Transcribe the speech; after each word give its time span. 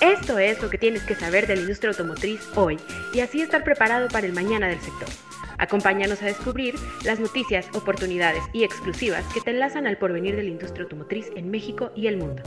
Esto 0.00 0.38
es 0.38 0.62
lo 0.62 0.70
que 0.70 0.78
tienes 0.78 1.02
que 1.02 1.16
saber 1.16 1.48
de 1.48 1.56
la 1.56 1.62
industria 1.62 1.90
automotriz 1.90 2.48
hoy 2.54 2.78
y 3.12 3.18
así 3.18 3.40
estar 3.42 3.64
preparado 3.64 4.06
para 4.06 4.28
el 4.28 4.32
mañana 4.32 4.68
del 4.68 4.78
sector. 4.78 5.08
Acompáñanos 5.58 6.22
a 6.22 6.26
descubrir 6.26 6.76
las 7.04 7.18
noticias, 7.18 7.68
oportunidades 7.74 8.44
y 8.52 8.62
exclusivas 8.62 9.24
que 9.34 9.40
te 9.40 9.50
enlazan 9.50 9.88
al 9.88 9.98
porvenir 9.98 10.36
de 10.36 10.44
la 10.44 10.50
industria 10.50 10.84
automotriz 10.84 11.32
en 11.34 11.50
México 11.50 11.90
y 11.96 12.06
el 12.06 12.16
mundo. 12.16 12.44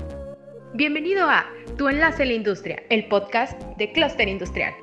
Bienvenido 0.74 1.30
a 1.30 1.46
Tu 1.78 1.90
Enlace 1.90 2.24
en 2.24 2.30
la 2.30 2.36
Industria, 2.36 2.84
el 2.90 3.10
podcast 3.10 3.62
de 3.78 3.92
Cluster 3.92 4.30
Industrial. 4.30 4.74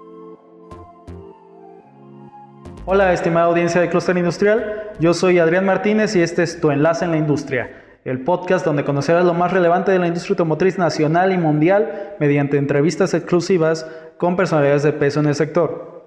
Hola, 2.84 3.14
estimada 3.14 3.46
audiencia 3.46 3.80
de 3.80 3.88
Cluster 3.88 4.18
Industrial. 4.18 4.92
Yo 5.00 5.14
soy 5.14 5.38
Adrián 5.38 5.64
Martínez 5.64 6.14
y 6.16 6.20
este 6.20 6.42
es 6.42 6.60
Tu 6.60 6.70
Enlace 6.70 7.06
en 7.06 7.12
la 7.12 7.16
Industria, 7.16 7.87
el 8.04 8.24
podcast 8.24 8.64
donde 8.64 8.84
conocerás 8.84 9.24
lo 9.24 9.34
más 9.34 9.52
relevante 9.52 9.92
de 9.92 9.98
la 9.98 10.06
industria 10.06 10.32
automotriz 10.32 10.78
nacional 10.78 11.32
y 11.32 11.38
mundial 11.38 12.16
mediante 12.20 12.56
entrevistas 12.56 13.14
exclusivas 13.14 13.86
con 14.16 14.36
personalidades 14.36 14.82
de 14.82 14.92
peso 14.92 15.20
en 15.20 15.26
el 15.26 15.34
sector. 15.34 15.98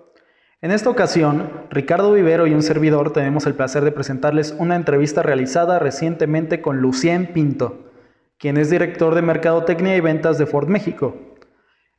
En 0.61 0.71
esta 0.71 0.89
ocasión, 0.89 1.49
Ricardo 1.71 2.13
Vivero 2.13 2.45
y 2.45 2.53
un 2.53 2.61
servidor 2.61 3.13
tenemos 3.13 3.47
el 3.47 3.55
placer 3.55 3.83
de 3.83 3.91
presentarles 3.91 4.55
una 4.59 4.75
entrevista 4.75 5.23
realizada 5.23 5.79
recientemente 5.79 6.61
con 6.61 6.81
Lucien 6.81 7.33
Pinto, 7.33 7.89
quien 8.37 8.57
es 8.57 8.69
director 8.69 9.15
de 9.15 9.23
Mercadotecnia 9.23 9.95
y 9.95 10.01
Ventas 10.01 10.37
de 10.37 10.45
Ford 10.45 10.67
México. 10.67 11.30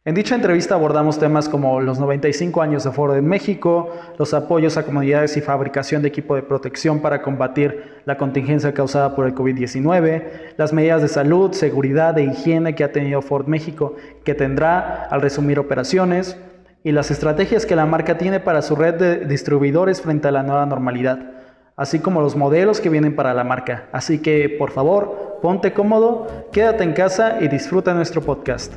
En 0.04 0.16
dicha 0.16 0.34
entrevista 0.34 0.74
abordamos 0.74 1.20
temas 1.20 1.48
como 1.48 1.80
los 1.80 2.00
95 2.00 2.60
años 2.60 2.82
de 2.82 2.90
Ford 2.90 3.16
en 3.16 3.24
México, 3.24 3.88
los 4.18 4.34
apoyos 4.34 4.76
a 4.76 4.82
comunidades 4.82 5.36
y 5.36 5.40
fabricación 5.40 6.02
de 6.02 6.08
equipo 6.08 6.34
de 6.34 6.42
protección 6.42 6.98
para 6.98 7.22
combatir 7.22 8.00
la 8.04 8.16
contingencia 8.16 8.74
causada 8.74 9.14
por 9.14 9.26
el 9.26 9.34
COVID-19, 9.36 10.54
las 10.56 10.72
medidas 10.72 11.02
de 11.02 11.08
salud, 11.08 11.52
seguridad 11.52 12.18
e 12.18 12.24
higiene 12.24 12.74
que 12.74 12.82
ha 12.82 12.90
tenido 12.90 13.22
Ford 13.22 13.46
México, 13.46 13.94
que 14.24 14.34
tendrá 14.34 15.04
al 15.04 15.22
resumir 15.22 15.60
operaciones, 15.60 16.36
y 16.82 16.90
las 16.90 17.12
estrategias 17.12 17.64
que 17.64 17.76
la 17.76 17.86
marca 17.86 18.18
tiene 18.18 18.40
para 18.40 18.62
su 18.62 18.74
red 18.74 18.94
de 18.94 19.26
distribuidores 19.26 20.02
frente 20.02 20.26
a 20.26 20.32
la 20.32 20.42
nueva 20.42 20.66
normalidad, 20.66 21.30
así 21.76 22.00
como 22.00 22.22
los 22.22 22.34
modelos 22.34 22.80
que 22.80 22.88
vienen 22.88 23.14
para 23.14 23.34
la 23.34 23.44
marca. 23.44 23.88
Así 23.92 24.18
que, 24.18 24.48
por 24.48 24.72
favor, 24.72 25.38
ponte 25.40 25.72
cómodo, 25.72 26.48
quédate 26.50 26.82
en 26.82 26.92
casa 26.92 27.38
y 27.40 27.46
disfruta 27.46 27.94
nuestro 27.94 28.20
podcast. 28.20 28.74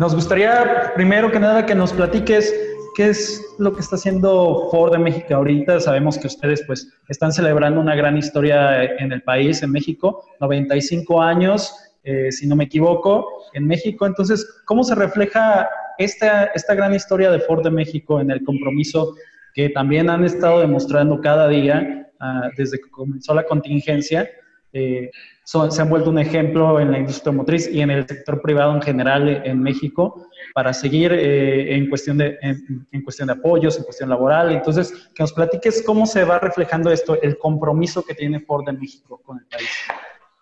Nos 0.00 0.14
gustaría, 0.14 0.92
primero 0.94 1.30
que 1.30 1.38
nada, 1.38 1.66
que 1.66 1.74
nos 1.74 1.92
platiques 1.92 2.54
qué 2.96 3.10
es 3.10 3.54
lo 3.58 3.74
que 3.74 3.82
está 3.82 3.96
haciendo 3.96 4.68
Ford 4.70 4.92
de 4.92 4.98
México 4.98 5.34
ahorita. 5.34 5.78
Sabemos 5.78 6.16
que 6.16 6.26
ustedes 6.26 6.64
pues 6.66 6.90
están 7.10 7.32
celebrando 7.32 7.82
una 7.82 7.94
gran 7.94 8.16
historia 8.16 8.82
en 8.82 9.12
el 9.12 9.22
país, 9.22 9.62
en 9.62 9.70
México, 9.70 10.24
95 10.40 11.20
años, 11.20 11.74
eh, 12.02 12.32
si 12.32 12.46
no 12.46 12.56
me 12.56 12.64
equivoco, 12.64 13.26
en 13.52 13.66
México. 13.66 14.06
Entonces, 14.06 14.62
¿cómo 14.64 14.84
se 14.84 14.94
refleja 14.94 15.68
esta, 15.98 16.46
esta 16.46 16.74
gran 16.74 16.94
historia 16.94 17.30
de 17.30 17.40
Ford 17.40 17.62
de 17.62 17.70
México 17.70 18.22
en 18.22 18.30
el 18.30 18.42
compromiso 18.42 19.14
que 19.52 19.68
también 19.68 20.08
han 20.08 20.24
estado 20.24 20.60
demostrando 20.60 21.20
cada 21.20 21.46
día 21.46 22.10
ah, 22.20 22.48
desde 22.56 22.78
que 22.80 22.88
comenzó 22.88 23.34
la 23.34 23.44
contingencia? 23.44 24.30
Eh, 24.72 25.10
se 25.68 25.82
han 25.82 25.90
vuelto 25.90 26.10
un 26.10 26.18
ejemplo 26.18 26.78
en 26.78 26.92
la 26.92 26.98
industria 26.98 27.32
motriz 27.32 27.68
y 27.72 27.80
en 27.80 27.90
el 27.90 28.06
sector 28.06 28.40
privado 28.40 28.72
en 28.72 28.82
general 28.82 29.42
en 29.44 29.60
México 29.60 30.28
para 30.54 30.72
seguir 30.72 31.12
eh, 31.12 31.74
en, 31.74 31.88
cuestión 31.88 32.18
de, 32.18 32.38
en, 32.40 33.02
cuestión 33.02 33.26
de 33.26 33.32
apoyos, 33.32 33.76
en 33.76 33.82
cuestión 33.82 34.10
laboral. 34.10 34.52
Entonces, 34.52 34.92
que 35.12 35.22
nos 35.22 35.32
platiques 35.32 35.82
cómo 35.82 36.06
se 36.06 36.22
va 36.22 36.38
reflejando 36.38 36.92
esto, 36.92 37.20
el 37.20 37.36
compromiso 37.36 38.04
que 38.04 38.14
tiene 38.14 38.38
Ford 38.40 38.68
en 38.68 38.78
México 38.78 39.20
con 39.24 39.38
el 39.38 39.46
país. 39.46 39.68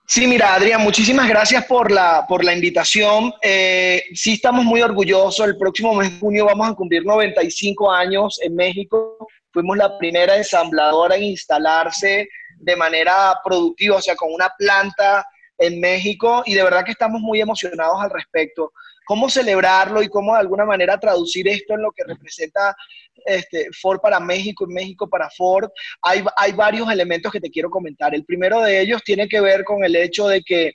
Sí, 0.07 0.27
mira, 0.27 0.55
Adrián, 0.55 0.83
muchísimas 0.83 1.27
gracias 1.27 1.65
por 1.65 1.91
la, 1.91 2.27
por 2.29 2.45
la 2.45 2.53
invitación. 2.53 3.33
Eh, 3.41 4.03
sí, 4.13 4.35
estamos 4.35 4.65
muy 4.65 4.83
orgullosos. 4.83 5.47
El 5.47 5.57
próximo 5.57 5.95
mes 5.95 6.13
de 6.13 6.19
junio 6.19 6.45
vamos 6.45 6.69
a 6.69 6.75
cumplir 6.75 7.05
95 7.05 7.91
años 7.91 8.39
en 8.43 8.55
México. 8.55 9.17
Fuimos 9.53 9.77
la 9.79 9.97
primera 9.97 10.37
ensambladora 10.37 11.17
en 11.17 11.25
instalarse 11.25 12.29
de 12.61 12.77
manera 12.77 13.39
productiva, 13.45 13.97
o 13.97 14.03
sea, 14.03 14.17
con 14.17 14.33
una 14.33 14.51
planta 14.57 15.27
en 15.59 15.81
México 15.81 16.43
y 16.47 16.55
de 16.55 16.63
verdad 16.63 16.85
que 16.85 16.93
estamos 16.93 17.21
muy 17.21 17.41
emocionados 17.41 18.01
al 18.01 18.11
respecto. 18.11 18.73
¿Cómo 19.05 19.29
celebrarlo 19.29 20.03
y 20.03 20.09
cómo 20.09 20.35
de 20.35 20.41
alguna 20.41 20.65
manera 20.65 21.01
traducir 21.01 21.49
esto 21.49 21.75
en 21.75 21.83
lo 21.83 21.91
que 21.93 22.05
representa 22.05 22.77
este, 23.25 23.69
Ford 23.81 24.01
para 24.01 24.21
México 24.21 24.67
y 24.69 24.73
México 24.73 25.09
para 25.09 25.31
Ford? 25.31 25.71
Hay, 26.03 26.23
hay 26.37 26.53
varios 26.53 26.91
elementos 26.91 27.33
que 27.33 27.41
te 27.41 27.51
quiero 27.51 27.71
comentar. 27.71 28.15
El 28.15 28.25
primero 28.25 28.61
de 28.61 28.81
ellos 28.81 29.03
tiene 29.03 29.27
que 29.27 29.41
ver 29.41 29.65
con 29.65 29.83
el 29.83 29.97
hecho 29.97 30.29
de 30.29 30.43
que, 30.43 30.75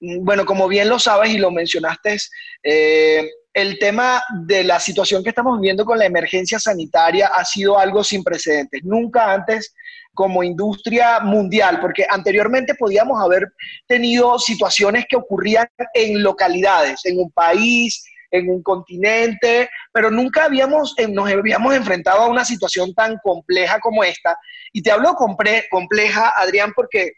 mm, 0.00 0.24
bueno, 0.24 0.46
como 0.46 0.68
bien 0.68 0.88
lo 0.88 0.98
sabes 0.98 1.30
y 1.30 1.38
lo 1.38 1.50
mencionaste, 1.50 2.16
eh, 2.62 3.28
el 3.52 3.78
tema 3.78 4.22
de 4.44 4.62
la 4.62 4.78
situación 4.78 5.24
que 5.24 5.30
estamos 5.30 5.58
viviendo 5.58 5.84
con 5.84 5.98
la 5.98 6.06
emergencia 6.06 6.58
sanitaria 6.58 7.28
ha 7.28 7.44
sido 7.44 7.78
algo 7.78 8.04
sin 8.04 8.22
precedentes. 8.22 8.84
Nunca 8.84 9.32
antes 9.32 9.74
como 10.16 10.42
industria 10.42 11.20
mundial, 11.20 11.78
porque 11.80 12.04
anteriormente 12.08 12.74
podíamos 12.74 13.22
haber 13.22 13.52
tenido 13.86 14.38
situaciones 14.40 15.04
que 15.08 15.14
ocurrían 15.14 15.68
en 15.94 16.22
localidades, 16.22 17.04
en 17.04 17.20
un 17.20 17.30
país, 17.30 18.04
en 18.30 18.50
un 18.50 18.62
continente, 18.62 19.68
pero 19.92 20.10
nunca 20.10 20.46
habíamos, 20.46 20.94
eh, 20.98 21.06
nos 21.06 21.30
habíamos 21.30 21.74
enfrentado 21.74 22.22
a 22.22 22.28
una 22.28 22.44
situación 22.44 22.94
tan 22.94 23.18
compleja 23.22 23.78
como 23.78 24.02
esta. 24.02 24.36
Y 24.72 24.82
te 24.82 24.90
hablo 24.90 25.14
compleja, 25.14 26.32
Adrián, 26.36 26.72
porque 26.74 27.12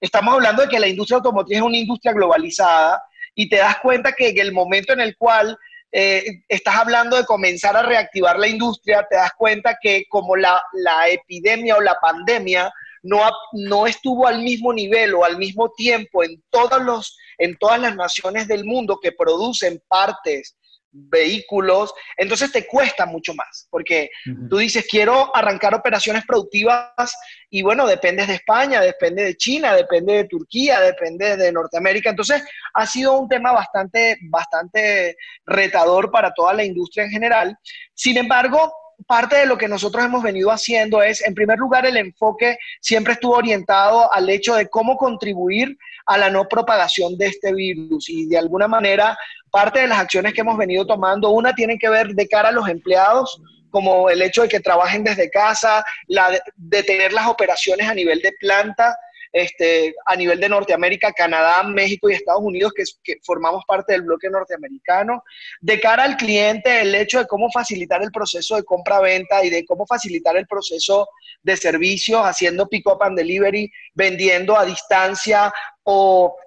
estamos 0.00 0.34
hablando 0.34 0.62
de 0.62 0.68
que 0.68 0.78
la 0.78 0.86
industria 0.86 1.16
automotriz 1.16 1.56
es 1.56 1.62
una 1.62 1.78
industria 1.78 2.12
globalizada 2.12 3.02
y 3.34 3.48
te 3.48 3.56
das 3.56 3.78
cuenta 3.78 4.12
que 4.12 4.28
en 4.28 4.38
el 4.38 4.52
momento 4.52 4.92
en 4.92 5.00
el 5.00 5.16
cual 5.16 5.56
eh, 5.92 6.42
estás 6.48 6.76
hablando 6.76 7.16
de 7.16 7.24
comenzar 7.24 7.76
a 7.76 7.82
reactivar 7.82 8.38
la 8.38 8.46
industria, 8.46 9.06
te 9.08 9.16
das 9.16 9.32
cuenta 9.36 9.76
que 9.80 10.04
como 10.08 10.36
la, 10.36 10.60
epidemia 11.08 11.76
o 11.76 11.80
la 11.80 11.96
pandemia 12.00 12.72
no, 13.02 13.20
no 13.52 13.86
estuvo 13.86 14.26
al 14.26 14.42
mismo 14.42 14.72
nivel 14.72 15.14
o 15.14 15.24
al 15.24 15.38
mismo 15.38 15.70
tiempo 15.70 16.22
en, 16.22 16.42
todos 16.50 16.82
los, 16.82 17.16
en 17.38 17.56
todas 17.56 17.80
las 17.80 17.96
naciones 17.96 18.46
del 18.46 18.64
mundo 18.64 18.98
que 19.02 19.12
producen 19.12 19.82
partes 19.88 20.56
vehículos, 20.92 21.92
entonces 22.16 22.50
te 22.52 22.66
cuesta 22.66 23.06
mucho 23.06 23.34
más, 23.34 23.68
porque 23.70 24.10
tú 24.48 24.58
dices, 24.58 24.86
quiero 24.90 25.34
arrancar 25.34 25.74
operaciones 25.74 26.24
productivas 26.26 27.16
y 27.48 27.62
bueno, 27.62 27.86
dependes 27.86 28.28
de 28.28 28.34
España, 28.34 28.80
depende 28.80 29.24
de 29.24 29.36
China, 29.36 29.74
depende 29.74 30.14
de 30.14 30.24
Turquía, 30.24 30.80
depende 30.80 31.36
de 31.36 31.52
Norteamérica, 31.52 32.10
entonces 32.10 32.42
ha 32.74 32.86
sido 32.86 33.18
un 33.18 33.28
tema 33.28 33.52
bastante, 33.52 34.18
bastante 34.22 35.16
retador 35.46 36.10
para 36.10 36.32
toda 36.32 36.54
la 36.54 36.64
industria 36.64 37.04
en 37.04 37.10
general. 37.10 37.56
Sin 37.94 38.16
embargo, 38.16 38.72
parte 39.06 39.36
de 39.36 39.46
lo 39.46 39.56
que 39.56 39.68
nosotros 39.68 40.04
hemos 40.04 40.22
venido 40.22 40.50
haciendo 40.50 41.02
es, 41.02 41.22
en 41.26 41.34
primer 41.34 41.58
lugar, 41.58 41.86
el 41.86 41.96
enfoque 41.96 42.58
siempre 42.80 43.14
estuvo 43.14 43.36
orientado 43.36 44.12
al 44.12 44.28
hecho 44.28 44.54
de 44.54 44.68
cómo 44.68 44.96
contribuir 44.96 45.76
a 46.06 46.18
la 46.18 46.30
no 46.30 46.48
propagación 46.48 47.16
de 47.16 47.26
este 47.28 47.52
virus 47.52 48.08
y 48.08 48.26
de 48.26 48.38
alguna 48.38 48.66
manera 48.66 49.16
parte 49.50 49.80
de 49.80 49.88
las 49.88 49.98
acciones 49.98 50.32
que 50.32 50.40
hemos 50.40 50.56
venido 50.56 50.86
tomando, 50.86 51.30
una 51.30 51.54
tiene 51.54 51.78
que 51.78 51.88
ver 51.88 52.08
de 52.08 52.28
cara 52.28 52.48
a 52.50 52.52
los 52.52 52.68
empleados, 52.68 53.40
como 53.70 54.10
el 54.10 54.22
hecho 54.22 54.42
de 54.42 54.48
que 54.48 54.60
trabajen 54.60 55.04
desde 55.04 55.30
casa, 55.30 55.84
la 56.08 56.30
de, 56.56 56.82
tener 56.82 57.12
las 57.12 57.28
operaciones 57.28 57.88
a 57.88 57.94
nivel 57.94 58.20
de 58.20 58.32
planta, 58.32 58.96
este, 59.32 59.94
a 60.06 60.16
nivel 60.16 60.40
de 60.40 60.48
Norteamérica, 60.48 61.12
Canadá, 61.12 61.62
México 61.62 62.10
y 62.10 62.14
Estados 62.14 62.42
Unidos, 62.42 62.72
que, 62.74 62.82
que, 63.04 63.20
formamos 63.22 63.62
parte 63.64 63.92
del 63.92 64.02
bloque 64.02 64.28
norteamericano. 64.28 65.22
De 65.60 65.78
cara 65.78 66.02
al 66.02 66.16
cliente, 66.16 66.80
el 66.80 66.92
hecho 66.96 67.20
de 67.20 67.26
cómo 67.28 67.48
facilitar 67.52 68.02
el 68.02 68.10
proceso 68.10 68.56
de 68.56 68.64
compra-venta 68.64 69.44
y 69.44 69.50
de 69.50 69.64
cómo 69.64 69.86
facilitar 69.86 70.36
el 70.36 70.48
proceso 70.48 71.08
de 71.42 71.56
servicios, 71.56 72.22
haciendo 72.24 72.68
pick-up 72.68 73.02
and 73.02 73.16
delivery, 73.16 73.70
vendiendo 73.94 74.58
a 74.58 74.64
distancia 74.64 75.52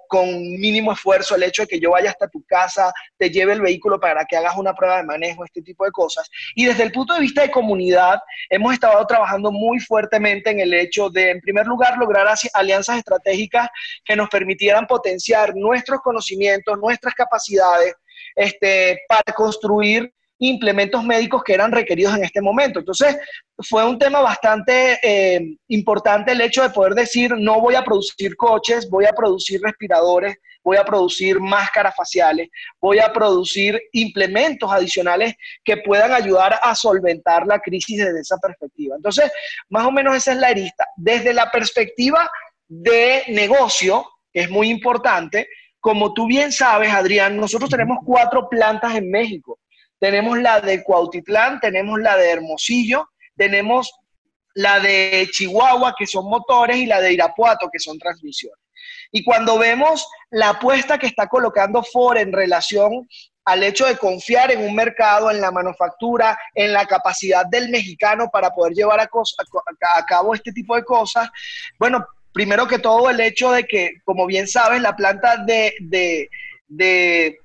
con 0.08 0.28
mínimo 0.28 0.92
esfuerzo 0.92 1.34
el 1.34 1.42
hecho 1.42 1.62
de 1.62 1.68
que 1.68 1.80
yo 1.80 1.90
vaya 1.90 2.10
hasta 2.10 2.28
tu 2.28 2.44
casa, 2.44 2.92
te 3.18 3.30
lleve 3.30 3.52
el 3.52 3.60
vehículo 3.60 3.98
para 3.98 4.24
que 4.24 4.36
hagas 4.36 4.56
una 4.56 4.74
prueba 4.74 4.98
de 4.98 5.04
manejo, 5.04 5.44
este 5.44 5.62
tipo 5.62 5.84
de 5.84 5.90
cosas. 5.90 6.30
Y 6.54 6.66
desde 6.66 6.84
el 6.84 6.92
punto 6.92 7.14
de 7.14 7.20
vista 7.20 7.42
de 7.42 7.50
comunidad, 7.50 8.20
hemos 8.48 8.72
estado 8.72 9.04
trabajando 9.06 9.50
muy 9.50 9.80
fuertemente 9.80 10.50
en 10.50 10.60
el 10.60 10.72
hecho 10.72 11.10
de, 11.10 11.30
en 11.30 11.40
primer 11.40 11.66
lugar, 11.66 11.96
lograr 11.98 12.28
alianzas 12.52 12.98
estratégicas 12.98 13.68
que 14.04 14.14
nos 14.14 14.28
permitieran 14.28 14.86
potenciar 14.86 15.54
nuestros 15.56 16.00
conocimientos, 16.00 16.78
nuestras 16.78 17.14
capacidades, 17.14 17.94
este, 18.36 19.00
para 19.08 19.32
construir 19.34 20.12
implementos 20.38 21.04
médicos 21.04 21.42
que 21.44 21.54
eran 21.54 21.72
requeridos 21.72 22.16
en 22.16 22.24
este 22.24 22.40
momento. 22.40 22.80
Entonces, 22.80 23.16
fue 23.58 23.84
un 23.84 23.98
tema 23.98 24.20
bastante 24.20 24.98
eh, 25.02 25.56
importante 25.68 26.32
el 26.32 26.40
hecho 26.40 26.62
de 26.62 26.70
poder 26.70 26.94
decir, 26.94 27.32
no 27.38 27.60
voy 27.60 27.74
a 27.74 27.84
producir 27.84 28.36
coches, 28.36 28.88
voy 28.90 29.06
a 29.06 29.12
producir 29.12 29.60
respiradores, 29.62 30.36
voy 30.64 30.76
a 30.78 30.84
producir 30.84 31.38
máscaras 31.38 31.94
faciales, 31.94 32.48
voy 32.80 32.98
a 32.98 33.12
producir 33.12 33.80
implementos 33.92 34.72
adicionales 34.72 35.34
que 35.62 35.76
puedan 35.76 36.12
ayudar 36.12 36.58
a 36.62 36.74
solventar 36.74 37.46
la 37.46 37.60
crisis 37.60 37.98
desde 37.98 38.20
esa 38.20 38.38
perspectiva. 38.38 38.96
Entonces, 38.96 39.30
más 39.68 39.86
o 39.86 39.92
menos 39.92 40.16
esa 40.16 40.32
es 40.32 40.38
la 40.38 40.48
arista. 40.48 40.86
Desde 40.96 41.34
la 41.34 41.50
perspectiva 41.50 42.30
de 42.66 43.24
negocio, 43.28 44.06
que 44.32 44.40
es 44.40 44.50
muy 44.50 44.70
importante, 44.70 45.46
como 45.80 46.14
tú 46.14 46.26
bien 46.26 46.50
sabes, 46.50 46.90
Adrián, 46.90 47.36
nosotros 47.36 47.68
tenemos 47.68 47.98
cuatro 48.04 48.48
plantas 48.48 48.94
en 48.94 49.10
México. 49.10 49.58
Tenemos 49.98 50.38
la 50.38 50.60
de 50.60 50.82
Cuautitlán, 50.82 51.60
tenemos 51.60 52.00
la 52.00 52.16
de 52.16 52.30
Hermosillo, 52.30 53.08
tenemos 53.36 53.92
la 54.54 54.80
de 54.80 55.28
Chihuahua, 55.32 55.94
que 55.98 56.06
son 56.06 56.28
motores, 56.28 56.76
y 56.76 56.86
la 56.86 57.00
de 57.00 57.12
Irapuato, 57.12 57.68
que 57.72 57.80
son 57.80 57.98
transmisiones. 57.98 58.58
Y 59.10 59.24
cuando 59.24 59.58
vemos 59.58 60.06
la 60.30 60.50
apuesta 60.50 60.98
que 60.98 61.06
está 61.06 61.28
colocando 61.28 61.82
Ford 61.82 62.18
en 62.18 62.32
relación 62.32 63.08
al 63.44 63.62
hecho 63.62 63.86
de 63.86 63.96
confiar 63.96 64.50
en 64.50 64.62
un 64.62 64.74
mercado, 64.74 65.30
en 65.30 65.40
la 65.40 65.50
manufactura, 65.50 66.38
en 66.54 66.72
la 66.72 66.86
capacidad 66.86 67.44
del 67.46 67.68
mexicano 67.68 68.28
para 68.32 68.50
poder 68.50 68.72
llevar 68.72 69.00
a, 69.00 69.08
cabo 70.06 70.34
este 70.34 70.52
tipo 70.52 70.74
de 70.76 70.84
cosas, 70.84 71.28
bueno, 71.78 72.06
primero 72.32 72.66
que 72.66 72.78
todo 72.78 73.10
el 73.10 73.20
hecho 73.20 73.52
de 73.52 73.64
que, 73.64 73.92
como 74.04 74.26
bien 74.26 74.48
sabes, 74.48 74.80
la 74.80 74.96
planta 74.96 75.36
de, 75.36 75.74
de, 75.80 76.30
de, 76.66 77.38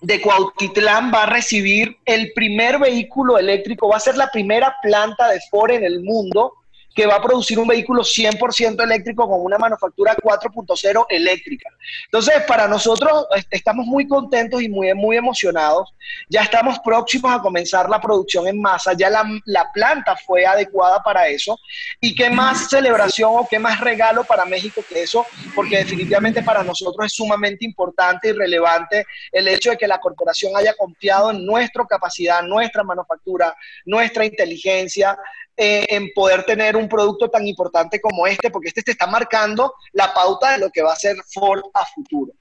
de 0.00 0.20
Cuautitlán 0.20 1.12
va 1.12 1.24
a 1.24 1.26
recibir 1.26 1.96
el 2.04 2.32
primer 2.32 2.78
vehículo 2.78 3.38
eléctrico, 3.38 3.88
va 3.88 3.96
a 3.96 4.00
ser 4.00 4.16
la 4.16 4.30
primera 4.30 4.76
planta 4.82 5.28
de 5.28 5.40
Ford 5.50 5.72
en 5.72 5.84
el 5.84 6.00
mundo 6.00 6.54
que 6.94 7.06
va 7.06 7.16
a 7.16 7.22
producir 7.22 7.58
un 7.58 7.68
vehículo 7.68 8.02
100% 8.02 8.82
eléctrico 8.82 9.28
con 9.28 9.40
una 9.40 9.56
manufactura 9.56 10.16
4.0 10.16 11.06
eléctrica. 11.08 11.70
Entonces, 12.06 12.42
para 12.46 12.66
nosotros 12.66 13.26
estamos 13.50 13.86
muy 13.86 14.08
contentos 14.08 14.62
y 14.62 14.68
muy, 14.68 14.92
muy 14.94 15.16
emocionados. 15.16 15.94
Ya 16.28 16.42
estamos 16.42 16.78
próximos 16.80 17.32
a 17.32 17.40
comenzar 17.40 17.88
la 17.88 18.00
producción 18.00 18.48
en 18.48 18.60
masa, 18.60 18.94
ya 18.94 19.10
la, 19.10 19.24
la 19.44 19.70
planta 19.72 20.16
fue 20.16 20.44
adecuada 20.46 21.02
para 21.02 21.28
eso. 21.28 21.58
¿Y 22.00 22.14
qué 22.14 22.30
más 22.30 22.68
celebración 22.68 23.30
o 23.32 23.46
qué 23.48 23.58
más 23.58 23.80
regalo 23.80 24.24
para 24.24 24.44
México 24.44 24.82
que 24.88 25.02
eso? 25.02 25.26
Porque 25.54 25.78
definitivamente 25.78 26.42
para 26.42 26.64
nosotros 26.64 27.06
es 27.06 27.12
sumamente 27.12 27.64
importante 27.64 28.28
y 28.28 28.32
relevante 28.32 29.06
el 29.32 29.48
hecho 29.48 29.70
de 29.70 29.76
que 29.76 29.86
la 29.86 29.98
corporación 29.98 30.56
haya 30.56 30.74
confiado 30.74 31.30
en 31.30 31.44
nuestra 31.44 31.84
capacidad, 31.84 32.42
nuestra 32.42 32.82
manufactura, 32.82 33.54
nuestra 33.84 34.24
inteligencia, 34.24 35.16
eh, 35.60 35.86
en 35.88 36.12
poder 36.14 36.44
tener 36.44 36.76
un 36.76 36.88
producto 36.88 37.28
tan 37.28 37.44
importante 37.48 38.00
como 38.00 38.28
este, 38.28 38.48
porque 38.48 38.68
este 38.68 38.82
te 38.82 38.92
está 38.92 39.08
marcando 39.08 39.74
la 39.92 40.14
pauta 40.14 40.52
de 40.52 40.58
lo 40.58 40.70
que 40.70 40.82
va 40.82 40.92
a 40.92 40.96
ser 40.96 41.16
Ford 41.34 41.62
a 41.74 41.84
futuro. 41.84 42.32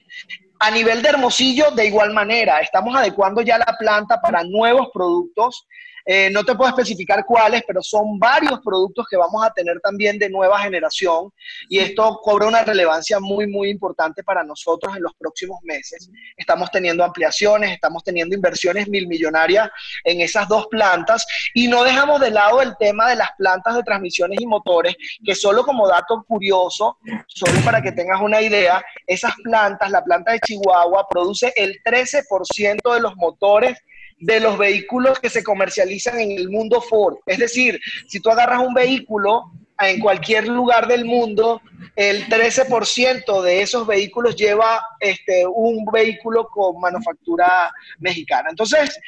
A 0.59 0.69
nivel 0.69 1.01
de 1.01 1.09
Hermosillo, 1.09 1.71
de 1.71 1.87
igual 1.87 2.13
manera, 2.13 2.59
estamos 2.59 2.95
adecuando 2.95 3.41
ya 3.41 3.57
la 3.57 3.75
planta 3.79 4.21
para 4.21 4.43
nuevos 4.43 4.89
productos 4.93 5.67
eh, 6.09 6.29
no 6.31 6.45
te 6.45 6.55
puedo 6.55 6.69
especificar 6.69 7.25
cuáles, 7.25 7.63
pero 7.67 7.81
son 7.81 8.17
varios 8.17 8.61
productos 8.61 9.05
que 9.11 9.17
vamos 9.17 9.45
a 9.45 9.51
tener 9.51 9.77
también 9.81 10.17
de 10.17 10.29
nueva 10.29 10.57
generación 10.59 11.33
y 11.67 11.79
esto 11.79 12.21
cobra 12.23 12.47
una 12.47 12.63
relevancia 12.63 13.19
muy, 13.19 13.45
muy 13.45 13.69
importante 13.69 14.23
para 14.23 14.41
nosotros 14.41 14.95
en 14.95 15.03
los 15.03 15.11
próximos 15.15 15.59
meses. 15.63 16.09
Estamos 16.37 16.71
teniendo 16.71 17.03
ampliaciones, 17.03 17.71
estamos 17.71 18.05
teniendo 18.05 18.33
inversiones 18.33 18.87
mil 18.87 19.05
millonarias 19.05 19.69
en 20.05 20.21
esas 20.21 20.47
dos 20.47 20.67
plantas 20.67 21.27
y 21.53 21.67
no 21.67 21.83
dejamos 21.83 22.21
de 22.21 22.31
lado 22.31 22.61
el 22.61 22.77
tema 22.77 23.09
de 23.09 23.17
las 23.17 23.31
plantas 23.37 23.75
de 23.75 23.83
transmisiones 23.83 24.39
y 24.39 24.45
motores, 24.45 24.95
que 25.25 25.35
solo 25.35 25.65
como 25.65 25.89
dato 25.89 26.23
curioso, 26.25 26.99
solo 27.27 27.59
para 27.65 27.81
que 27.81 27.91
tengas 27.91 28.21
una 28.21 28.41
idea, 28.41 28.81
esas 29.05 29.33
plantas, 29.43 29.91
la 29.91 30.05
planta 30.05 30.31
de 30.31 30.39
Chihuahua 30.39 31.05
produce 31.09 31.51
el 31.57 31.81
13% 31.83 32.93
de 32.93 33.01
los 33.01 33.13
motores 33.17 33.77
de 34.19 34.39
los 34.39 34.57
vehículos 34.57 35.19
que 35.19 35.29
se 35.29 35.43
comercializan 35.43 36.19
en 36.19 36.31
el 36.31 36.49
mundo 36.49 36.81
Ford. 36.81 37.17
Es 37.25 37.37
decir, 37.37 37.79
si 38.07 38.19
tú 38.19 38.29
agarras 38.29 38.61
un 38.61 38.73
vehículo 38.73 39.51
en 39.79 39.99
cualquier 39.99 40.47
lugar 40.47 40.87
del 40.87 41.05
mundo, 41.05 41.61
el 41.95 42.25
13% 42.27 43.41
de 43.41 43.61
esos 43.61 43.85
vehículos 43.85 44.35
lleva 44.35 44.83
este, 44.99 45.45
un 45.45 45.85
vehículo 45.85 46.47
con 46.47 46.79
manufactura 46.79 47.71
mexicana. 47.99 48.49
Entonces, 48.49 48.99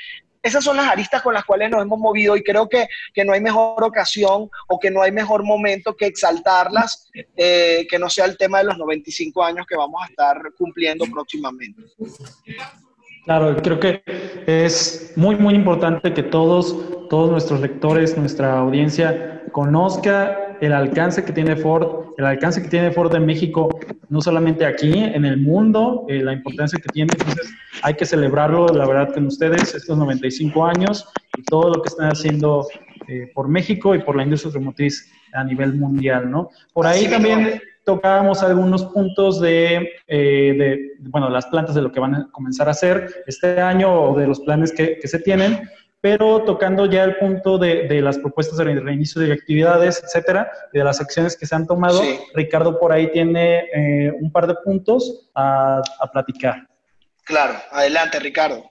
esas 0.42 0.64
son 0.64 0.78
las 0.78 0.88
aristas 0.88 1.22
con 1.22 1.34
las 1.34 1.44
cuales 1.44 1.70
nos 1.70 1.82
hemos 1.82 2.00
movido 2.00 2.38
y 2.38 2.44
creo 2.44 2.70
que, 2.70 2.88
no 3.26 3.34
hay 3.34 3.42
mejor 3.42 3.84
ocasión 3.84 4.50
o 4.68 4.80
que 4.80 4.90
no 4.90 5.02
hay 5.02 5.12
mejor 5.12 5.44
momento 5.44 5.96
que 5.96 6.06
exaltarlas, 6.06 7.10
eh, 7.36 7.86
que 7.90 8.00
no 8.00 8.10
sea 8.10 8.26
el 8.26 8.38
tema 8.38 8.60
de 8.60 8.66
los 8.66 8.78
95 8.78 9.44
años 9.44 9.66
que 9.68 9.76
vamos 9.76 10.02
a 10.02 10.06
estar 10.06 10.38
cumpliendo 10.58 11.06
próximamente. 11.06 11.82
Claro, 13.25 13.56
creo 13.57 13.80
que 13.80 14.01
es 14.48 15.13
muy, 15.16 15.36
muy 15.36 15.54
importante 15.54 16.13
que 16.13 16.24
todos, 16.24 16.75
todos 17.10 17.30
nuestros 17.30 17.62
lectores, 17.62 18.18
nuestra 18.18 18.60
audiencia, 18.60 19.44
conozca 19.51 20.57
el 20.62 20.74
alcance 20.74 21.24
que 21.24 21.31
tiene 21.31 21.56
Ford, 21.56 22.13
el 22.18 22.25
alcance 22.25 22.62
que 22.62 22.68
tiene 22.68 22.92
Ford 22.92 23.13
en 23.16 23.25
México, 23.25 23.69
no 24.10 24.21
solamente 24.21 24.66
aquí, 24.66 24.92
en 24.94 25.25
el 25.25 25.38
mundo, 25.38 26.06
eh, 26.10 26.21
la 26.21 26.33
importancia 26.33 26.80
que 26.80 26.89
tiene. 26.89 27.13
Entonces, 27.18 27.54
hay 27.81 27.94
que 27.94 28.06
celebrarlo, 28.06 28.68
la 28.68 28.86
verdad, 28.86 29.13
con 29.13 29.27
ustedes, 29.27 29.74
estos 29.74 29.98
95 29.98 30.65
años 30.65 31.07
y 31.38 31.44
todo 31.44 31.69
lo 31.69 31.81
que 31.81 31.89
están 31.89 32.10
haciendo 32.12 32.68
eh, 33.07 33.31
por 33.33 33.48
México 33.48 33.95
y 33.95 34.00
por 34.00 34.15
la 34.15 34.24
industria 34.24 34.50
automotriz 34.50 35.12
a 35.33 35.44
nivel 35.44 35.75
mundial, 35.75 36.30
¿no? 36.30 36.50
Por 36.74 36.86
ahí 36.86 37.07
también 37.07 37.62
tocábamos 37.89 38.44
algunos 38.44 38.86
puntos 38.86 39.41
de, 39.41 39.94
eh, 40.06 40.53
de, 40.59 40.91
bueno, 41.09 41.27
las 41.27 41.47
plantas 41.47 41.74
de 41.74 41.81
lo 41.81 41.91
que 41.91 42.00
van 42.00 42.13
a 42.13 42.30
comenzar 42.31 42.68
a 42.68 42.71
hacer 42.71 43.24
este 43.25 43.59
año 43.59 44.12
o 44.12 44.15
de 44.15 44.27
los 44.27 44.41
planes 44.41 44.71
que, 44.71 45.00
que 45.00 45.07
se 45.07 45.18
tienen, 45.18 45.68
pero 46.00 46.44
tocando 46.44 46.86
ya 46.86 47.03
el 47.03 47.15
punto 47.15 47.57
de, 47.57 47.88
de, 47.88 48.00
las 48.03 48.19
propuestas 48.19 48.59
de 48.59 48.80
reinicio 48.80 49.19
de 49.19 49.33
actividades, 49.33 50.03
etcétera, 50.03 50.51
y 50.71 50.77
de 50.77 50.83
las 50.83 51.01
acciones 51.01 51.36
que 51.36 51.47
se 51.47 51.56
han 51.56 51.65
tomado, 51.65 52.00
Ricardo 52.36 52.80
por 52.80 52.91
ahí 52.91 53.12
tiene 53.12 53.65
eh, 53.74 54.13
un 54.21 54.31
par 54.31 54.45
de 54.45 54.53
puntos 54.63 55.31
a, 55.33 55.81
a 56.00 56.12
platicar. 56.12 56.68
Claro, 57.24 57.56
adelante 57.71 58.19
Ricardo. 58.19 58.69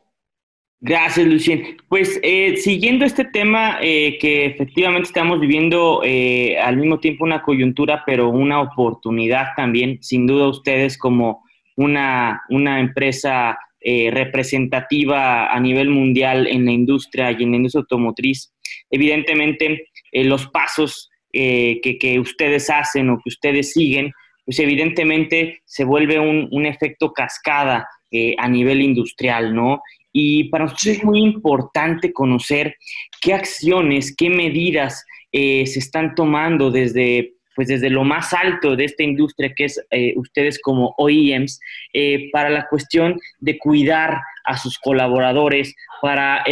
Gracias, 0.80 1.26
Lucien. 1.26 1.76
Pues 1.88 2.20
eh, 2.22 2.56
siguiendo 2.56 3.04
este 3.04 3.24
tema 3.24 3.78
eh, 3.82 4.16
que 4.20 4.46
efectivamente 4.46 5.08
estamos 5.08 5.40
viviendo 5.40 6.02
eh, 6.04 6.56
al 6.56 6.76
mismo 6.76 7.00
tiempo 7.00 7.24
una 7.24 7.42
coyuntura, 7.42 8.04
pero 8.06 8.28
una 8.28 8.60
oportunidad 8.60 9.48
también, 9.56 9.98
sin 10.02 10.28
duda 10.28 10.48
ustedes 10.48 10.96
como 10.96 11.42
una, 11.76 12.42
una 12.48 12.80
empresa 12.80 13.58
representativa 13.80 15.46
a 15.46 15.60
nivel 15.60 15.88
mundial 15.88 16.48
en 16.48 16.64
la 16.64 16.72
industria 16.72 17.30
y 17.30 17.44
en 17.44 17.52
la 17.52 17.56
industria 17.56 17.82
automotriz, 17.82 18.52
evidentemente 18.90 19.86
los 20.12 20.48
pasos 20.48 21.08
que, 21.32 21.96
que, 21.98 22.18
ustedes 22.18 22.68
hacen 22.70 23.08
o 23.08 23.16
que 23.18 23.28
ustedes 23.28 23.72
siguen, 23.72 24.12
pues 24.44 24.58
evidentemente 24.58 25.62
se 25.64 25.84
vuelve 25.84 26.18
un, 26.18 26.48
un 26.50 26.66
efecto 26.66 27.12
cascada 27.12 27.88
a 28.36 28.48
nivel 28.48 28.82
industrial, 28.82 29.54
¿no? 29.54 29.80
Y 30.20 30.44
para 30.48 30.64
nosotros 30.64 30.96
es 30.96 31.04
muy 31.04 31.20
importante 31.20 32.12
conocer 32.12 32.74
qué 33.22 33.34
acciones, 33.34 34.16
qué 34.16 34.28
medidas 34.28 35.06
eh, 35.30 35.64
se 35.68 35.78
están 35.78 36.16
tomando 36.16 36.72
desde, 36.72 37.34
pues 37.54 37.68
desde 37.68 37.88
lo 37.88 38.02
más 38.02 38.34
alto 38.34 38.74
de 38.74 38.86
esta 38.86 39.04
industria, 39.04 39.52
que 39.54 39.66
es 39.66 39.80
eh, 39.92 40.14
ustedes 40.16 40.60
como 40.60 40.92
OEMs, 40.98 41.60
eh, 41.92 42.30
para 42.32 42.50
la 42.50 42.66
cuestión 42.68 43.16
de 43.38 43.58
cuidar 43.58 44.20
a 44.42 44.56
sus 44.56 44.76
colaboradores, 44.80 45.72
para 46.02 46.42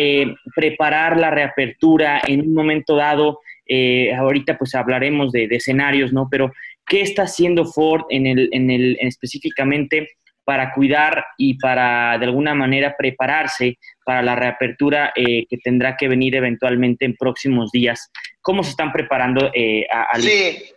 preparar 0.54 1.18
la 1.18 1.32
reapertura 1.32 2.20
en 2.24 2.42
un 2.42 2.54
momento 2.54 2.94
dado. 2.94 3.40
ahorita 4.16 4.58
pues 4.58 4.76
hablaremos 4.76 5.32
de, 5.32 5.48
de, 5.48 5.56
escenarios, 5.56 6.12
¿no? 6.12 6.28
Pero, 6.30 6.52
¿qué 6.86 7.00
está 7.00 7.22
haciendo 7.22 7.64
Ford 7.64 8.02
en 8.10 8.28
el, 8.28 8.48
en 8.52 8.70
el, 8.70 8.96
específicamente 9.00 10.10
para 10.46 10.72
cuidar 10.72 11.26
y 11.36 11.58
para 11.58 12.16
de 12.18 12.24
alguna 12.24 12.54
manera 12.54 12.94
prepararse 12.96 13.78
para 14.04 14.22
la 14.22 14.36
reapertura 14.36 15.12
eh, 15.16 15.44
que 15.50 15.58
tendrá 15.58 15.96
que 15.96 16.06
venir 16.06 16.36
eventualmente 16.36 17.04
en 17.04 17.16
próximos 17.16 17.72
días. 17.72 18.12
¿Cómo 18.40 18.62
se 18.62 18.70
están 18.70 18.92
preparando 18.92 19.50
eh, 19.52 19.88
Sí. 20.20 20.72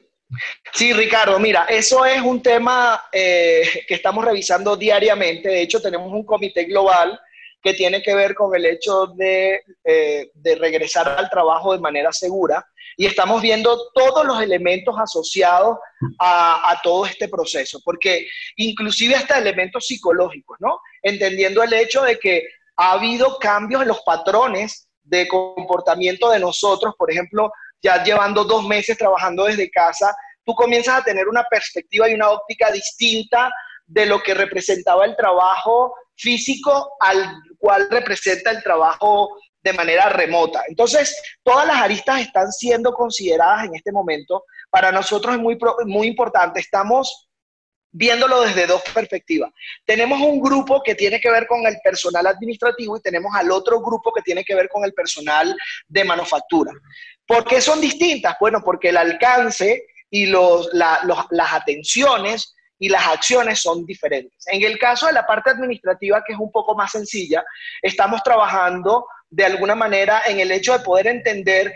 Sí, 0.74 0.94
Ricardo, 0.94 1.40
mira, 1.40 1.66
eso 1.68 2.06
es 2.06 2.22
un 2.22 2.42
tema 2.42 3.02
eh, 3.12 3.64
que 3.88 3.96
estamos 3.96 4.24
revisando 4.24 4.76
diariamente. 4.76 5.50
De 5.50 5.62
hecho, 5.62 5.82
tenemos 5.82 6.12
un 6.12 6.24
comité 6.24 6.66
global 6.66 7.20
que 7.62 7.74
tiene 7.74 8.02
que 8.02 8.16
ver 8.16 8.36
con 8.36 8.56
el 8.56 8.66
hecho 8.66 9.08
de, 9.08 9.62
de 9.84 10.56
regresar 10.56 11.08
al 11.10 11.30
trabajo 11.30 11.74
de 11.74 11.80
manera 11.80 12.12
segura 12.12 12.66
y 13.00 13.06
estamos 13.06 13.42
viendo 13.42 13.92
todos 13.94 14.26
los 14.26 14.42
elementos 14.42 14.94
asociados 15.00 15.78
a, 16.20 16.78
todo 16.84 17.06
este 17.06 17.30
proceso, 17.30 17.80
porque 17.86 18.28
inclusive 18.58 19.16
hasta 19.16 19.38
elementos 19.38 19.88
psicológicos, 19.88 20.58
¿no? 20.60 20.82
Entendiendo 21.02 21.64
el 21.64 21.72
hecho 21.72 22.02
de 22.02 22.20
que 22.20 22.44
ha 22.76 22.92
habido 22.92 23.40
cambios 23.40 23.84
en 23.84 23.88
los 23.88 24.02
patrones 24.02 24.90
de 25.02 25.30
comportamiento 25.30 26.30
de 26.30 26.40
nosotros, 26.40 26.94
por 26.98 27.10
ejemplo, 27.10 27.54
ya 27.82 28.04
llevando 28.04 28.44
dos 28.44 28.66
meses 28.68 28.98
trabajando 28.98 29.46
desde 29.46 29.72
casa, 29.72 30.14
tú 30.44 30.54
comienzas 30.54 31.00
a 31.00 31.04
tener 31.06 31.30
una 31.30 31.46
perspectiva 31.46 32.10
y 32.10 32.16
una 32.16 32.32
óptica 32.32 32.70
distinta 32.70 33.50
de 33.86 34.08
lo 34.08 34.22
que 34.22 34.34
representaba 34.34 35.06
el 35.06 35.16
trabajo 35.16 35.96
físico 36.20 36.92
al 37.00 37.42
cual 37.58 37.88
representa 37.90 38.52
el 38.52 38.62
trabajo 38.62 39.30
de 39.62 39.74
manera 39.74 40.10
remota. 40.10 40.64
Entonces, 40.68 41.16
todas 41.44 41.66
las 41.68 41.78
aristas 41.78 42.22
están 42.22 42.52
siendo 42.52 42.94
consideradas 42.94 43.66
en 43.66 43.76
este 43.76 43.92
momento. 43.92 44.44
Para 44.70 44.92
nosotros 44.92 45.36
es 45.36 45.42
muy, 45.42 45.58
muy 45.86 46.08
importante. 46.08 46.60
Estamos 46.60 47.30
viéndolo 47.92 48.42
desde 48.42 48.68
dos 48.68 48.82
perspectivas. 48.94 49.52
Tenemos 49.86 50.22
un 50.22 50.40
grupo 50.40 50.82
que 50.84 50.96
tiene 50.96 51.20
que 51.20 51.32
ver 51.32 51.48
con 51.48 51.66
el 51.66 51.78
personal 51.84 52.28
administrativo 52.28 52.98
y 52.98 53.02
tenemos 53.02 53.32
al 53.36 53.52
otro 53.52 53.82
grupo 53.82 54.14
que 54.14 54.22
tiene 54.22 54.44
que 54.44 54.56
ver 54.56 54.70
con 54.70 54.84
el 54.84 54.94
personal 54.94 55.56
de 55.88 56.04
manufactura. 56.04 56.72
¿Por 57.26 57.46
qué 57.46 57.62
son 57.62 57.82
distintas? 57.82 58.36
Bueno, 58.40 58.62
porque 58.64 58.90
el 58.90 58.98
alcance 58.98 59.86
y 60.10 60.28
los, 60.28 60.70
las 60.74 61.54
atenciones 61.54 62.56
y 62.80 62.90
las 62.90 63.06
acciones 63.08 63.62
son 63.62 63.86
diferentes. 63.86 64.46
En 64.48 64.64
el 64.64 64.80
caso 64.80 65.08
de 65.08 65.14
la 65.14 65.26
parte 65.26 65.52
administrativa, 65.52 66.24
que 66.26 66.34
es 66.34 66.40
un 66.40 66.52
poco 66.52 66.74
más 66.76 66.92
sencilla, 66.92 67.44
estamos 67.82 68.24
trabajando 68.24 69.06
de 69.30 69.46
alguna 69.46 69.76
manera 69.76 70.24
en 70.26 70.40
el 70.40 70.52
hecho 70.52 70.76
de 70.76 70.84
poder 70.84 71.08
entender 71.08 71.72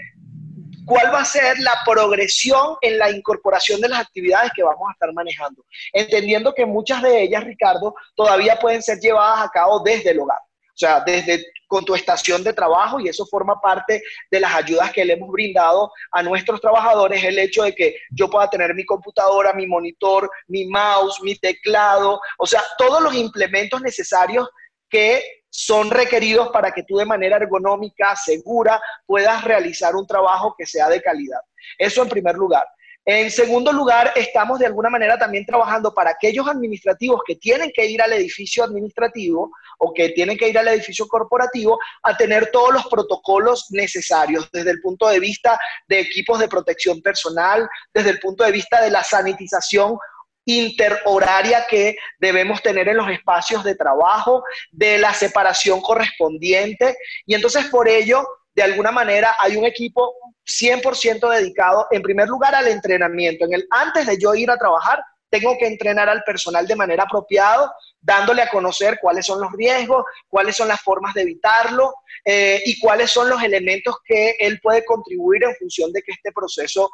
cuál 0.85 1.13
va 1.13 1.21
a 1.21 1.25
ser 1.25 1.59
la 1.59 1.77
progresión 1.85 2.75
en 2.81 2.97
la 2.97 3.11
incorporación 3.11 3.79
de 3.81 3.89
las 3.89 3.99
actividades 3.99 4.51
que 4.55 4.63
vamos 4.63 4.89
a 4.89 4.93
estar 4.93 5.13
manejando, 5.13 5.65
entendiendo 5.91 6.53
que 6.53 6.65
muchas 6.65 7.01
de 7.01 7.23
ellas, 7.23 7.43
Ricardo, 7.43 7.95
todavía 8.15 8.57
pueden 8.57 8.81
ser 8.81 8.99
llevadas 8.99 9.45
a 9.45 9.49
cabo 9.49 9.79
desde 9.79 10.11
el 10.11 10.19
hogar. 10.19 10.39
O 10.39 10.77
sea, 10.77 11.01
desde 11.01 11.45
con 11.73 11.85
tu 11.85 11.95
estación 11.95 12.43
de 12.43 12.53
trabajo 12.53 12.99
y 12.99 13.09
eso 13.09 13.25
forma 13.25 13.59
parte 13.59 14.03
de 14.29 14.39
las 14.39 14.53
ayudas 14.53 14.93
que 14.93 15.03
le 15.03 15.13
hemos 15.13 15.31
brindado 15.31 15.91
a 16.11 16.21
nuestros 16.21 16.61
trabajadores, 16.61 17.23
el 17.23 17.39
hecho 17.39 17.63
de 17.63 17.73
que 17.73 17.95
yo 18.11 18.29
pueda 18.29 18.47
tener 18.47 18.75
mi 18.75 18.85
computadora, 18.85 19.53
mi 19.53 19.65
monitor, 19.65 20.29
mi 20.49 20.67
mouse, 20.67 21.19
mi 21.23 21.35
teclado, 21.35 22.21
o 22.37 22.45
sea, 22.45 22.61
todos 22.77 23.01
los 23.01 23.15
implementos 23.15 23.81
necesarios 23.81 24.47
que 24.87 25.23
son 25.49 25.89
requeridos 25.89 26.49
para 26.49 26.71
que 26.71 26.83
tú 26.83 26.97
de 26.97 27.05
manera 27.05 27.37
ergonómica, 27.37 28.15
segura, 28.15 28.79
puedas 29.07 29.43
realizar 29.43 29.95
un 29.95 30.05
trabajo 30.05 30.53
que 30.55 30.67
sea 30.67 30.89
de 30.89 31.01
calidad. 31.01 31.39
Eso 31.79 32.03
en 32.03 32.09
primer 32.09 32.35
lugar. 32.35 32.67
En 33.05 33.29
segundo 33.31 33.73
lugar, 33.73 34.13
estamos 34.15 34.59
de 34.59 34.65
alguna 34.65 34.89
manera 34.89 35.17
también 35.17 35.45
trabajando 35.45 35.93
para 35.93 36.11
aquellos 36.11 36.47
administrativos 36.47 37.19
que 37.27 37.35
tienen 37.35 37.69
que 37.73 37.85
ir 37.85 38.01
al 38.01 38.13
edificio 38.13 38.63
administrativo 38.63 39.51
o 39.79 39.93
que 39.93 40.09
tienen 40.09 40.37
que 40.37 40.47
ir 40.47 40.57
al 40.57 40.69
edificio 40.69 41.05
corporativo 41.07 41.77
a 42.01 42.15
tener 42.15 42.49
todos 42.49 42.73
los 42.73 42.87
protocolos 42.87 43.67
necesarios 43.71 44.49
desde 44.53 44.71
el 44.71 44.79
punto 44.79 45.09
de 45.09 45.19
vista 45.19 45.59
de 45.89 45.99
equipos 45.99 46.39
de 46.39 46.47
protección 46.47 47.01
personal, 47.01 47.67
desde 47.93 48.11
el 48.11 48.19
punto 48.19 48.45
de 48.45 48.53
vista 48.53 48.81
de 48.81 48.91
la 48.91 49.03
sanitización 49.03 49.97
interhoraria 50.45 51.65
que 51.69 51.97
debemos 52.19 52.61
tener 52.61 52.87
en 52.87 52.97
los 52.97 53.09
espacios 53.09 53.65
de 53.65 53.75
trabajo, 53.75 54.43
de 54.71 54.97
la 54.97 55.13
separación 55.13 55.81
correspondiente. 55.81 56.95
Y 57.25 57.35
entonces 57.35 57.65
por 57.65 57.89
ello, 57.89 58.25
de 58.55 58.63
alguna 58.63 58.91
manera, 58.91 59.35
hay 59.39 59.57
un 59.57 59.65
equipo 59.65 60.13
100% 60.45 61.29
dedicado, 61.29 61.87
en 61.91 62.01
primer 62.01 62.27
lugar, 62.27 62.55
al 62.55 62.67
entrenamiento. 62.67 63.45
En 63.45 63.53
el, 63.53 63.67
antes 63.69 64.05
de 64.05 64.17
yo 64.19 64.33
ir 64.35 64.49
a 64.51 64.57
trabajar, 64.57 65.03
tengo 65.33 65.57
que 65.57 65.65
entrenar 65.65 66.09
al 66.09 66.23
personal 66.23 66.67
de 66.67 66.75
manera 66.75 67.05
apropiada, 67.05 67.73
dándole 67.99 68.43
a 68.43 68.49
conocer 68.49 68.99
cuáles 69.01 69.25
son 69.25 69.41
los 69.41 69.51
riesgos, 69.53 70.05
cuáles 70.27 70.55
son 70.55 70.67
las 70.67 70.79
formas 70.79 71.15
de 71.15 71.23
evitarlo 71.23 71.91
eh, 72.23 72.61
y 72.63 72.79
cuáles 72.79 73.09
son 73.09 73.27
los 73.29 73.41
elementos 73.41 73.95
que 74.05 74.35
él 74.37 74.59
puede 74.61 74.85
contribuir 74.85 75.43
en 75.43 75.55
función 75.55 75.91
de 75.91 76.03
que 76.03 76.11
este 76.11 76.31
proceso 76.31 76.91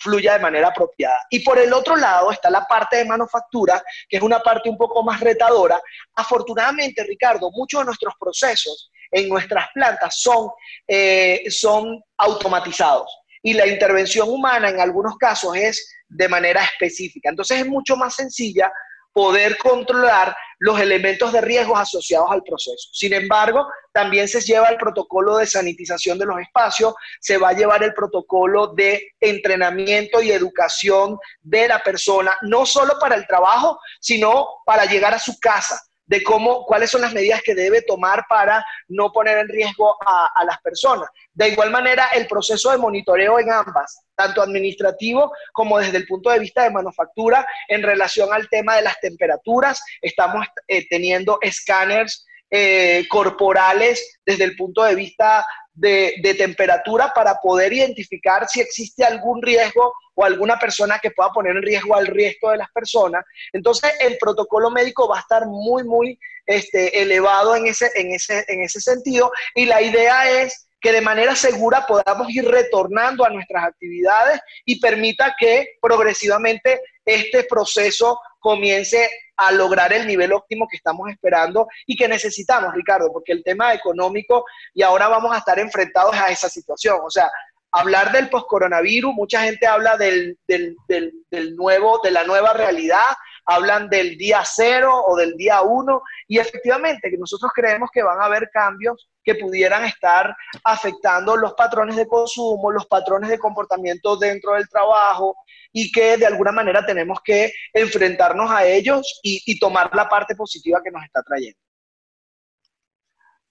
fluya 0.00 0.34
de 0.34 0.40
manera 0.40 0.68
apropiada. 0.68 1.18
Y 1.30 1.40
por 1.40 1.58
el 1.58 1.72
otro 1.72 1.96
lado 1.96 2.30
está 2.30 2.50
la 2.50 2.66
parte 2.66 2.98
de 2.98 3.06
manufactura, 3.06 3.82
que 4.06 4.18
es 4.18 4.22
una 4.22 4.40
parte 4.40 4.68
un 4.68 4.76
poco 4.76 5.02
más 5.02 5.20
retadora. 5.20 5.80
Afortunadamente, 6.14 7.02
Ricardo, 7.04 7.50
muchos 7.52 7.80
de 7.80 7.86
nuestros 7.86 8.12
procesos 8.20 8.90
en 9.10 9.28
nuestras 9.28 9.68
plantas 9.74 10.20
son, 10.20 10.48
eh, 10.86 11.44
son 11.50 12.02
automatizados 12.16 13.10
y 13.42 13.54
la 13.54 13.66
intervención 13.66 14.28
humana 14.28 14.68
en 14.70 14.80
algunos 14.80 15.16
casos 15.16 15.56
es 15.56 15.90
de 16.08 16.28
manera 16.28 16.62
específica. 16.62 17.28
Entonces 17.30 17.60
es 17.60 17.66
mucho 17.66 17.96
más 17.96 18.14
sencilla 18.14 18.72
poder 19.12 19.56
controlar 19.58 20.36
los 20.60 20.80
elementos 20.80 21.32
de 21.32 21.40
riesgo 21.40 21.76
asociados 21.76 22.30
al 22.30 22.42
proceso. 22.42 22.88
Sin 22.92 23.12
embargo, 23.12 23.66
también 23.92 24.28
se 24.28 24.40
lleva 24.40 24.68
el 24.68 24.76
protocolo 24.76 25.38
de 25.38 25.46
sanitización 25.46 26.18
de 26.18 26.26
los 26.26 26.40
espacios, 26.40 26.94
se 27.20 27.38
va 27.38 27.50
a 27.50 27.52
llevar 27.52 27.82
el 27.82 27.94
protocolo 27.94 28.68
de 28.74 29.12
entrenamiento 29.20 30.20
y 30.20 30.30
educación 30.30 31.18
de 31.40 31.68
la 31.68 31.80
persona, 31.80 32.36
no 32.42 32.66
solo 32.66 32.98
para 33.00 33.14
el 33.14 33.26
trabajo, 33.26 33.78
sino 34.00 34.46
para 34.64 34.84
llegar 34.84 35.14
a 35.14 35.18
su 35.18 35.38
casa 35.40 35.80
de 36.08 36.22
cómo, 36.22 36.64
cuáles 36.64 36.90
son 36.90 37.02
las 37.02 37.12
medidas 37.12 37.42
que 37.42 37.54
debe 37.54 37.82
tomar 37.82 38.24
para 38.28 38.64
no 38.88 39.12
poner 39.12 39.38
en 39.38 39.48
riesgo 39.48 39.96
a, 40.04 40.44
las 40.44 40.58
personas. 40.62 41.08
De 41.34 41.50
igual 41.50 41.70
manera, 41.70 42.08
el 42.14 42.26
proceso 42.26 42.70
de 42.70 42.78
monitoreo 42.78 43.38
en 43.38 43.52
ambas, 43.52 44.00
tanto 44.16 44.42
administrativo 44.42 45.30
como 45.52 45.78
desde 45.78 45.98
el 45.98 46.06
punto 46.06 46.30
de 46.30 46.38
vista 46.38 46.64
de 46.64 46.70
manufactura, 46.70 47.46
en 47.68 47.82
relación 47.82 48.32
al 48.32 48.48
tema 48.48 48.76
de 48.76 48.82
las 48.82 48.98
temperaturas, 49.00 49.82
estamos 50.00 50.46
eh, 50.66 50.86
teniendo 50.88 51.38
escáneres 51.42 52.26
eh, 52.50 53.04
corporales 53.10 54.18
desde 54.24 54.44
el 54.44 54.56
punto 54.56 54.82
de 54.82 54.94
vista 54.94 55.44
de, 55.78 56.34
temperatura 56.36 57.12
para 57.14 57.36
poder 57.36 57.72
identificar 57.72 58.48
si 58.48 58.60
existe 58.60 59.04
algún 59.04 59.42
riesgo 59.42 59.92
o 60.18 60.24
alguna 60.24 60.58
persona 60.58 60.98
que 60.98 61.12
pueda 61.12 61.30
poner 61.30 61.54
en 61.54 61.62
riesgo 61.62 61.94
al 61.94 62.08
resto 62.08 62.50
de 62.50 62.56
las 62.56 62.68
personas. 62.72 63.24
Entonces, 63.52 63.92
el 64.00 64.18
protocolo 64.18 64.68
médico 64.68 65.08
va 65.08 65.18
a 65.18 65.20
estar 65.20 65.46
muy, 65.46 65.84
muy 65.84 66.18
este, 66.44 67.00
elevado 67.00 67.54
en 67.54 67.68
ese, 67.68 67.88
en, 67.94 68.10
ese, 68.10 68.44
en 68.48 68.62
ese 68.62 68.80
sentido 68.80 69.30
y 69.54 69.66
la 69.66 69.80
idea 69.80 70.28
es 70.28 70.68
que 70.80 70.90
de 70.90 71.00
manera 71.00 71.36
segura 71.36 71.86
podamos 71.86 72.28
ir 72.30 72.48
retornando 72.48 73.24
a 73.24 73.30
nuestras 73.30 73.64
actividades 73.64 74.40
y 74.64 74.80
permita 74.80 75.36
que 75.38 75.76
progresivamente 75.80 76.80
este 77.04 77.44
proceso 77.44 78.18
comience 78.40 79.08
a 79.36 79.52
lograr 79.52 79.92
el 79.92 80.06
nivel 80.06 80.32
óptimo 80.32 80.66
que 80.68 80.76
estamos 80.76 81.08
esperando 81.10 81.68
y 81.86 81.96
que 81.96 82.08
necesitamos, 82.08 82.74
Ricardo, 82.74 83.12
porque 83.12 83.32
el 83.32 83.44
tema 83.44 83.72
económico 83.72 84.44
y 84.74 84.82
ahora 84.82 85.06
vamos 85.06 85.32
a 85.32 85.38
estar 85.38 85.58
enfrentados 85.60 86.14
a 86.14 86.26
esa 86.28 86.48
situación. 86.48 86.98
O 87.04 87.10
sea, 87.10 87.30
hablar 87.72 88.12
del 88.12 88.28
post-coronavirus, 88.28 89.14
mucha 89.14 89.42
gente 89.42 89.66
habla 89.66 89.96
del, 89.96 90.38
del, 90.46 90.76
del, 90.88 91.56
nuevo, 91.56 92.00
de 92.02 92.10
la 92.10 92.24
nueva 92.24 92.52
realidad, 92.52 92.98
hablan 93.44 93.88
del 93.88 94.16
día 94.16 94.42
cero 94.44 95.02
o 95.06 95.16
del 95.16 95.36
día 95.36 95.62
uno, 95.62 96.02
y 96.26 96.38
efectivamente 96.38 97.10
nosotros 97.18 97.50
creemos 97.54 97.90
que 97.92 98.02
van 98.02 98.20
a 98.20 98.24
haber 98.24 98.48
cambios 98.52 99.08
que 99.22 99.34
pudieran 99.34 99.84
estar 99.84 100.34
afectando 100.64 101.36
los 101.36 101.52
patrones 101.54 101.96
de 101.96 102.06
consumo, 102.06 102.70
los 102.70 102.86
patrones 102.86 103.28
de 103.28 103.38
comportamiento 103.38 104.16
dentro 104.16 104.54
del 104.54 104.68
trabajo, 104.68 105.36
y 105.72 105.92
que 105.92 106.16
de 106.16 106.26
alguna 106.26 106.52
manera 106.52 106.84
tenemos 106.84 107.18
que 107.22 107.52
enfrentarnos 107.72 108.50
a 108.50 108.64
ellos 108.64 109.20
y, 109.22 109.58
tomar 109.58 109.90
la 109.94 110.08
parte 110.08 110.34
positiva 110.34 110.80
que 110.82 110.90
nos 110.90 111.04
está 111.04 111.22
trayendo. 111.22 111.58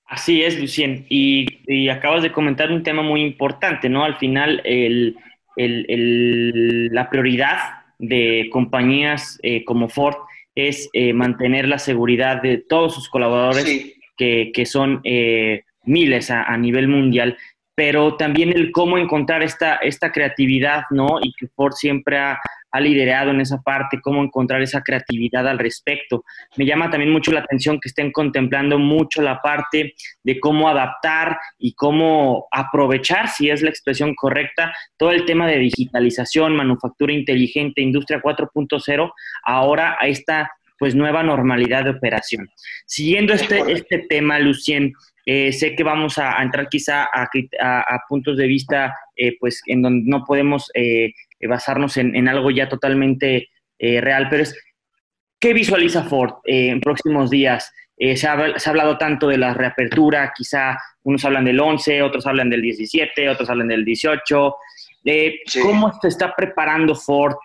Así 0.07 0.41
es, 0.41 0.59
Lucien. 0.59 1.05
Y, 1.09 1.89
acabas 1.89 2.23
de 2.23 2.31
comentar 2.31 2.71
un 2.71 2.81
tema 2.81 3.01
muy 3.01 3.21
importante, 3.21 3.89
¿no? 3.89 4.05
Al 4.05 4.15
final, 4.17 4.63
la 5.55 7.09
prioridad 7.09 7.57
de 7.99 8.47
compañías 8.51 9.39
eh, 9.43 9.65
como 9.65 9.89
Ford 9.89 10.15
es 10.55 10.89
eh, 10.93 11.13
mantener 11.13 11.67
la 11.67 11.77
seguridad 11.77 12.41
de 12.41 12.57
todos 12.57 12.95
sus 12.95 13.09
colaboradores, 13.09 13.93
que, 14.17 14.65
son 14.65 15.01
eh, 15.03 15.63
miles 15.83 16.31
a, 16.31 16.57
nivel 16.57 16.87
mundial 16.87 17.37
pero 17.75 18.15
también 18.15 18.49
el 18.49 18.71
cómo 18.71 18.97
encontrar 18.97 19.43
esta, 19.43 19.75
esta 19.75 20.11
creatividad, 20.11 20.85
¿no? 20.89 21.19
Y 21.21 21.31
que 21.33 21.45
Ford 21.55 21.73
siempre 21.73 22.17
ha, 22.17 22.39
liderado 22.79 23.31
en 23.31 23.41
esa 23.41 23.61
parte, 23.61 23.99
cómo 24.01 24.23
encontrar 24.23 24.61
esa 24.61 24.81
creatividad 24.81 25.47
al 25.47 25.59
respecto. 25.59 26.23
Me 26.55 26.65
llama 26.65 26.89
también 26.89 27.11
mucho 27.11 27.31
la 27.31 27.41
atención 27.41 27.79
que 27.79 27.89
estén 27.89 28.11
contemplando 28.11 28.79
mucho 28.79 29.21
la 29.21 29.41
parte 29.41 29.93
de 30.23 30.39
cómo 30.39 30.69
adaptar 30.69 31.37
y 31.57 31.73
cómo 31.73 32.47
aprovechar, 32.51 33.27
si 33.27 33.49
es 33.49 33.61
la 33.61 33.69
expresión 33.69 34.15
correcta, 34.15 34.73
todo 34.97 35.11
el 35.11 35.25
tema 35.25 35.47
de 35.47 35.59
digitalización, 35.59 36.55
manufactura 36.55 37.13
inteligente, 37.13 37.81
industria 37.81 38.21
4.0, 38.21 39.11
ahora 39.43 39.97
a 39.99 40.07
esta 40.07 40.51
pues 40.79 40.95
nueva 40.95 41.23
normalidad 41.23 41.83
de 41.85 41.91
operación. 41.91 42.49
Siguiendo 42.85 43.33
este, 43.33 43.71
este 43.71 44.05
tema, 44.07 44.39
Lucien, 44.39 44.93
eh, 45.29 45.51
sé 45.51 45.75
que 45.75 45.83
vamos 45.83 46.17
a, 46.19 46.41
entrar 46.41 46.69
quizá 46.69 47.03
a, 47.03 47.27
puntos 48.07 48.37
de 48.37 48.47
vista 48.47 48.95
eh, 49.15 49.35
pues 49.39 49.61
en 49.65 49.81
donde 49.81 50.09
no 50.09 50.23
podemos 50.23 50.71
eh, 50.73 51.11
basarnos 51.41 51.97
en, 51.97 52.27
algo 52.27 52.51
ya 52.51 52.69
totalmente 52.69 53.49
real, 53.79 54.27
pero 54.29 54.43
es, 54.43 54.55
¿qué 55.39 55.53
visualiza 55.53 56.03
Ford 56.03 56.35
en 56.45 56.79
próximos 56.79 57.29
días? 57.29 57.71
Se 57.97 58.27
ha, 58.27 58.59
se, 58.59 58.69
ha, 58.69 58.71
hablado 58.71 58.97
tanto 58.97 59.27
de 59.27 59.37
la 59.37 59.53
reapertura, 59.53 60.33
quizá 60.35 60.77
unos 61.03 61.23
hablan 61.25 61.45
del 61.45 61.59
11, 61.59 62.01
otros 62.01 62.25
hablan 62.25 62.49
del 62.49 62.61
17, 62.61 63.29
otros 63.29 63.49
hablan 63.49 63.67
del 63.67 63.85
18. 63.85 64.55
¿Cómo 65.61 65.93
se 66.01 66.07
está 66.07 66.33
preparando 66.35 66.95
Ford 66.95 67.35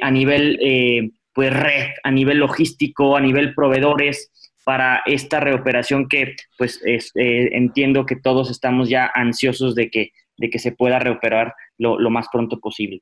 a 0.00 0.10
nivel 0.10 1.12
pues 1.32 1.52
red, 1.52 1.90
a 2.02 2.10
nivel 2.10 2.38
logístico, 2.38 3.16
a 3.16 3.20
nivel 3.20 3.54
proveedores? 3.54 4.32
para 4.64 5.02
esta 5.06 5.40
reoperación 5.40 6.08
que 6.08 6.36
pues 6.56 6.80
es, 6.84 7.10
eh, 7.14 7.48
entiendo 7.52 8.06
que 8.06 8.16
todos 8.16 8.50
estamos 8.50 8.88
ya 8.88 9.10
ansiosos 9.14 9.74
de 9.74 9.90
que, 9.90 10.12
de 10.42 10.50
que 10.50 10.58
se 10.58 10.72
pueda 10.72 10.98
reoperar 10.98 11.54
lo, 11.78 12.10
más 12.10 12.26
pronto 12.30 12.58
posible. 12.58 13.00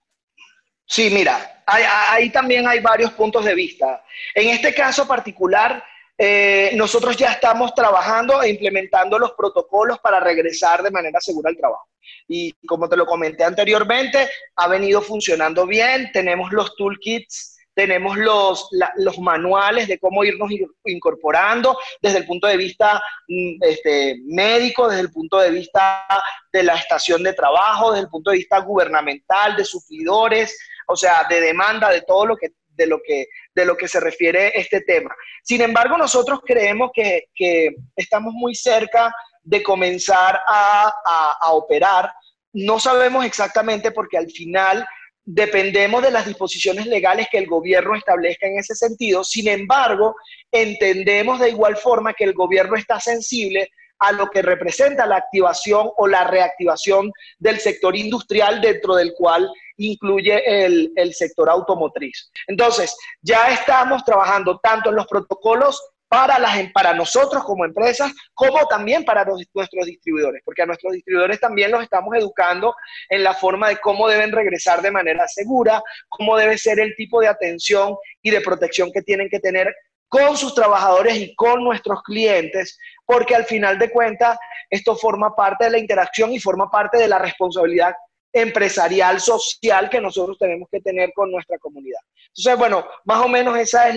Sí, 0.84 1.08
mira, 1.10 1.62
ahí 1.66 2.28
también 2.28 2.68
hay 2.68 2.80
varios 2.80 3.12
puntos 3.12 3.46
de 3.46 3.54
vista. 3.54 4.04
En 4.34 4.50
este 4.50 4.74
caso 4.74 5.08
particular, 5.08 5.82
eh, 6.18 6.72
nosotros 6.74 7.16
ya 7.16 7.32
estamos 7.32 7.74
trabajando 7.74 8.42
e 8.42 8.50
implementando 8.50 9.18
los 9.18 9.32
protocolos 9.32 9.98
para 10.00 10.20
regresar 10.20 10.82
de 10.82 10.90
manera 10.90 11.18
segura 11.18 11.48
al 11.48 11.56
trabajo. 11.56 11.88
Y 12.28 12.52
como 12.66 12.90
te 12.90 12.96
lo 12.96 13.06
comenté 13.06 13.42
anteriormente, 13.42 14.28
ha 14.56 14.68
venido 14.68 15.00
funcionando 15.00 15.66
bien. 15.66 16.10
Tenemos 16.12 16.52
los 16.52 16.76
toolkits 16.76 17.56
tenemos 17.74 18.16
los, 18.16 18.68
los 18.96 19.18
manuales 19.18 19.88
de 19.88 19.98
cómo 19.98 20.24
irnos 20.24 20.50
incorporando 20.84 21.78
desde 22.02 22.18
el 22.18 22.26
punto 22.26 22.46
de 22.46 22.56
vista 22.56 23.00
mm, 23.28 23.62
este, 23.62 24.16
médico, 24.26 24.88
desde 24.88 25.02
el 25.02 25.12
punto 25.12 25.38
de 25.38 25.50
vista 25.50 26.06
de 26.52 26.62
la 26.62 26.74
estación 26.74 27.22
de 27.22 27.32
trabajo, 27.32 27.92
desde 27.92 28.04
el 28.04 28.10
punto 28.10 28.30
de 28.30 28.38
vista 28.38 28.58
gubernamental, 28.58 29.56
de 29.56 29.64
suplidores, 29.64 30.58
o 30.86 30.96
sea, 30.96 31.24
de 31.28 31.40
demanda, 31.40 31.90
de 31.90 32.02
todo 32.02 32.26
lo 32.26 32.36
que, 32.36 32.48
de 32.68 32.86
lo 32.86 33.00
que, 33.04 33.26
de 33.54 33.64
lo 33.64 33.76
que 33.76 33.88
se 33.88 34.00
refiere 34.00 34.52
este 34.54 34.80
tema. 34.80 35.14
Sin 35.42 35.60
embargo, 35.60 35.96
nosotros 35.96 36.40
creemos 36.44 36.90
que, 36.92 37.24
que 37.34 37.70
estamos 37.94 38.32
muy 38.34 38.54
cerca 38.54 39.12
de 39.42 39.62
comenzar 39.62 40.40
a, 40.46 40.92
a 41.40 41.52
operar. 41.52 42.12
No 42.52 42.80
sabemos 42.80 43.24
exactamente 43.24 43.92
porque 43.92 44.18
al 44.18 44.30
final 44.30 44.86
dependemos 45.32 46.02
de 46.02 46.10
las 46.10 46.26
disposiciones 46.26 46.86
legales 46.86 47.28
que 47.30 47.38
el 47.38 47.46
gobierno 47.46 47.94
establezca 47.94 48.48
en 48.48 48.58
ese 48.58 48.74
sentido. 48.74 49.22
Sin 49.22 49.46
embargo, 49.48 50.16
entendemos 50.50 51.38
de 51.38 51.50
igual 51.50 51.76
forma 51.76 52.14
que 52.14 52.24
el 52.24 52.34
gobierno 52.34 52.76
está 52.76 52.98
sensible 52.98 53.70
a 54.00 54.12
lo 54.12 54.28
que 54.28 54.42
representa 54.42 55.06
la 55.06 55.16
activación 55.16 55.90
o 55.96 56.08
la 56.08 56.24
reactivación 56.24 57.12
del 57.38 57.60
sector 57.60 57.94
industrial 57.94 58.60
dentro 58.60 58.96
del 58.96 59.12
cual 59.14 59.48
incluye 59.76 60.42
el, 60.64 61.14
sector 61.14 61.48
automotriz. 61.48 62.30
Entonces, 62.48 62.96
ya 63.22 63.52
estamos 63.52 64.02
trabajando 64.04 64.58
tanto 64.62 64.90
en 64.90 64.96
los 64.96 65.06
protocolos 65.06 65.80
para, 66.10 66.40
las, 66.40 66.58
para 66.72 66.92
nosotros 66.92 67.44
como 67.44 67.64
empresas, 67.64 68.12
como 68.34 68.66
también 68.66 69.04
para 69.04 69.24
nuestros 69.24 69.86
distribuidores, 69.86 70.42
porque 70.44 70.62
a 70.62 70.66
nuestros 70.66 70.92
distribuidores 70.92 71.38
también 71.38 71.70
los 71.70 71.84
estamos 71.84 72.16
educando 72.16 72.74
en 73.08 73.22
la 73.22 73.32
forma 73.32 73.68
de 73.68 73.76
cómo 73.76 74.08
deben 74.08 74.32
regresar 74.32 74.82
de 74.82 74.90
manera 74.90 75.28
segura, 75.28 75.80
cómo 76.08 76.36
debe 76.36 76.58
ser 76.58 76.80
el 76.80 76.96
tipo 76.96 77.20
de 77.20 77.28
atención 77.28 77.94
y 78.22 78.30
de 78.32 78.40
protección 78.40 78.90
que 78.92 79.02
tienen 79.02 79.28
que 79.28 79.38
tener 79.38 79.72
con 80.08 80.36
sus 80.36 80.52
trabajadores 80.52 81.14
y 81.14 81.32
con 81.36 81.62
nuestros 81.62 82.02
clientes, 82.02 82.76
porque 83.06 83.36
al 83.36 83.44
final 83.44 83.78
de 83.78 83.92
cuentas 83.92 84.36
esto 84.68 84.96
forma 84.96 85.36
parte 85.36 85.66
de 85.66 85.70
la 85.70 85.78
interacción 85.78 86.32
y 86.32 86.40
forma 86.40 86.68
parte 86.68 86.98
de 86.98 87.06
la 87.06 87.20
responsabilidad 87.20 87.94
empresarial, 88.32 89.20
social 89.20 89.90
que 89.90 90.00
nosotros 90.00 90.38
tenemos 90.38 90.68
que 90.70 90.80
tener 90.80 91.12
con 91.14 91.30
nuestra 91.30 91.58
comunidad. 91.58 92.00
Entonces, 92.28 92.58
bueno, 92.58 92.86
más 93.04 93.24
o 93.24 93.28
menos 93.28 93.58
ese 93.58 93.78
es 93.88 93.96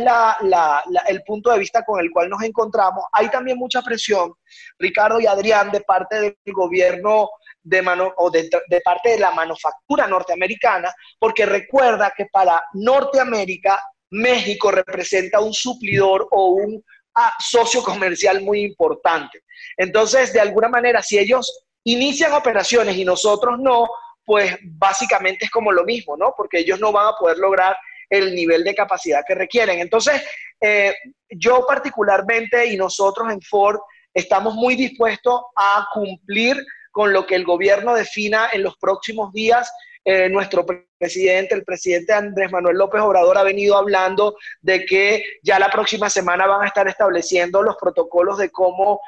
el 1.08 1.24
punto 1.24 1.52
de 1.52 1.60
vista 1.60 1.84
con 1.84 2.00
el 2.00 2.10
cual 2.12 2.30
nos 2.30 2.42
encontramos. 2.42 3.06
Hay 3.12 3.30
también 3.30 3.58
mucha 3.58 3.82
presión, 3.82 4.34
Ricardo 4.80 5.20
y 5.20 5.28
Adrián, 5.28 5.72
de 5.72 5.82
parte 5.82 6.20
del 6.20 6.36
gobierno 6.54 7.30
de 7.62 7.82
mano, 7.82 8.12
o 8.18 8.30
de, 8.30 8.50
parte 8.84 9.10
de 9.12 9.20
la 9.20 9.32
manufactura 9.32 10.08
norteamericana, 10.08 10.94
porque 11.20 11.46
recuerda 11.46 12.14
que 12.16 12.26
para 12.26 12.64
Norteamérica, 12.74 13.82
México 14.10 14.70
representa 14.72 15.40
un 15.40 15.54
suplidor 15.54 16.28
o 16.32 16.50
un 16.50 16.84
ah, 17.16 17.34
socio 17.40 17.84
comercial 17.84 18.42
muy 18.42 18.62
importante. 18.64 19.44
Entonces, 19.78 20.34
de 20.34 20.40
alguna 20.40 20.70
manera, 20.70 21.02
si 21.02 21.18
ellos 21.18 21.66
inician 21.86 22.34
operaciones 22.34 22.96
y 22.96 23.06
nosotros 23.06 23.60
no, 23.60 23.88
pues 24.26 24.58
básicamente 24.64 25.46
es 25.46 25.52
como 25.52 25.72
lo 25.72 25.84
mismo, 25.84 26.16
¿no? 26.18 26.34
Porque 26.36 26.60
ellos 26.60 26.80
no 26.80 26.92
van 26.92 27.08
a 27.08 27.18
poder 27.18 27.38
lograr 27.38 27.76
el 28.10 28.36
nivel 28.36 28.64
de 28.64 28.76
capacidad 28.76 29.24
que 29.28 29.36
requieren. 29.36 29.80
Entonces, 29.80 30.22
eh, 30.62 30.94
yo 31.30 31.66
particularmente 31.66 32.68
y 32.68 32.78
nosotros 32.78 33.32
en 33.32 33.42
Ford 33.42 33.80
estamos 34.14 34.54
muy 34.54 34.76
dispuestos 34.76 35.42
a 35.56 35.88
cumplir 35.94 36.64
con 36.92 37.12
lo 37.12 37.26
que 37.26 37.36
el 37.36 37.44
gobierno 37.44 37.96
defina 37.96 38.50
en 38.54 38.64
los 38.64 38.78
próximos 38.78 39.34
días 39.34 39.72
eh, 40.06 40.30
nuestro 40.30 40.66
presidente, 40.98 41.56
el 41.56 41.64
presidente 41.64 42.14
Andrés 42.14 42.52
Manuel 42.52 42.78
López 42.78 43.02
Obrador, 43.02 43.38
ha 43.38 43.44
venido 43.44 43.78
hablando 43.78 44.36
de 44.62 44.86
que 44.86 45.24
ya 45.42 45.60
la 45.60 45.70
próxima 45.70 46.10
semana 46.10 46.46
van 46.46 46.64
a 46.64 46.68
estar 46.68 46.88
estableciendo 46.88 47.62
los 47.62 47.76
protocolos 47.78 48.38
de 48.38 48.50
cómo, 48.50 49.00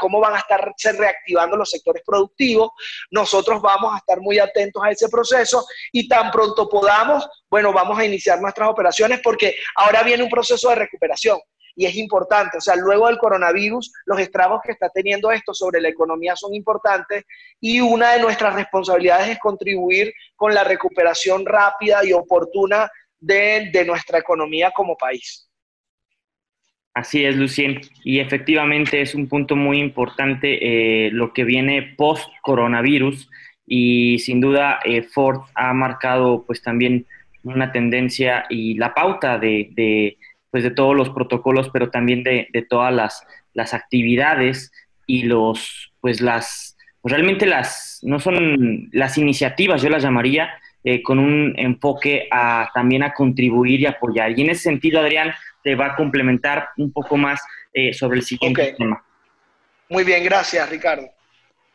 cómo 0.00 0.20
van 0.20 0.34
a 0.34 0.38
estar 0.38 0.72
reactivando 0.98 1.56
los 1.56 1.70
sectores 1.70 2.02
productivos. 2.06 2.70
Nosotros 3.10 3.60
vamos 3.60 3.94
a 3.94 3.98
estar 3.98 4.20
muy 4.20 4.38
atentos 4.38 4.82
a 4.82 4.90
ese 4.90 5.08
proceso 5.08 5.66
y 5.92 6.08
tan 6.08 6.30
pronto 6.30 6.68
podamos, 6.68 7.28
bueno, 7.50 7.72
vamos 7.72 7.98
a 7.98 8.04
iniciar 8.04 8.40
nuestras 8.40 8.68
operaciones 8.68 9.20
porque 9.22 9.54
ahora 9.76 10.02
viene 10.02 10.22
un 10.22 10.30
proceso 10.30 10.70
de 10.70 10.76
recuperación 10.76 11.38
y 11.74 11.86
es 11.86 11.96
importante. 11.96 12.58
O 12.58 12.60
sea, 12.60 12.76
luego 12.76 13.06
del 13.06 13.18
coronavirus, 13.18 13.92
los 14.06 14.18
estragos 14.18 14.60
que 14.64 14.72
está 14.72 14.88
teniendo 14.88 15.30
esto 15.30 15.54
sobre 15.54 15.80
la 15.80 15.88
economía 15.88 16.36
son 16.36 16.54
importantes 16.54 17.24
y 17.60 17.80
una 17.80 18.12
de 18.12 18.20
nuestras 18.20 18.54
responsabilidades 18.54 19.30
es 19.30 19.38
contribuir 19.38 20.12
con 20.36 20.54
la 20.54 20.64
recuperación 20.64 21.46
rápida 21.46 22.04
y 22.04 22.12
oportuna 22.12 22.90
de, 23.20 23.84
nuestra 23.86 24.18
economía 24.18 24.70
como 24.72 24.96
país. 24.96 25.48
Así 26.94 27.24
es, 27.24 27.36
Lucien. 27.36 27.80
Y 28.04 28.18
efectivamente 28.18 29.00
es 29.00 29.14
un 29.14 29.28
punto 29.28 29.56
muy 29.56 29.78
importante 29.78 31.06
eh, 31.06 31.10
lo 31.10 31.32
que 31.32 31.44
viene 31.44 31.94
post-coronavirus 31.96 33.30
y 33.66 34.18
sin 34.18 34.40
duda 34.40 34.80
eh, 34.84 35.02
Ford 35.02 35.42
ha 35.54 35.72
marcado 35.72 36.44
pues 36.44 36.60
también 36.60 37.06
una 37.44 37.72
tendencia 37.72 38.44
y 38.50 38.74
la 38.74 38.92
pauta 38.92 39.38
de 39.38 40.18
pues 40.52 40.62
de 40.62 40.70
todos 40.70 40.94
los 40.94 41.08
protocolos, 41.08 41.70
pero 41.72 41.90
también 41.90 42.22
de, 42.22 42.46
todas 42.68 42.94
las, 42.94 43.26
las, 43.54 43.72
actividades 43.72 44.70
y 45.06 45.22
los, 45.22 45.92
pues 46.00 46.20
las, 46.20 46.76
pues 47.00 47.12
realmente 47.12 47.46
las, 47.46 48.00
no 48.02 48.20
son 48.20 48.90
las 48.92 49.16
iniciativas, 49.16 49.80
yo 49.80 49.88
las 49.88 50.02
llamaría, 50.02 50.50
eh, 50.84 51.02
con 51.02 51.18
un 51.18 51.54
enfoque 51.56 52.28
a 52.30 52.68
también 52.74 53.02
a 53.02 53.14
contribuir 53.14 53.80
y 53.80 53.86
apoyar. 53.86 54.38
Y 54.38 54.42
en 54.42 54.50
ese 54.50 54.64
sentido, 54.64 55.00
Adrián, 55.00 55.32
te 55.64 55.74
va 55.74 55.86
a 55.86 55.96
complementar 55.96 56.68
un 56.76 56.92
poco 56.92 57.16
más 57.16 57.40
eh, 57.72 57.94
sobre 57.94 58.18
el 58.18 58.22
siguiente 58.22 58.74
tema. 58.76 59.02
Muy 59.88 60.04
bien, 60.04 60.22
gracias, 60.22 60.68
Ricardo. 60.68 61.08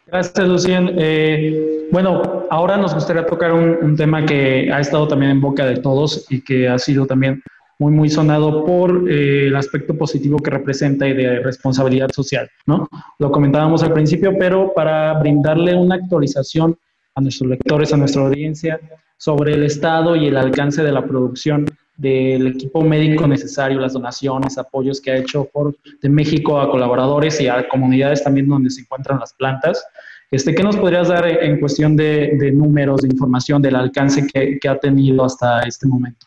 Gracias, 0.05 0.47
Lucien. 0.47 0.93
Eh, 0.99 1.87
bueno, 1.91 2.45
ahora 2.51 2.77
nos 2.77 2.93
gustaría 2.93 3.25
tocar 3.25 3.53
un, 3.53 3.77
un, 3.81 3.95
tema 3.97 4.23
que 4.23 4.71
ha 4.71 4.79
estado 4.79 5.07
también 5.07 5.31
en 5.31 5.41
boca 5.41 5.65
de 5.65 5.77
todos 5.77 6.27
y 6.29 6.41
que 6.41 6.69
ha 6.69 6.77
sido 6.77 7.07
también 7.07 7.41
muy, 7.79 7.91
muy 7.91 8.09
sonado 8.09 8.65
por 8.65 9.09
eh, 9.09 9.47
el 9.47 9.55
aspecto 9.55 9.95
positivo 9.95 10.39
que 10.39 10.49
representa 10.49 11.07
y 11.07 11.13
de 11.13 11.39
responsabilidad 11.39 12.09
social, 12.11 12.49
¿no? 12.65 12.87
Lo 13.19 13.31
comentábamos 13.31 13.83
al 13.83 13.93
principio, 13.93 14.33
pero 14.37 14.73
para 14.73 15.13
brindarle 15.19 15.75
una 15.75 15.95
actualización 15.95 16.77
a 17.15 17.21
nuestros 17.21 17.49
lectores, 17.49 17.93
a 17.93 17.97
nuestra 17.97 18.23
audiencia, 18.23 18.79
sobre 19.17 19.53
el 19.53 19.63
estado 19.63 20.15
y 20.15 20.27
el 20.27 20.37
alcance 20.37 20.83
de 20.83 20.91
la 20.91 21.05
producción 21.05 21.65
del 21.97 22.47
equipo 22.47 22.81
médico 22.81 23.27
necesario, 23.27 23.79
las 23.79 23.93
donaciones, 23.93 24.57
apoyos 24.57 25.01
que 25.01 25.11
ha 25.11 25.17
hecho 25.17 25.49
Ford 25.51 25.73
de 26.01 26.09
México 26.09 26.61
a 26.61 26.69
colaboradores 26.69 27.41
y 27.41 27.47
a 27.47 27.67
comunidades 27.67 28.23
también 28.23 28.47
donde 28.47 28.69
se 28.69 28.81
encuentran 28.81 29.19
las 29.19 29.33
plantas. 29.33 29.83
Este, 30.29 30.53
¿Qué 30.53 30.61
nos 30.61 30.77
podrías 30.77 31.07
dar 31.07 31.25
en 31.27 31.59
cuestión 31.59 31.95
de, 31.95 32.51
números, 32.53 33.01
de 33.01 33.07
información, 33.07 33.61
del 33.61 33.75
alcance 33.75 34.27
que 34.27 34.69
ha 34.69 34.77
tenido 34.77 35.25
hasta 35.25 35.61
este 35.61 35.87
momento? 35.87 36.26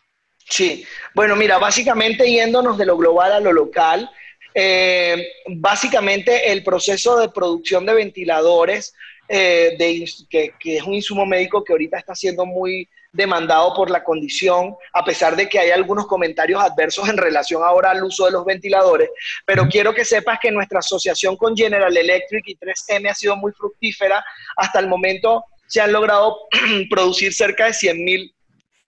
Sí, 0.51 0.85
bueno, 1.15 1.37
mira, 1.37 1.57
básicamente 1.59 2.29
yéndonos 2.29 2.77
de 2.77 2.85
lo 2.85 2.97
global 2.97 3.31
a 3.31 3.39
lo 3.39 3.53
local, 3.53 4.11
eh, 4.53 5.31
básicamente 5.47 6.51
el 6.51 6.61
proceso 6.61 7.17
de 7.17 7.29
producción 7.29 7.85
de 7.85 7.93
ventiladores, 7.93 8.93
eh, 9.29 9.77
de, 9.79 10.05
que, 10.29 10.53
es 10.75 10.83
un 10.83 10.93
insumo 10.93 11.25
médico 11.25 11.63
que 11.63 11.71
ahorita 11.71 11.97
está 11.97 12.13
siendo 12.15 12.45
muy 12.45 12.89
demandado 13.13 13.73
por 13.73 13.89
la 13.89 14.03
condición, 14.03 14.75
a 14.91 15.05
pesar 15.05 15.37
de 15.37 15.47
que 15.47 15.57
hay 15.57 15.69
algunos 15.69 16.05
comentarios 16.05 16.61
adversos 16.61 17.07
en 17.07 17.15
relación 17.15 17.63
ahora 17.63 17.91
al 17.91 18.03
uso 18.03 18.25
de 18.25 18.31
los 18.31 18.43
ventiladores, 18.43 19.09
pero 19.45 19.69
quiero 19.69 19.93
que 19.93 20.03
sepas 20.03 20.37
que 20.41 20.51
nuestra 20.51 20.79
asociación 20.79 21.37
con 21.37 21.55
General 21.55 21.95
Electric 21.95 22.43
y 22.45 22.57
3M 22.57 23.09
ha 23.09 23.15
sido 23.15 23.37
muy 23.37 23.53
fructífera. 23.53 24.21
Hasta 24.57 24.81
el 24.81 24.89
momento 24.89 25.45
se 25.65 25.79
han 25.79 25.93
logrado 25.93 26.39
producir 26.89 27.33
cerca 27.33 27.67
de 27.67 27.73
100 27.73 28.03
mil 28.03 28.35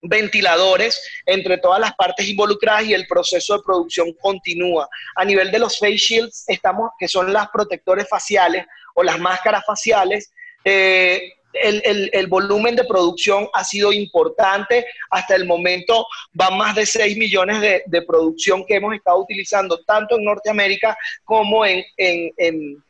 ventiladores 0.04 1.02
entre 1.26 1.58
todas 1.58 1.80
las 1.80 1.96
partes 1.96 2.28
involucradas 2.28 2.86
y 2.86 2.94
el 2.94 3.08
proceso 3.08 3.58
de 3.58 3.63
producción 3.63 4.13
continúa. 4.22 4.88
A 5.16 5.26
nivel 5.26 5.52
de 5.52 5.60
los 5.60 5.80
face 5.80 5.98
shields, 5.98 6.44
estamos, 6.48 6.92
que 7.00 7.08
son 7.08 7.32
las 7.34 7.50
protectores 7.50 8.08
faciales 8.08 8.66
o 8.96 9.04
las 9.04 9.20
máscaras 9.20 9.63
faciales, 9.66 10.32
eh, 10.66 11.34
el, 11.54 12.28
volumen 12.28 12.76
de 12.76 12.84
producción 12.84 13.48
ha 13.54 13.63
sido 13.63 13.94
importante. 13.94 14.86
Hasta 15.10 15.36
el 15.36 15.46
momento 15.46 16.06
van 16.34 16.58
más 16.58 16.76
de 16.76 16.86
6 16.86 17.18
millones 17.18 17.62
de, 17.62 18.02
producción 18.02 18.66
que 18.66 18.76
hemos 18.76 18.96
estado 18.96 19.20
utilizando 19.20 19.80
tanto 19.84 20.18
en 20.18 20.26
Norteamérica 20.26 20.98
como 21.24 21.66
en, 21.66 22.84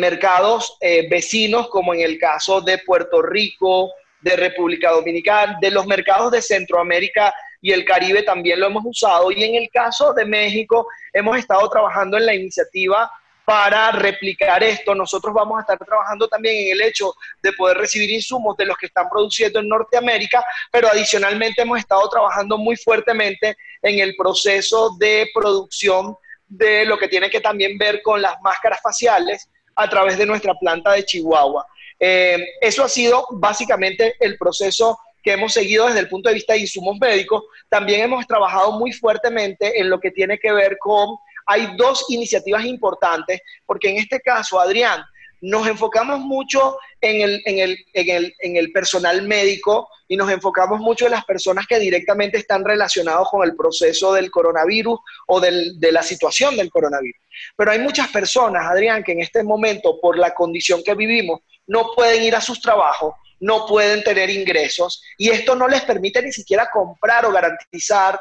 mercados 0.00 0.76
eh, 0.80 1.06
vecinos, 1.08 1.68
como 1.68 1.94
en 1.94 2.00
el 2.00 2.18
caso 2.18 2.60
de 2.60 2.78
Puerto 2.78 3.22
Rico, 3.22 3.92
de 4.22 4.36
República 4.36 4.90
Dominicana, 4.90 5.58
de 5.60 5.70
los 5.70 5.86
mercados 5.86 6.32
de 6.32 6.40
Centroamérica 6.40 7.34
y 7.60 7.72
el 7.72 7.84
Caribe 7.84 8.22
también 8.22 8.60
lo 8.60 8.66
hemos 8.66 8.84
usado. 8.84 9.30
Y 9.30 9.42
en 9.44 9.54
el 9.54 9.68
caso 9.70 10.12
de 10.12 10.24
México, 10.24 10.86
hemos 11.12 11.38
estado 11.38 11.68
trabajando 11.68 12.16
en 12.16 12.26
la 12.26 12.34
iniciativa 12.34 13.10
para 13.44 13.90
replicar 13.92 14.62
esto. 14.62 14.94
Nosotros 14.94 15.34
vamos 15.34 15.58
a 15.58 15.62
estar 15.62 15.78
trabajando 15.78 16.28
también 16.28 16.56
en 16.56 16.72
el 16.72 16.82
hecho 16.82 17.14
de 17.42 17.52
poder 17.52 17.76
recibir 17.76 18.10
insumos 18.10 18.56
de 18.56 18.66
los 18.66 18.76
que 18.76 18.86
están 18.86 19.08
produciendo 19.08 19.60
en 19.60 19.68
Norteamérica, 19.68 20.44
pero 20.70 20.88
adicionalmente 20.88 21.62
hemos 21.62 21.78
estado 21.78 22.08
trabajando 22.08 22.58
muy 22.58 22.76
fuertemente 22.76 23.56
en 23.82 23.98
el 23.98 24.14
proceso 24.16 24.96
de 24.98 25.28
producción 25.34 26.16
de 26.46 26.84
lo 26.84 26.98
que 26.98 27.08
tiene 27.08 27.30
que 27.30 27.40
también 27.40 27.78
ver 27.78 28.02
con 28.02 28.20
las 28.20 28.40
máscaras 28.42 28.80
faciales 28.82 29.48
a 29.74 29.88
través 29.88 30.18
de 30.18 30.26
nuestra 30.26 30.54
planta 30.54 30.92
de 30.92 31.04
Chihuahua. 31.04 31.66
Eh, 32.04 32.44
eso 32.60 32.82
ha 32.82 32.88
sido 32.88 33.28
básicamente 33.30 34.16
el 34.18 34.36
proceso 34.36 34.98
que 35.22 35.34
hemos 35.34 35.52
seguido 35.52 35.86
desde 35.86 36.00
el 36.00 36.08
punto 36.08 36.28
de 36.28 36.34
vista 36.34 36.54
de 36.54 36.58
insumos 36.58 36.98
médicos. 37.00 37.44
También 37.68 38.00
hemos 38.00 38.26
trabajado 38.26 38.72
muy 38.72 38.92
fuertemente 38.92 39.78
en 39.78 39.88
lo 39.88 40.00
que 40.00 40.10
tiene 40.10 40.36
que 40.36 40.50
ver 40.50 40.78
con 40.78 41.16
hay 41.46 41.76
dos 41.76 42.06
iniciativas 42.08 42.64
importantes, 42.64 43.40
porque 43.66 43.90
en 43.90 43.98
este 43.98 44.20
caso, 44.20 44.60
Adrián, 44.60 45.02
nos 45.40 45.66
enfocamos 45.66 46.20
mucho 46.20 46.76
en 47.00 47.20
el, 47.20 47.42
en 47.44 47.58
el, 47.58 47.78
en 47.94 48.10
el, 48.10 48.34
en 48.38 48.56
el 48.56 48.72
personal 48.72 49.22
médico 49.22 49.88
y 50.06 50.16
nos 50.16 50.30
enfocamos 50.30 50.80
mucho 50.80 51.06
en 51.06 51.12
las 51.12 51.24
personas 51.24 51.66
que 51.66 51.80
directamente 51.80 52.38
están 52.38 52.64
relacionados 52.64 53.28
con 53.28 53.44
el 53.44 53.56
proceso 53.56 54.12
del 54.12 54.30
coronavirus 54.30 55.00
o 55.26 55.40
del, 55.40 55.80
de 55.80 55.92
la 55.92 56.02
situación 56.02 56.56
del 56.56 56.70
coronavirus. 56.70 57.20
Pero 57.56 57.72
hay 57.72 57.80
muchas 57.80 58.08
personas, 58.08 58.66
Adrián, 58.66 59.02
que 59.02 59.12
en 59.12 59.20
este 59.20 59.42
momento, 59.42 60.00
por 60.00 60.16
la 60.16 60.32
condición 60.32 60.80
que 60.84 60.94
vivimos, 60.94 61.40
no 61.72 61.92
pueden 61.96 62.22
ir 62.22 62.36
a 62.36 62.40
sus 62.40 62.60
trabajos, 62.60 63.14
no 63.40 63.66
pueden 63.66 64.04
tener 64.04 64.28
ingresos 64.28 65.02
y 65.16 65.30
esto 65.30 65.56
no 65.56 65.66
les 65.66 65.80
permite 65.82 66.22
ni 66.22 66.30
siquiera 66.30 66.68
comprar 66.70 67.24
o 67.24 67.32
garantizar 67.32 68.20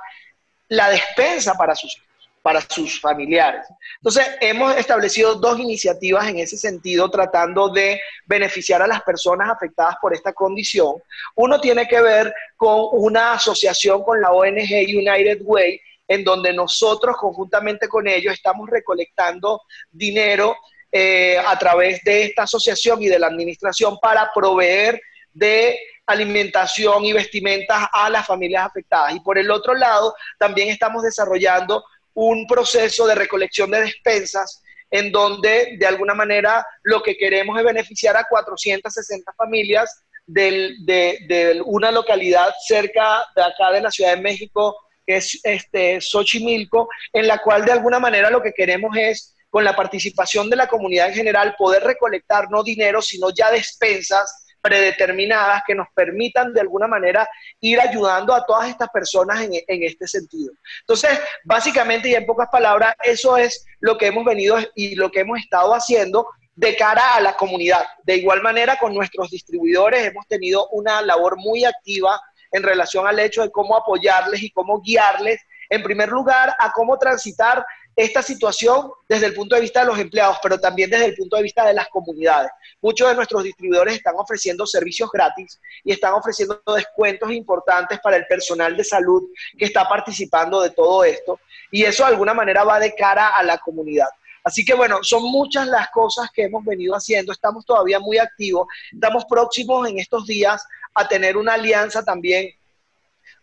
la 0.69 0.89
despensa 0.89 1.53
para 1.55 1.75
sus 1.75 2.01
para 2.41 2.59
sus 2.61 2.99
familiares. 2.99 3.67
Entonces, 3.97 4.27
hemos 4.39 4.75
establecido 4.75 5.35
dos 5.35 5.59
iniciativas 5.59 6.27
en 6.27 6.39
ese 6.39 6.57
sentido, 6.57 7.07
tratando 7.11 7.69
de 7.69 8.01
beneficiar 8.25 8.81
a 8.81 8.87
las 8.87 9.03
personas 9.03 9.47
afectadas 9.47 9.97
por 10.01 10.11
esta 10.15 10.33
condición. 10.33 10.95
Uno 11.35 11.61
tiene 11.61 11.87
que 11.87 12.01
ver 12.01 12.33
con 12.57 12.87
una 12.93 13.33
asociación 13.33 14.01
con 14.01 14.19
la 14.19 14.31
ONG 14.31 14.73
United 14.87 15.41
Way, 15.43 15.79
en 16.07 16.23
donde 16.23 16.51
nosotros 16.51 17.15
conjuntamente 17.15 17.87
con 17.87 18.07
ellos 18.07 18.33
estamos 18.33 18.67
recolectando 18.67 19.61
dinero 19.91 20.55
eh, 20.91 21.37
a 21.37 21.57
través 21.57 22.03
de 22.03 22.23
esta 22.23 22.43
asociación 22.43 23.01
y 23.01 23.07
de 23.07 23.19
la 23.19 23.27
administración 23.27 23.97
para 24.01 24.31
proveer 24.33 25.01
de 25.33 25.79
alimentación 26.05 27.05
y 27.05 27.13
vestimentas 27.13 27.87
a 27.91 28.09
las 28.09 28.25
familias 28.25 28.65
afectadas. 28.65 29.15
Y 29.15 29.19
por 29.21 29.37
el 29.37 29.49
otro 29.49 29.73
lado, 29.73 30.13
también 30.37 30.69
estamos 30.69 31.03
desarrollando 31.03 31.83
un 32.13 32.45
proceso 32.47 33.07
de 33.07 33.15
recolección 33.15 33.71
de 33.71 33.81
despensas 33.81 34.61
en 34.89 35.11
donde 35.11 35.77
de 35.79 35.87
alguna 35.87 36.13
manera 36.13 36.65
lo 36.83 37.01
que 37.01 37.15
queremos 37.15 37.57
es 37.57 37.63
beneficiar 37.63 38.17
a 38.17 38.25
460 38.25 39.31
familias 39.33 40.03
de, 40.27 41.61
una 41.65 41.91
localidad 41.91 42.53
cerca 42.65 43.25
de 43.35 43.43
acá 43.43 43.71
de 43.71 43.81
la 43.81 43.91
Ciudad 43.91 44.15
de 44.15 44.21
México, 44.21 44.77
que 45.05 45.17
es 45.17 45.39
este, 45.43 45.99
Xochimilco, 46.01 46.89
en 47.13 47.27
la 47.27 47.39
cual 47.39 47.65
de 47.65 47.71
alguna 47.71 47.99
manera 47.99 48.29
lo 48.29 48.41
que 48.41 48.53
queremos 48.53 48.95
es, 48.97 49.35
con 49.51 49.65
la 49.65 49.75
participación 49.75 50.49
de 50.49 50.55
la 50.55 50.67
comunidad 50.67 51.09
en 51.09 51.13
general, 51.13 51.55
poder 51.57 51.83
recolectar 51.83 52.49
no 52.49 52.63
dinero, 52.63 53.01
sino 53.01 53.29
ya 53.29 53.51
despensas 53.51 54.47
predeterminadas 54.61 55.63
que 55.67 55.75
nos 55.75 55.87
permitan 55.93 56.53
de 56.53 56.61
alguna 56.61 56.87
manera 56.87 57.27
ir 57.59 57.81
ayudando 57.81 58.33
a 58.33 58.45
todas 58.45 58.69
estas 58.69 58.87
personas 58.89 59.41
en, 59.41 59.83
este 59.83 60.07
sentido. 60.07 60.53
Entonces, 60.81 61.19
básicamente 61.43 62.07
y 62.07 62.15
en 62.15 62.25
pocas 62.25 62.47
palabras, 62.49 62.95
eso 63.03 63.35
es 63.35 63.65
lo 63.81 63.97
que 63.97 64.07
hemos 64.07 64.23
venido 64.23 64.57
y 64.73 64.95
lo 64.95 65.11
que 65.11 65.21
hemos 65.21 65.39
estado 65.39 65.73
haciendo 65.73 66.27
de 66.55 66.75
cara 66.77 67.15
a 67.15 67.19
la 67.21 67.35
comunidad. 67.35 67.83
De 68.03 68.15
igual 68.15 68.41
manera, 68.41 68.77
con 68.77 68.93
nuestros 68.93 69.29
distribuidores 69.31 70.05
hemos 70.05 70.27
tenido 70.27 70.69
una 70.69 71.01
labor 71.01 71.37
muy 71.37 71.65
activa 71.65 72.21
en 72.51 72.63
relación 72.63 73.05
al 73.05 73.19
hecho 73.19 73.41
de 73.41 73.51
cómo 73.51 73.75
apoyarles 73.75 74.43
y 74.43 74.51
cómo 74.51 74.79
guiarles, 74.81 75.41
en 75.69 75.83
primer 75.83 76.09
lugar, 76.09 76.53
a 76.57 76.71
cómo 76.71 76.97
transitar 76.97 77.65
esta 77.95 78.21
situación 78.21 78.91
desde 79.07 79.27
el 79.27 79.33
punto 79.33 79.55
de 79.55 79.61
vista 79.61 79.81
de 79.81 79.87
los 79.87 79.99
empleados, 79.99 80.37
pero 80.41 80.59
también 80.59 80.89
desde 80.89 81.05
el 81.05 81.15
punto 81.15 81.37
de 81.37 81.43
vista 81.43 81.65
de 81.65 81.73
las 81.73 81.87
comunidades. 81.89 82.51
Muchos 82.81 83.09
de 83.09 83.15
nuestros 83.15 83.43
distribuidores 83.43 83.95
están 83.95 84.15
ofreciendo 84.17 84.65
servicios 84.65 85.09
gratis 85.11 85.59
y 85.83 85.91
están 85.91 86.13
ofreciendo 86.13 86.61
descuentos 86.75 87.31
importantes 87.31 87.99
para 87.99 88.17
el 88.17 88.25
personal 88.27 88.75
de 88.75 88.83
salud 88.83 89.23
que 89.57 89.65
está 89.65 89.87
participando 89.87 90.61
de 90.61 90.71
todo 90.71 91.03
esto. 91.03 91.39
Y 91.69 91.83
eso 91.83 92.03
de 92.03 92.09
alguna 92.09 92.33
manera 92.33 92.63
va 92.63 92.79
de 92.79 92.95
cara 92.95 93.29
a 93.29 93.43
la 93.43 93.57
comunidad. 93.57 94.07
Así 94.43 94.65
que 94.65 94.73
bueno, 94.73 94.99
son 95.03 95.23
muchas 95.23 95.67
las 95.67 95.89
cosas 95.89 96.29
que 96.33 96.43
hemos 96.43 96.65
venido 96.65 96.95
haciendo, 96.95 97.31
estamos 97.31 97.63
todavía 97.63 97.99
muy 97.99 98.17
activos, 98.17 98.67
estamos 98.91 99.25
próximos 99.25 99.87
en 99.87 99.99
estos 99.99 100.25
días 100.25 100.65
a 100.95 101.07
tener 101.07 101.37
una 101.37 101.53
alianza 101.53 102.03
también 102.03 102.49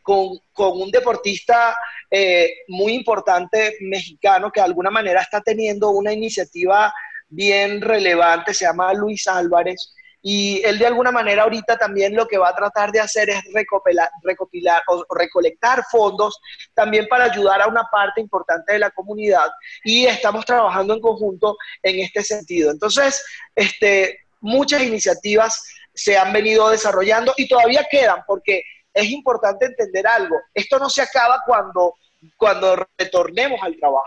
con, 0.09 0.81
un 0.81 0.90
deportista 0.90 1.77
eh, 2.11 2.62
muy 2.68 2.94
importante 2.94 3.77
mexicano 3.81 4.51
que 4.51 4.61
de 4.61 4.66
alguna 4.66 4.90
manera 4.90 5.21
está 5.21 5.42
teniendo 5.42 5.90
una 5.90 6.12
iniciativa 6.12 6.92
bien 7.29 7.83
relevante, 7.83 8.55
se 8.55 8.64
llama 8.64 8.94
Luis 8.94 9.27
Álvarez. 9.29 9.94
Y 10.21 10.62
él 10.64 10.79
de 10.79 10.87
alguna 10.87 11.12
manera 11.12 11.42
ahorita 11.42 11.77
también 11.77 12.16
lo 12.16 12.27
que 12.27 12.38
va 12.38 12.49
a 12.49 12.55
tratar 12.55 12.90
de 12.90 13.01
hacer 13.01 13.29
es 13.31 13.40
recopilar, 13.53 14.11
recopilar 14.23 14.83
o 14.88 15.05
recolectar 15.14 15.85
fondos 15.90 16.40
también 16.75 17.07
para 17.07 17.25
ayudar 17.25 17.61
a 17.62 17.68
una 17.68 17.85
parte 17.85 18.21
importante 18.21 18.73
de 18.73 18.81
la 18.81 18.90
comunidad 18.90 19.47
y 19.85 20.07
estamos 20.07 20.44
trabajando 20.44 20.94
en 20.94 21.01
conjunto 21.01 21.57
en 21.83 22.01
este 22.01 22.25
sentido. 22.25 22.73
Entonces, 22.73 23.25
este, 23.55 24.21
muchas 24.40 24.83
iniciativas 24.83 25.62
se 25.94 26.16
han 26.16 26.33
venido 26.33 26.68
desarrollando 26.71 27.33
y 27.37 27.47
todavía 27.47 27.87
quedan 27.88 28.25
porque 28.27 28.62
es 28.99 29.11
importante 29.11 29.67
entender 29.67 30.07
algo. 30.07 30.37
Esto 30.53 30.79
no 30.79 30.91
se 30.91 31.03
acaba 31.03 31.43
cuando, 31.47 31.95
cuando 32.37 32.87
retornemos 32.99 33.61
al 33.63 33.77
trabajo. 33.77 34.07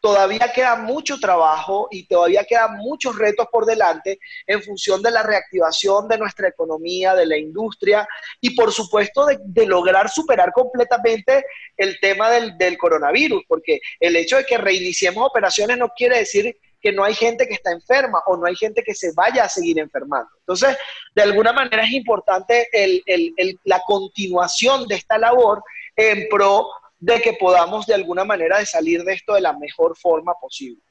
Todavía 0.00 0.52
queda 0.54 0.76
mucho 0.76 1.18
trabajo 1.18 1.88
y 1.90 2.06
todavía 2.06 2.44
quedan 2.44 2.76
muchos 2.76 3.18
retos 3.18 3.48
por 3.50 3.66
delante 3.66 4.20
en 4.46 4.62
función 4.62 5.02
de 5.02 5.10
la 5.10 5.24
reactivación 5.24 6.06
de 6.06 6.18
nuestra 6.18 6.46
economía, 6.46 7.16
de 7.16 7.26
la 7.26 7.36
industria 7.36 8.06
y 8.40 8.54
por 8.54 8.70
supuesto 8.72 9.26
de, 9.26 9.66
lograr 9.66 10.08
superar 10.08 10.52
completamente 10.52 11.44
el 11.76 11.98
tema 11.98 12.30
del, 12.30 12.56
del 12.56 12.78
coronavirus, 12.78 13.42
porque 13.48 13.80
el 13.98 14.14
hecho 14.14 14.36
de 14.36 14.44
que 14.44 14.56
reiniciemos 14.56 15.26
operaciones 15.26 15.76
no 15.78 15.88
quiere 15.88 16.18
decir 16.18 16.56
que 16.80 16.92
no 16.92 17.04
hay 17.04 17.14
gente 17.14 17.46
que 17.46 17.54
está 17.54 17.72
enferma 17.72 18.20
o 18.26 18.36
no 18.36 18.46
hay 18.46 18.54
gente 18.54 18.82
que 18.82 18.94
se 18.94 19.12
vaya 19.12 19.44
a 19.44 19.48
seguir 19.48 19.78
enfermando. 19.78 20.30
Entonces, 20.40 20.76
de 21.14 21.22
alguna 21.22 21.52
manera 21.52 21.82
es 21.82 21.92
importante 21.92 22.68
la 23.64 23.80
continuación 23.86 24.86
de 24.86 24.94
esta 24.94 25.18
labor 25.18 25.62
en 25.96 26.28
pro 26.28 26.68
de 27.00 27.20
que 27.20 27.32
podamos 27.34 27.86
de 27.86 27.94
alguna 27.94 28.24
manera 28.24 28.58
de 28.58 28.66
salir 28.66 29.02
de 29.04 29.14
esto 29.14 29.34
de 29.34 29.40
la 29.40 29.52
mejor 29.52 29.96
forma 29.96 30.34
posible. 30.40 30.82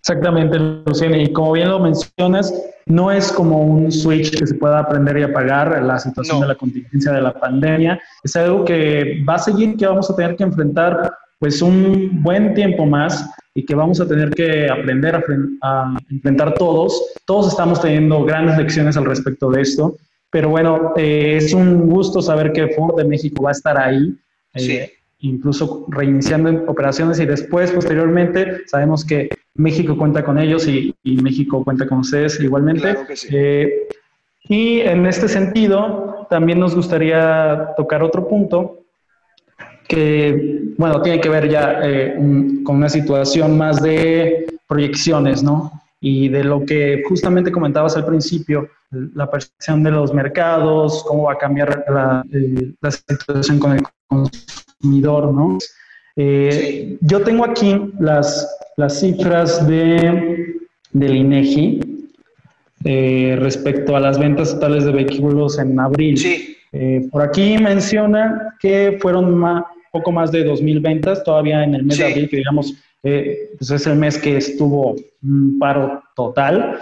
Exactamente, 0.00 0.58
Luciana. 0.58 1.16
Y 1.18 1.32
como 1.32 1.52
bien 1.52 1.68
lo 1.68 1.78
mencionas, 1.78 2.52
no 2.86 3.12
es 3.12 3.30
como 3.30 3.60
un 3.60 3.92
switch 3.92 4.36
que 4.36 4.46
se 4.46 4.54
pueda 4.56 4.80
aprender 4.80 5.16
y 5.18 5.22
apagar 5.22 5.80
la 5.80 5.96
situación 5.98 6.40
de 6.40 6.48
la 6.48 6.56
contingencia 6.56 7.12
de 7.12 7.22
la 7.22 7.32
pandemia. 7.32 8.02
Es 8.24 8.34
algo 8.34 8.64
que 8.64 9.22
va 9.28 9.36
a 9.36 9.38
seguir, 9.38 9.76
que 9.76 9.86
vamos 9.86 10.10
a 10.10 10.16
tener 10.16 10.34
que 10.34 10.42
enfrentar 10.42 11.16
pues 11.42 11.60
un 11.60 12.22
buen 12.22 12.54
tiempo 12.54 12.86
más 12.86 13.28
y 13.52 13.66
que 13.66 13.74
vamos 13.74 14.00
a 14.00 14.06
tener 14.06 14.30
que 14.30 14.70
aprender 14.70 15.20
a, 15.60 15.98
enfrentar 16.08 16.54
todos. 16.54 17.14
Todos 17.24 17.48
estamos 17.48 17.82
teniendo 17.82 18.24
grandes 18.24 18.56
lecciones 18.58 18.96
al 18.96 19.06
respecto 19.06 19.50
de 19.50 19.62
esto, 19.62 19.96
pero 20.30 20.50
bueno, 20.50 20.92
eh, 20.96 21.38
es 21.38 21.52
un 21.52 21.88
gusto 21.88 22.22
saber 22.22 22.52
que 22.52 22.68
Ford 22.68 22.96
de 22.96 23.06
México 23.06 23.42
va 23.42 23.48
a 23.48 23.58
estar 23.58 23.76
ahí, 23.76 24.14
eh, 24.54 24.92
incluso 25.18 25.84
reiniciando 25.88 26.62
operaciones 26.68 27.18
y 27.18 27.26
después, 27.26 27.72
posteriormente, 27.72 28.58
sabemos 28.68 29.04
que 29.04 29.28
México 29.54 29.96
cuenta 29.96 30.22
con 30.22 30.38
ellos 30.38 30.68
y, 30.68 30.94
México 31.02 31.64
cuenta 31.64 31.88
con 31.88 31.98
ustedes 31.98 32.38
igualmente. 32.38 32.94
Eh, 33.32 33.88
y 34.44 34.78
en 34.82 35.06
este 35.06 35.26
sentido, 35.26 36.24
también 36.30 36.60
nos 36.60 36.76
gustaría 36.76 37.70
tocar 37.76 38.04
otro 38.04 38.28
punto 38.28 38.81
que, 39.92 40.72
bueno, 40.78 41.02
tiene 41.02 41.20
que 41.20 41.28
ver 41.28 41.50
ya 41.50 41.80
eh, 41.82 42.14
con 42.64 42.76
una 42.76 42.88
situación 42.88 43.58
más 43.58 43.82
de 43.82 44.46
proyecciones, 44.66 45.42
¿no? 45.42 45.70
Y 46.00 46.28
de 46.30 46.44
lo 46.44 46.64
que 46.64 47.02
justamente 47.06 47.52
comentabas 47.52 47.94
al 47.96 48.06
principio, 48.06 48.68
la 48.90 49.30
percepción 49.30 49.82
de 49.82 49.90
los 49.90 50.14
mercados, 50.14 51.04
cómo 51.06 51.24
va 51.24 51.34
a 51.34 51.38
cambiar 51.38 51.84
la, 51.88 52.24
eh, 52.32 52.72
situación 52.90 53.58
con 53.58 53.72
el 53.72 53.82
consumidor, 54.08 55.32
¿no? 55.34 55.58
Eh, 56.16 56.96
yo 57.02 57.20
tengo 57.20 57.44
aquí 57.44 57.92
las, 58.00 58.48
las 58.78 58.98
cifras 58.98 59.66
de, 59.68 60.56
del 60.92 61.16
INEGI. 61.16 61.80
eh, 62.84 63.36
respecto 63.38 63.94
a 63.94 64.00
las 64.00 64.18
ventas 64.18 64.54
totales 64.54 64.84
de 64.84 64.92
vehículos 64.92 65.58
en 65.58 65.78
abril. 65.78 66.16
Sí. 66.16 66.52
Eh, 66.72 67.06
por 67.10 67.20
aquí 67.20 67.58
menciona 67.58 68.56
que 68.58 68.98
fueron 69.00 69.34
más, 69.36 69.64
poco 69.92 70.10
más 70.10 70.32
de 70.32 70.44
2.000 70.44 70.82
ventas 70.82 71.22
todavía 71.22 71.62
en 71.62 71.74
el 71.74 71.84
mes 71.84 71.98
de 71.98 72.06
abril, 72.06 72.28
que 72.28 72.38
digamos, 72.38 72.74
eh, 73.04 73.50
pues 73.58 73.70
es 73.70 73.86
el 73.86 73.96
mes 73.96 74.18
que 74.18 74.38
estuvo 74.38 74.96
un 75.22 75.58
paro 75.60 76.02
total. 76.16 76.80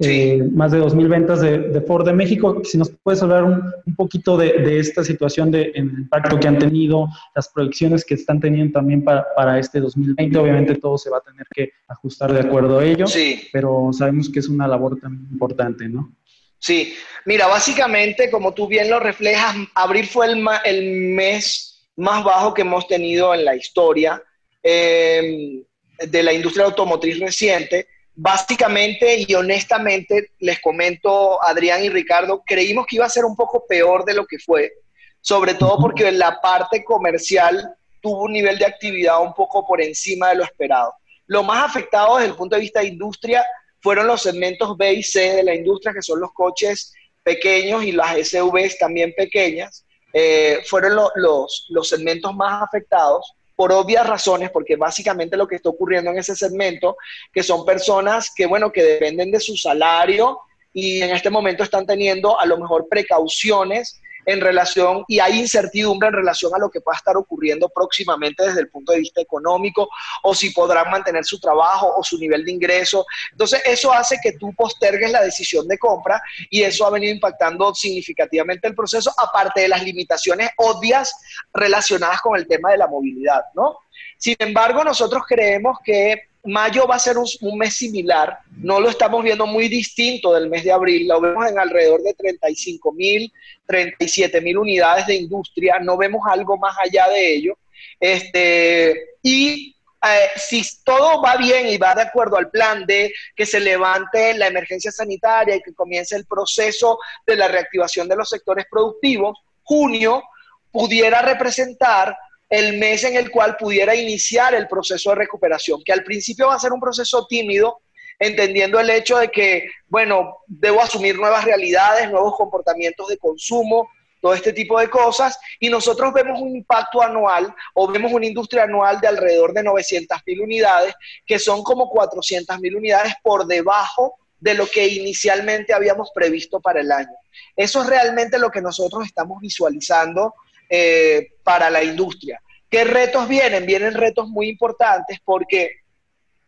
Eh, 0.00 0.48
más 0.52 0.70
de 0.70 0.80
2.000 0.80 1.08
ventas 1.08 1.40
de, 1.40 1.80
Ford 1.80 2.06
de 2.06 2.12
México. 2.12 2.60
Si 2.62 2.78
nos 2.78 2.90
puedes 3.02 3.20
hablar 3.20 3.42
un, 3.44 3.96
poquito 3.96 4.36
de, 4.36 4.78
esta 4.78 5.02
situación, 5.02 5.50
de 5.50 5.72
el 5.74 5.86
impacto 5.86 6.38
que 6.38 6.46
han 6.46 6.58
tenido, 6.58 7.08
las 7.34 7.48
proyecciones 7.48 8.04
que 8.04 8.14
están 8.14 8.38
teniendo 8.38 8.74
también 8.74 9.02
para, 9.02 9.26
para, 9.34 9.58
este 9.58 9.80
2020. 9.80 10.38
Obviamente 10.38 10.76
todo 10.76 10.98
se 10.98 11.10
va 11.10 11.18
a 11.18 11.22
tener 11.22 11.46
que 11.52 11.72
ajustar 11.88 12.32
de 12.32 12.40
acuerdo 12.40 12.78
a 12.78 12.84
ello, 12.84 13.08
sí. 13.08 13.48
pero 13.52 13.90
sabemos 13.92 14.28
que 14.30 14.38
es 14.38 14.48
una 14.48 14.68
labor 14.68 15.00
tan 15.00 15.14
importante, 15.32 15.88
¿no? 15.88 16.12
Sí, 16.60 16.94
mira, 17.24 17.46
básicamente, 17.48 18.30
como 18.30 18.52
tú 18.52 18.68
bien 18.68 18.90
lo 18.90 19.00
reflejas, 19.00 19.56
abril 19.74 20.06
fue 20.06 20.26
el, 20.26 20.44
el 20.64 21.14
mes 21.14 21.77
más 21.98 22.22
bajo 22.22 22.54
que 22.54 22.62
hemos 22.62 22.86
tenido 22.86 23.34
en 23.34 23.44
la 23.44 23.56
historia 23.56 24.22
eh, 24.62 25.62
de 25.98 26.22
la 26.22 26.32
industria 26.32 26.66
automotriz 26.66 27.18
reciente. 27.18 27.88
Básicamente 28.14 29.24
y 29.26 29.34
honestamente, 29.34 30.30
les 30.38 30.60
comento, 30.60 31.42
Adrián 31.44 31.84
y 31.84 31.88
Ricardo, 31.88 32.42
creímos 32.46 32.86
que 32.86 32.96
iba 32.96 33.06
a 33.06 33.10
ser 33.10 33.24
un 33.24 33.34
poco 33.34 33.64
peor 33.68 34.04
de 34.04 34.14
lo 34.14 34.26
que 34.26 34.38
fue, 34.38 34.72
sobre 35.20 35.54
todo 35.54 35.78
porque 35.78 36.10
la 36.12 36.40
parte 36.40 36.84
comercial 36.84 37.74
tuvo 38.00 38.22
un 38.22 38.32
nivel 38.32 38.58
de 38.58 38.66
actividad 38.66 39.20
un 39.20 39.34
poco 39.34 39.66
por 39.66 39.80
encima 39.80 40.28
de 40.28 40.36
lo 40.36 40.44
esperado. 40.44 40.92
Lo 41.26 41.42
más 41.42 41.64
afectado 41.64 42.16
desde 42.16 42.30
el 42.30 42.36
punto 42.36 42.54
de 42.54 42.62
vista 42.62 42.80
de 42.80 42.88
industria 42.88 43.44
fueron 43.80 44.06
los 44.06 44.22
segmentos 44.22 44.76
B 44.76 44.94
y 44.94 45.02
C 45.02 45.34
de 45.34 45.42
la 45.42 45.54
industria, 45.54 45.92
que 45.92 46.02
son 46.02 46.20
los 46.20 46.32
coches 46.32 46.92
pequeños 47.24 47.82
y 47.84 47.92
las 47.92 48.28
SUVs 48.28 48.78
también 48.78 49.12
pequeñas, 49.16 49.84
eh, 50.12 50.60
fueron 50.66 50.96
los, 51.16 51.66
los 51.68 51.88
segmentos 51.88 52.34
más 52.34 52.62
afectados 52.62 53.34
por 53.54 53.72
obvias 53.72 54.06
razones, 54.06 54.50
porque 54.50 54.76
básicamente 54.76 55.36
lo 55.36 55.48
que 55.48 55.56
está 55.56 55.68
ocurriendo 55.68 56.10
en 56.10 56.18
ese 56.18 56.36
segmento, 56.36 56.96
que 57.32 57.42
son 57.42 57.64
personas 57.64 58.32
que, 58.34 58.46
bueno, 58.46 58.70
que 58.70 58.84
dependen 58.84 59.32
de 59.32 59.40
su 59.40 59.56
salario 59.56 60.38
y 60.72 61.02
en 61.02 61.10
este 61.10 61.28
momento 61.28 61.64
están 61.64 61.84
teniendo 61.84 62.38
a 62.38 62.46
lo 62.46 62.56
mejor 62.56 62.86
precauciones 62.88 64.00
en 64.28 64.42
relación 64.42 65.04
y 65.08 65.20
hay 65.20 65.40
incertidumbre 65.40 66.08
en 66.08 66.14
relación 66.14 66.54
a 66.54 66.58
lo 66.58 66.70
que 66.70 66.82
pueda 66.82 66.98
estar 66.98 67.16
ocurriendo 67.16 67.70
próximamente 67.70 68.46
desde 68.46 68.60
el 68.60 68.68
punto 68.68 68.92
de 68.92 68.98
vista 68.98 69.22
económico 69.22 69.88
o 70.22 70.34
si 70.34 70.50
podrán 70.50 70.90
mantener 70.90 71.24
su 71.24 71.40
trabajo 71.40 71.94
o 71.96 72.04
su 72.04 72.18
nivel 72.18 72.44
de 72.44 72.52
ingreso. 72.52 73.06
Entonces, 73.32 73.62
eso 73.64 73.90
hace 73.90 74.18
que 74.22 74.32
tú 74.32 74.52
postergues 74.54 75.10
la 75.10 75.22
decisión 75.22 75.66
de 75.66 75.78
compra 75.78 76.20
y 76.50 76.62
eso 76.62 76.86
ha 76.86 76.90
venido 76.90 77.14
impactando 77.14 77.74
significativamente 77.74 78.68
el 78.68 78.74
proceso, 78.74 79.10
aparte 79.16 79.62
de 79.62 79.68
las 79.68 79.82
limitaciones 79.82 80.50
obvias 80.58 81.16
relacionadas 81.54 82.20
con 82.20 82.36
el 82.36 82.46
tema 82.46 82.70
de 82.70 82.78
la 82.78 82.86
movilidad, 82.86 83.40
¿no? 83.54 83.78
Sin 84.18 84.36
embargo, 84.40 84.84
nosotros 84.84 85.22
creemos 85.26 85.78
que 85.82 86.27
mayo 86.48 86.86
va 86.86 86.96
a 86.96 86.98
ser 86.98 87.16
un, 87.18 87.58
mes 87.58 87.74
similar, 87.74 88.38
no 88.56 88.80
lo 88.80 88.88
estamos 88.88 89.22
viendo 89.22 89.46
muy 89.46 89.68
distinto 89.68 90.32
del 90.32 90.48
mes 90.48 90.64
de 90.64 90.72
abril, 90.72 91.06
lo 91.06 91.20
vemos 91.20 91.46
en 91.46 91.58
alrededor 91.58 92.02
de 92.02 92.14
35 92.14 92.92
mil, 92.92 93.32
37 93.66 94.40
mil 94.40 94.58
unidades 94.58 95.06
de 95.06 95.16
industria, 95.16 95.78
no 95.80 95.96
vemos 95.96 96.22
algo 96.26 96.56
más 96.56 96.76
allá 96.78 97.08
de 97.08 97.34
ello. 97.34 97.58
Este, 98.00 99.16
y 99.22 99.76
eh, 100.02 100.30
si 100.36 100.62
todo 100.84 101.20
va 101.20 101.36
bien 101.36 101.68
y 101.68 101.76
va 101.76 101.94
de 101.94 102.02
acuerdo 102.02 102.36
al 102.36 102.50
plan 102.50 102.86
de 102.86 103.12
que 103.34 103.44
se 103.44 103.60
levante 103.60 104.34
la 104.34 104.46
emergencia 104.46 104.90
sanitaria 104.90 105.56
y 105.56 105.62
que 105.62 105.74
comience 105.74 106.16
el 106.16 106.24
proceso 106.24 106.98
de 107.26 107.36
la 107.36 107.48
reactivación 107.48 108.08
de 108.08 108.16
los 108.16 108.28
sectores 108.28 108.66
productivos, 108.70 109.38
junio 109.64 110.22
pudiera 110.70 111.20
representar 111.22 112.16
el 112.48 112.78
mes 112.78 113.04
en 113.04 113.16
el 113.16 113.30
cual 113.30 113.56
pudiera 113.56 113.94
iniciar 113.94 114.54
el 114.54 114.68
proceso 114.68 115.10
de 115.10 115.16
recuperación, 115.16 115.82
que 115.84 115.92
al 115.92 116.04
principio 116.04 116.48
va 116.48 116.54
a 116.54 116.60
ser 116.60 116.72
un 116.72 116.80
proceso 116.80 117.26
tímido, 117.26 117.80
entendiendo 118.18 118.80
el 118.80 118.90
hecho 118.90 119.18
de 119.18 119.28
que, 119.28 119.68
bueno, 119.86 120.38
debo 120.46 120.82
asumir 120.82 121.16
nuevas 121.16 121.44
realidades, 121.44 122.10
nuevos 122.10 122.34
comportamientos 122.36 123.08
de 123.08 123.18
consumo, 123.18 123.88
todo 124.20 124.34
este 124.34 124.52
tipo 124.52 124.80
de 124.80 124.90
cosas, 124.90 125.38
y 125.60 125.68
nosotros 125.68 126.12
vemos 126.12 126.40
un 126.40 126.56
impacto 126.56 127.00
anual 127.00 127.54
o 127.74 127.86
vemos 127.86 128.12
una 128.12 128.26
industria 128.26 128.64
anual 128.64 129.00
de 129.00 129.06
alrededor 129.06 129.52
de 129.52 129.62
900 129.62 130.18
mil 130.26 130.40
unidades, 130.40 130.94
que 131.24 131.38
son 131.38 131.62
como 131.62 131.88
400 131.88 132.58
mil 132.58 132.76
unidades 132.76 133.14
por 133.22 133.46
debajo 133.46 134.16
de 134.40 134.54
lo 134.54 134.66
que 134.66 134.88
inicialmente 134.88 135.72
habíamos 135.72 136.10
previsto 136.12 136.60
para 136.60 136.80
el 136.80 136.90
año. 136.90 137.14
Eso 137.54 137.82
es 137.82 137.88
realmente 137.88 138.38
lo 138.38 138.50
que 138.50 138.60
nosotros 138.60 139.04
estamos 139.04 139.40
visualizando 139.40 140.34
eh, 140.68 141.32
para 141.42 141.70
la 141.70 141.82
industria. 141.82 142.40
¿Qué 142.70 142.84
retos 142.84 143.28
vienen? 143.28 143.66
Vienen 143.66 143.94
retos 143.94 144.28
muy 144.28 144.48
importantes 144.48 145.18
porque 145.24 145.80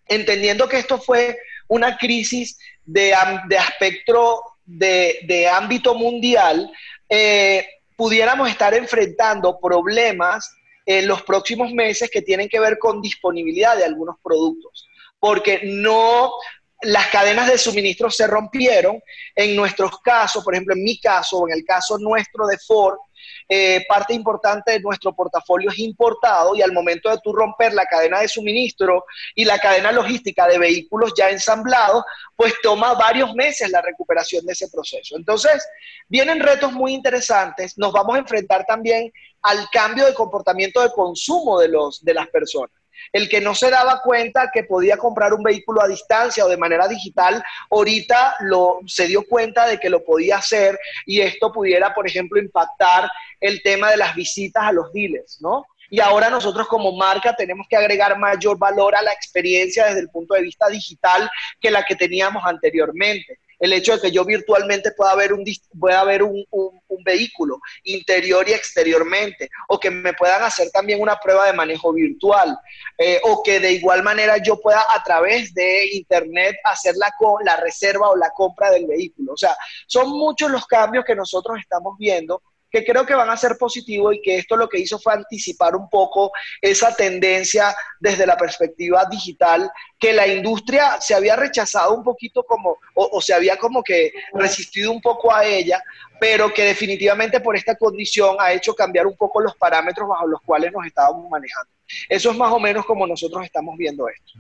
entendiendo 0.07 0.69
que 0.69 0.79
esto 0.79 1.01
fue 1.01 1.39
una 1.69 1.97
crisis 1.97 2.59
de, 2.85 3.15
de 3.49 3.59
aspecto 3.59 4.43
de, 4.65 5.49
ámbito 5.53 5.95
mundial, 5.95 6.71
eh, 7.09 7.67
pudiéramos 7.97 8.49
estar 8.49 8.75
enfrentando 8.75 9.59
problemas 9.59 10.51
en 10.87 11.07
los 11.07 11.23
próximos 11.23 11.73
meses 11.73 12.11
que 12.11 12.23
tienen 12.23 12.49
que 12.49 12.61
ver 12.61 12.79
con 12.79 13.01
disponibilidad 13.01 13.77
de 13.77 13.85
algunos 13.85 14.17
productos, 14.23 14.89
porque 15.19 15.61
no 15.65 16.33
las 16.83 17.09
cadenas 17.09 17.47
de 17.49 17.59
suministro 17.59 18.11
se 18.11 18.27
rompieron. 18.27 19.01
En 19.35 19.55
nuestros 19.55 20.01
casos, 20.01 20.43
por 20.43 20.55
ejemplo, 20.55 20.75
en 20.75 20.83
mi 20.83 20.99
caso 20.99 21.39
o 21.39 21.49
en 21.49 21.55
el 21.55 21.65
caso 21.65 21.99
nuestro 21.99 22.47
de 22.47 22.59
Ford, 22.59 22.97
eh, 23.53 23.85
parte 23.89 24.15
importante 24.15 24.71
de 24.71 24.81
nuestro 24.81 25.13
portafolio 25.13 25.71
es 25.71 25.79
importado 25.81 26.55
y 26.55 26.63
al 26.63 26.71
momento 26.71 27.11
de 27.11 27.19
tú 27.19 27.33
romper 27.33 27.75
la 27.75 27.85
cadena 27.85 28.21
de 28.21 28.29
suministro 28.29 29.05
y 29.35 29.45
la 29.45 29.59
cadena 29.59 29.91
logística 29.91 30.47
de 30.47 30.57
vehículos 30.57 31.13
ya 31.17 31.31
ensamblados, 31.31 32.05
pues 32.37 32.55
toma 32.63 32.95
varios 32.95 33.35
meses 33.35 33.69
la 33.73 33.83
recuperación 33.83 34.47
de 34.47 34.53
ese 34.53 34.69
proceso. 34.69 35.17
Entonces, 35.17 35.67
vienen 36.07 36.39
retos 36.39 36.73
muy 36.73 36.95
interesantes. 36.95 37.77
Nos 37.77 37.93
vamos 37.93 38.15
a 38.15 38.21
enfrentar 38.21 38.65
también 38.67 39.13
al 39.43 39.69
cambio 39.73 40.07
de 40.07 40.15
comportamiento 40.15 40.81
de 40.81 40.93
consumo 40.93 41.59
de, 41.59 41.69
los, 41.69 42.05
de 42.05 42.15
las 42.15 42.29
personas. 42.29 42.80
El 43.13 43.29
que 43.29 43.41
no 43.41 43.55
se 43.55 43.71
daba 43.71 44.01
cuenta 44.03 44.51
que 44.53 44.65
podía 44.65 44.97
comprar 44.97 45.33
un 45.33 45.43
vehículo 45.43 45.83
a 45.83 45.89
distancia 45.89 46.45
o 46.45 46.49
de 46.49 46.57
manera 46.57 46.89
digital, 46.89 47.43
ahorita 47.71 48.37
lo, 48.41 48.81
se 48.87 49.07
dio 49.07 49.25
cuenta 49.27 49.67
de 49.67 49.79
que 49.79 49.91
lo 49.91 50.05
podía 50.05 50.39
hacer 50.39 50.79
y 51.07 51.21
esto 51.21 51.53
pudiera, 51.53 51.95
por 51.95 52.07
ejemplo, 52.07 52.41
impactar 52.41 53.11
el 53.41 53.63
tema 53.63 53.91
de 53.91 53.97
las 53.97 54.15
visitas 54.15 54.65
a 54.65 54.73
los 54.73 54.93
dealers, 54.93 55.41
¿no? 55.41 55.67
Y 55.93 56.01
ahora 56.01 56.31
nosotros 56.31 56.69
como 56.69 56.93
marca 56.93 57.35
tenemos 57.35 57.67
que 57.69 57.77
agregar 57.77 58.17
mayor 58.17 58.57
valor 58.57 58.95
a 58.95 59.03
la 59.03 59.13
experiencia 59.13 59.87
desde 59.87 60.01
el 60.01 60.09
punto 60.09 60.35
de 60.35 60.43
vista 60.43 60.69
digital 60.69 61.29
que 61.61 61.71
la 61.71 61.85
que 61.85 61.97
teníamos 61.97 62.45
anteriormente 62.47 63.41
el 63.61 63.75
hecho 63.75 63.95
de 63.95 64.01
que 64.01 64.11
yo 64.11 64.25
virtualmente 64.25 64.91
pueda 64.93 65.15
ver 65.15 65.35
un, 65.35 65.45
pueda 65.79 66.03
ver 66.05 66.23
un, 66.23 66.45
vehículo 67.03 67.59
interior 67.85 68.47
y 68.47 68.53
exteriormente, 68.53 69.49
o 69.69 69.81
que 69.81 69.91
me 69.91 70.13
puedan 70.13 70.43
hacer 70.43 70.71
también 70.71 71.01
una 71.01 71.17
prueba 71.17 71.47
de 71.47 71.55
manejo 71.55 71.95
virtual, 71.95 72.59
eh, 72.99 73.19
o 73.25 73.43
que 73.43 73.59
de 73.59 73.73
igual 73.73 74.03
manera 74.03 74.37
yo 74.37 74.61
pueda 74.61 74.85
a 74.87 75.03
través 75.03 75.55
de 75.55 75.87
internet 75.95 76.57
hacer 76.63 76.95
la, 76.97 77.11
la 77.43 77.57
reserva 77.57 78.11
o 78.11 78.17
la 78.17 78.31
compra 78.31 78.71
del 78.71 78.87
vehículo. 78.87 79.33
O 79.33 79.37
sea, 79.37 79.57
son 79.87 80.11
muchos 80.11 80.51
los 80.51 80.67
cambios 80.67 81.07
que 81.07 81.15
nosotros 81.15 81.59
estamos 81.59 81.97
viendo 81.99 82.43
que 82.71 82.85
creo 82.85 83.05
que 83.05 83.15
van 83.15 83.31
a 83.31 83.37
ser 83.37 83.57
positivos 83.59 84.15
y 84.15 84.23
que 84.23 84.37
esto 84.37 84.57
lo 84.57 84.69
que 84.69 84.79
hizo 84.79 84.99
fue 84.99 85.13
anticipar 85.13 85.75
un 85.75 85.89
poco 85.89 86.33
esa 86.61 86.95
tendencia 86.95 87.75
desde 87.99 88.27
la 88.27 88.37
perspectiva 88.37 89.05
digital 89.11 89.71
que 89.99 90.13
la 90.13 90.27
industria 90.27 91.01
se 91.01 91.15
había 91.15 91.37
rechazado 91.37 91.95
un 91.95 92.03
poquito 92.03 92.43
como, 92.45 92.79
o, 92.95 93.21
se 93.21 93.35
había 93.35 93.57
como 93.57 93.83
que 93.83 94.13
resistido 94.35 94.91
un 94.91 95.01
poco 95.01 95.35
a 95.35 95.45
ella, 95.45 95.83
pero 96.19 96.53
que 96.53 96.65
definitivamente 96.65 97.41
por 97.41 97.57
esta 97.57 97.77
condición 97.77 98.37
ha 98.39 98.53
hecho 98.53 98.75
cambiar 98.75 99.07
un 99.07 99.17
poco 99.17 99.41
los 99.41 99.57
parámetros 99.57 100.09
bajo 100.09 100.27
los 100.27 100.41
cuales 100.43 100.73
nos 100.73 100.87
estábamos 100.87 101.29
manejando. 101.29 101.71
Eso 102.09 102.31
es 102.31 102.37
más 102.37 102.53
o 102.53 102.61
menos 102.61 102.87
como 102.87 103.07
nosotros 103.07 103.45
estamos 103.45 103.77
viendo 103.77 104.09
esto. 104.09 104.33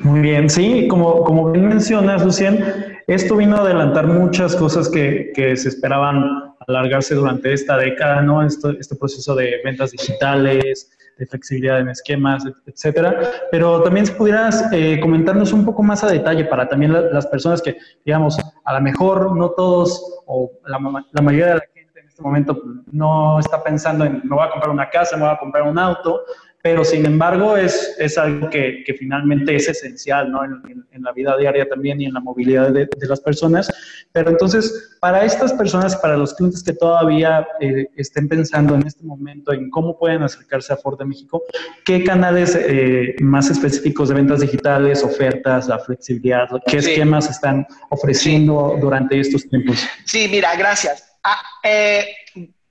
Muy 0.00 0.20
bien, 0.20 0.48
sí, 0.48 0.86
como, 0.88 1.24
como 1.24 1.50
bien 1.50 1.68
mencionas, 1.68 2.24
Lucien, 2.24 2.64
esto 3.06 3.36
vino 3.36 3.56
a 3.56 3.60
adelantar 3.60 4.06
muchas 4.06 4.54
cosas 4.56 4.88
que, 4.88 5.32
que 5.34 5.56
se 5.56 5.68
esperaban 5.68 6.54
alargarse 6.66 7.14
durante 7.14 7.52
esta 7.52 7.76
década, 7.76 8.22
¿no? 8.22 8.42
este 8.42 8.96
proceso 8.96 9.34
de 9.34 9.60
ventas 9.64 9.90
digitales, 9.90 10.90
de 11.18 11.26
flexibilidad 11.26 11.80
en 11.80 11.88
esquemas, 11.88 12.44
etcétera. 12.66 13.20
Pero 13.50 13.82
también 13.82 14.06
si 14.06 14.12
pudieras 14.12 14.68
eh, 14.72 14.98
comentarnos 15.00 15.52
un 15.52 15.64
poco 15.64 15.82
más 15.82 16.02
a 16.02 16.08
detalle 16.08 16.44
para 16.44 16.68
también 16.68 16.92
las 17.12 17.26
personas 17.26 17.62
que, 17.62 17.76
digamos, 18.04 18.38
a 18.64 18.74
lo 18.74 18.80
mejor 18.80 19.36
no 19.36 19.50
todos 19.50 20.22
o 20.26 20.50
la, 20.66 20.78
la 21.12 21.22
mayoría 21.22 21.46
de 21.46 21.54
la 21.54 21.64
gente 21.72 22.00
en 22.00 22.06
este 22.06 22.22
momento 22.22 22.60
no 22.90 23.38
está 23.38 23.62
pensando 23.62 24.04
en 24.04 24.20
me 24.24 24.34
voy 24.34 24.44
a 24.44 24.50
comprar 24.50 24.70
una 24.70 24.88
casa, 24.88 25.16
me 25.16 25.24
voy 25.24 25.32
a 25.32 25.38
comprar 25.38 25.64
un 25.64 25.78
auto, 25.78 26.22
pero 26.64 26.82
sin 26.82 27.04
embargo 27.04 27.58
es, 27.58 27.94
es 27.98 28.16
algo 28.16 28.48
que, 28.48 28.82
que, 28.86 28.94
finalmente 28.94 29.54
es 29.54 29.68
esencial 29.68 30.32
¿no? 30.32 30.42
en, 30.46 30.86
en, 30.92 31.02
la 31.02 31.12
vida 31.12 31.36
diaria 31.36 31.68
también 31.68 32.00
y 32.00 32.06
en 32.06 32.14
la 32.14 32.20
movilidad 32.20 32.70
de, 32.70 32.86
de, 32.86 33.06
las 33.06 33.20
personas. 33.20 33.70
Pero 34.12 34.30
entonces, 34.30 34.96
para 34.98 35.26
estas 35.26 35.52
personas, 35.52 35.94
para 35.94 36.16
los 36.16 36.32
clientes 36.32 36.62
que 36.62 36.72
todavía 36.72 37.46
eh, 37.60 37.88
estén 37.96 38.30
pensando 38.30 38.74
en 38.76 38.86
este 38.86 39.04
momento 39.04 39.52
en 39.52 39.68
cómo 39.68 39.98
pueden 39.98 40.22
acercarse 40.22 40.72
a 40.72 40.78
Ford 40.78 40.98
de 40.98 41.04
México, 41.04 41.42
¿qué 41.84 42.02
canales 42.02 42.56
eh, 42.58 43.14
más 43.20 43.50
específicos 43.50 44.08
de 44.08 44.14
ventas 44.14 44.40
digitales, 44.40 45.04
ofertas, 45.04 45.68
la 45.68 45.78
flexibilidad, 45.80 46.48
qué 46.64 46.80
sí. 46.80 46.92
esquemas 46.92 47.28
están 47.28 47.66
ofreciendo 47.90 48.72
sí. 48.76 48.80
durante 48.80 49.20
estos 49.20 49.46
tiempos? 49.50 49.86
Sí, 50.06 50.28
mira, 50.30 50.56
gracias. 50.56 51.14
Ah, 51.22 51.42
eh, 51.62 52.06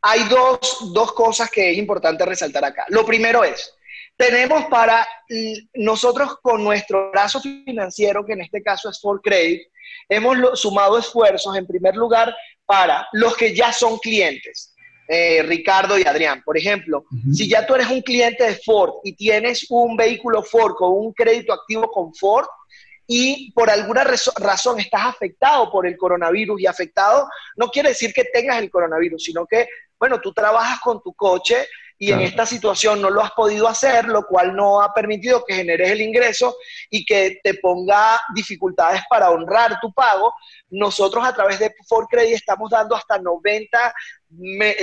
hay 0.02 0.24
dos, 0.30 0.92
dos 0.94 1.14
cosas 1.14 1.52
que 1.52 1.72
es 1.72 1.78
importante 1.78 2.26
resaltar 2.26 2.66
acá. 2.66 2.86
Lo 2.90 3.06
primero 3.06 3.44
es, 3.44 3.74
tenemos 4.18 4.66
para 4.66 5.08
nosotros 5.74 6.38
con 6.42 6.64
nuestro 6.64 7.12
brazo 7.12 7.42
financiero, 7.42 8.26
que 8.26 8.34
en 8.34 8.42
este 8.42 8.62
caso 8.62 8.90
es 8.90 9.00
For 9.02 9.22
Credit, 9.22 9.62
hemos 10.10 10.60
sumado 10.60 10.98
esfuerzos 10.98 11.56
en 11.56 11.68
primer 11.68 11.96
lugar 11.96 12.36
para 12.66 13.08
los 13.14 13.36
que 13.36 13.56
ya 13.56 13.74
son 13.74 13.98
clientes, 14.00 14.74
eh, 15.08 15.44
Ricardo 15.44 15.98
y 15.98 16.04
Adrián. 16.04 16.42
Por 16.44 16.58
ejemplo, 16.58 17.00
uh 17.00 17.16
-huh. 17.16 17.34
si 17.34 17.50
ya 17.50 17.66
tú 17.66 17.76
eres 17.76 17.90
un 17.90 18.02
cliente 18.02 18.44
de 18.44 18.56
Ford 18.56 18.94
y 19.04 19.16
tienes 19.16 19.66
un 19.70 19.98
vehículo 19.98 20.44
Ford 20.44 20.76
con 20.76 20.92
un 20.94 21.14
crédito 21.14 21.54
activo 21.54 21.92
con 21.92 22.14
Ford, 22.14 22.48
y 23.06 23.52
por 23.52 23.70
alguna 23.70 24.06
razón 24.06 24.80
estás 24.80 25.06
afectado 25.06 25.70
por 25.70 25.86
el 25.86 25.98
coronavirus 25.98 26.62
y 26.62 26.68
afectado 26.68 27.28
no 27.58 27.68
quiere 27.68 27.90
decir 27.90 28.14
que 28.14 28.24
tengas 28.24 28.60
el 28.60 28.72
coronavirus, 28.72 29.24
sino 29.24 29.46
que, 29.46 29.68
bueno, 30.00 30.22
tú 30.22 30.34
trabajas 30.34 30.80
con 30.80 31.02
tu 31.04 31.14
coche 31.14 31.68
y 31.98 32.08
claro. 32.08 32.22
en 32.22 32.28
esta 32.28 32.46
situación 32.46 33.02
no 33.02 33.10
lo 33.10 33.22
has 33.22 33.32
podido 33.32 33.68
hacer, 33.68 34.06
lo 34.06 34.26
cual 34.26 34.56
no 34.56 34.82
ha 34.82 34.94
permitido 34.94 35.44
que 35.46 35.56
generes 35.56 35.92
el 35.92 36.02
ingreso 36.02 36.56
y 36.90 37.06
que 37.06 37.40
te 37.44 37.56
ponga 37.56 38.22
dificultades 38.34 39.02
para 39.10 39.30
honrar 39.30 39.80
tu 39.80 39.92
pago. 39.94 40.34
Nosotros 40.70 41.26
a 41.26 41.34
través 41.34 41.60
de 41.60 41.74
Ford 41.88 42.08
Credit 42.10 42.36
estamos 42.36 42.70
dando 42.70 42.96
hasta 42.96 43.18
90 43.20 43.94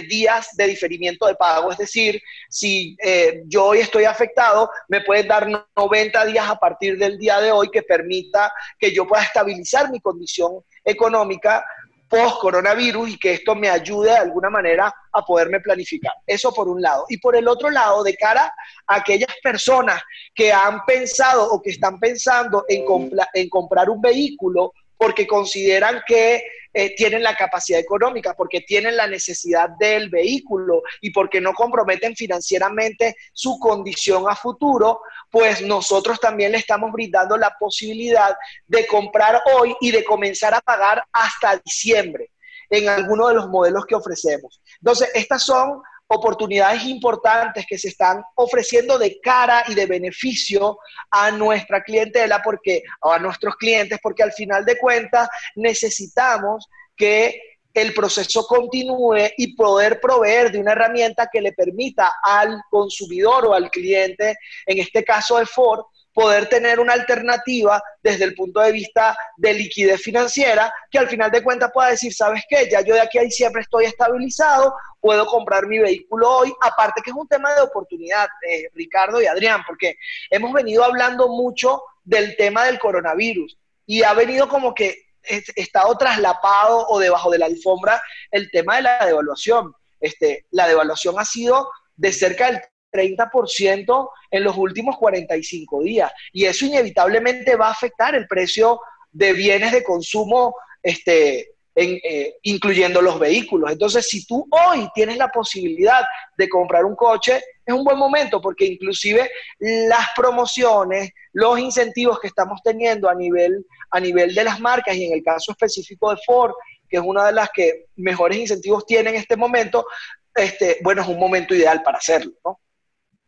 días 0.09 0.51
de 0.57 0.67
diferimiento 0.67 1.27
de 1.27 1.35
pago, 1.35 1.73
es 1.73 1.79
decir, 1.79 2.23
si 2.49 2.97
eh, 3.03 3.43
yo 3.47 3.65
hoy 3.67 3.81
estoy 3.81 4.05
afectado, 4.05 4.71
me 4.89 5.01
puedes 5.01 5.27
dar 5.27 5.49
90 5.77 6.25
días 6.27 6.49
a 6.49 6.57
partir 6.57 6.97
del 6.99 7.19
día 7.19 7.41
de 7.41 7.51
hoy 7.51 7.69
que 7.71 7.83
permita 7.83 8.53
que 8.79 8.95
yo 8.95 9.07
pueda 9.07 9.25
estabilizar 9.25 9.91
mi 9.91 10.01
condición 10.01 10.63
económica 10.85 11.65
post-coronavirus 12.11 13.11
y 13.11 13.19
que 13.19 13.35
esto 13.35 13.55
me 13.55 13.71
ayude 13.71 14.11
de 14.11 14.17
alguna 14.17 14.51
manera 14.51 14.93
a 15.13 15.23
poderme 15.25 15.61
planificar. 15.61 16.13
Eso 16.27 16.53
por 16.53 16.69
un 16.69 16.83
lado. 16.83 17.07
Y 17.09 17.19
por 17.19 17.37
el 17.37 17.47
otro 17.47 17.71
lado, 17.71 18.03
de 18.03 18.17
cara 18.17 18.53
a 18.87 18.97
aquellas 18.97 19.35
personas 19.43 20.03
que 20.35 20.53
han 20.53 20.85
pensado 20.85 21.51
o 21.51 21.63
que 21.63 21.71
están 21.71 22.01
pensando 22.01 22.65
en, 22.69 22.85
compra 22.85 23.29
en 23.33 23.49
comprar 23.49 23.89
un 23.89 24.01
vehículo 24.01 24.73
porque 24.99 25.27
consideran 25.27 26.03
que 26.07 26.43
eh, 26.73 26.95
tienen 26.95 27.23
la 27.23 27.35
capacidad 27.35 27.81
económica, 27.81 28.35
porque 28.35 28.61
tienen 28.61 28.97
la 28.97 29.07
necesidad 29.07 29.71
del 29.79 30.09
vehículo 30.09 30.83
y 31.01 31.11
porque 31.11 31.41
no 31.41 31.53
comprometen 31.53 32.15
financieramente 32.15 33.17
su 33.33 33.59
condición 33.59 34.25
a 34.29 34.37
futuro, 34.37 35.01
pues 35.31 35.63
nosotros 35.63 36.21
también 36.21 36.53
le 36.53 36.59
estamos 36.59 36.93
brindando 36.93 37.37
la 37.37 37.57
posibilidad 37.59 38.37
de 38.67 38.87
comprar 38.87 39.43
hoy 39.55 39.75
y 39.81 39.91
de 39.91 40.05
comenzar 40.05 40.55
a 40.55 40.61
pagar 40.61 41.03
hasta 41.13 41.61
diciembre 41.65 42.31
en 42.69 42.89
alguno 42.89 43.29
de 43.29 43.35
los 43.35 43.49
modelos 43.49 43.85
que 43.85 43.97
ofrecemos. 43.97 44.61
Entonces, 44.81 45.11
estas 45.15 45.43
son 45.43 45.83
oportunidades 46.13 46.85
importantes 46.87 47.65
que 47.69 47.79
se 47.79 47.89
están 47.89 48.23
ofreciendo 48.35 48.99
de 48.99 49.21
cara 49.21 49.63
y 49.69 49.75
de 49.75 49.87
beneficio 49.87 50.79
a 51.11 51.31
nuestra 51.31 51.83
clientela, 51.83 52.43
porque, 52.43 52.83
o 53.03 53.13
a 53.13 53.19
nuestros 53.19 53.55
clientes, 53.57 53.99
porque 54.03 54.25
al 54.25 54.33
final 54.33 54.65
de 54.65 54.77
cuentas 54.77 55.29
necesitamos 55.55 56.69
que 56.97 57.41
el 57.73 57.95
proceso 57.95 58.45
continúe 58.45 59.31
y 59.37 59.55
poder 59.55 60.01
proveer 60.01 60.51
de 60.51 60.59
una 60.59 60.73
herramienta 60.73 61.29
que 61.33 61.41
le 61.41 61.53
permita 61.53 62.15
al 62.25 62.61
consumidor 62.69 63.47
o 63.47 63.55
al 63.55 63.71
cliente, 63.71 64.37
en 64.67 64.81
este 64.81 65.05
caso 65.05 65.39
de 65.39 65.47
Ford, 65.47 65.85
poder 66.13 66.49
tener 66.49 66.81
una 66.81 66.93
alternativa 66.93 67.83
desde 68.03 68.25
el 68.25 68.35
punto 68.35 68.61
de 68.61 68.73
vista 68.73 69.17
de 69.37 69.55
liquidez 69.55 70.01
financiera, 70.03 70.73
que 70.91 70.99
al 70.99 71.09
final 71.09 71.31
de 71.31 71.43
cuentas 71.43 71.71
pueda 71.73 71.91
decir, 71.91 72.13
¿sabes 72.13 72.43
qué? 72.49 72.69
Ya 72.71 72.81
yo 72.81 72.95
de 72.95 73.01
aquí 73.01 73.19
a 73.19 73.23
diciembre 73.23 73.63
estoy 73.63 73.85
estabilizado, 73.85 74.75
puedo 75.01 75.27
comprar 75.27 75.67
mi 75.67 75.79
vehículo 75.79 76.29
hoy, 76.29 76.53
aparte 76.61 77.01
que 77.03 77.11
es 77.11 77.17
un 77.17 77.29
tema 77.29 77.55
de 77.55 77.63
oportunidad, 77.63 78.29
eh, 78.49 78.69
Ricardo 78.75 79.23
y 79.23 79.27
Adrián, 79.27 79.63
porque 79.67 79.97
hemos 80.31 80.53
venido 80.53 80.85
hablando 80.85 81.29
mucho 81.29 81.83
del 82.03 82.37
tema 82.37 82.65
del 82.65 82.79
coronavirus 82.79 83.57
y 83.87 84.03
ha 84.03 84.13
venido 84.15 84.49
como 84.49 84.75
que 84.75 85.11
estado 85.23 85.97
traslapado 85.97 86.87
o 86.89 86.99
debajo 86.99 87.31
de 87.31 87.39
la 87.39 87.47
alfombra 87.47 88.03
el 88.31 88.51
tema 88.51 88.77
de 88.77 88.83
la 88.83 89.05
devaluación. 89.05 89.75
Este, 90.01 90.47
la 90.51 90.67
devaluación 90.67 91.19
ha 91.19 91.25
sido 91.25 91.71
de 91.97 92.13
cerca 92.13 92.47
del 92.47 92.63
30% 92.91 94.11
en 94.31 94.45
los 94.45 94.57
últimos 94.57 94.97
45 94.97 95.83
días. 95.83 96.13
Y 96.33 96.45
eso 96.45 96.67
inevitablemente 96.67 97.57
va 97.57 97.69
a 97.69 97.73
afectar 97.73 98.15
el 98.15 98.27
precio 98.27 98.81
de 99.13 99.33
bienes 99.33 99.73
de 99.73 99.83
consumo, 99.83 100.55
este, 100.83 101.55
en, 101.75 101.99
eh, 102.03 102.35
incluyendo 102.43 103.01
los 103.01 103.19
vehículos. 103.19 103.71
Entonces, 103.71 104.09
si 104.09 104.27
tú 104.27 104.47
hoy 104.51 104.89
tienes 104.95 105.17
la 105.17 105.29
posibilidad 105.29 106.03
de 106.37 106.49
comprar 106.49 106.85
un 106.85 106.97
coche, 106.97 107.43
es 107.65 107.75
un 107.75 107.85
buen 107.85 107.99
momento 107.99 108.41
porque 108.41 108.67
inclusive 108.67 109.31
las 109.59 110.09
promociones, 110.17 111.11
los 111.33 111.59
incentivos 111.59 112.19
que 112.19 112.27
estamos 112.27 112.61
teniendo 112.63 113.09
a 113.09 113.15
nivel, 113.15 113.65
a 113.91 114.01
nivel 114.01 114.35
de 114.35 114.45
las 114.45 114.61
marcas 114.61 114.97
y 114.97 115.07
en 115.07 115.15
el 115.15 115.23
caso 115.23 115.53
específico 115.53 116.11
de 116.11 116.21
Ford, 116.25 116.53
que 116.89 116.97
es 116.97 117.03
una 117.05 117.27
de 117.27 117.33
las 117.33 117.51
que 117.51 117.87
mejores 117.97 118.39
incentivos 118.39 118.85
tiene 118.85 119.11
en 119.11 119.17
este 119.17 119.37
momento, 119.37 119.87
este, 120.35 120.79
bueno, 120.83 121.03
es 121.03 121.09
un 121.09 121.19
momento 121.19 121.55
ideal 121.55 121.83
para 121.83 121.99
hacerlo, 121.99 122.33
¿no? 122.45 122.61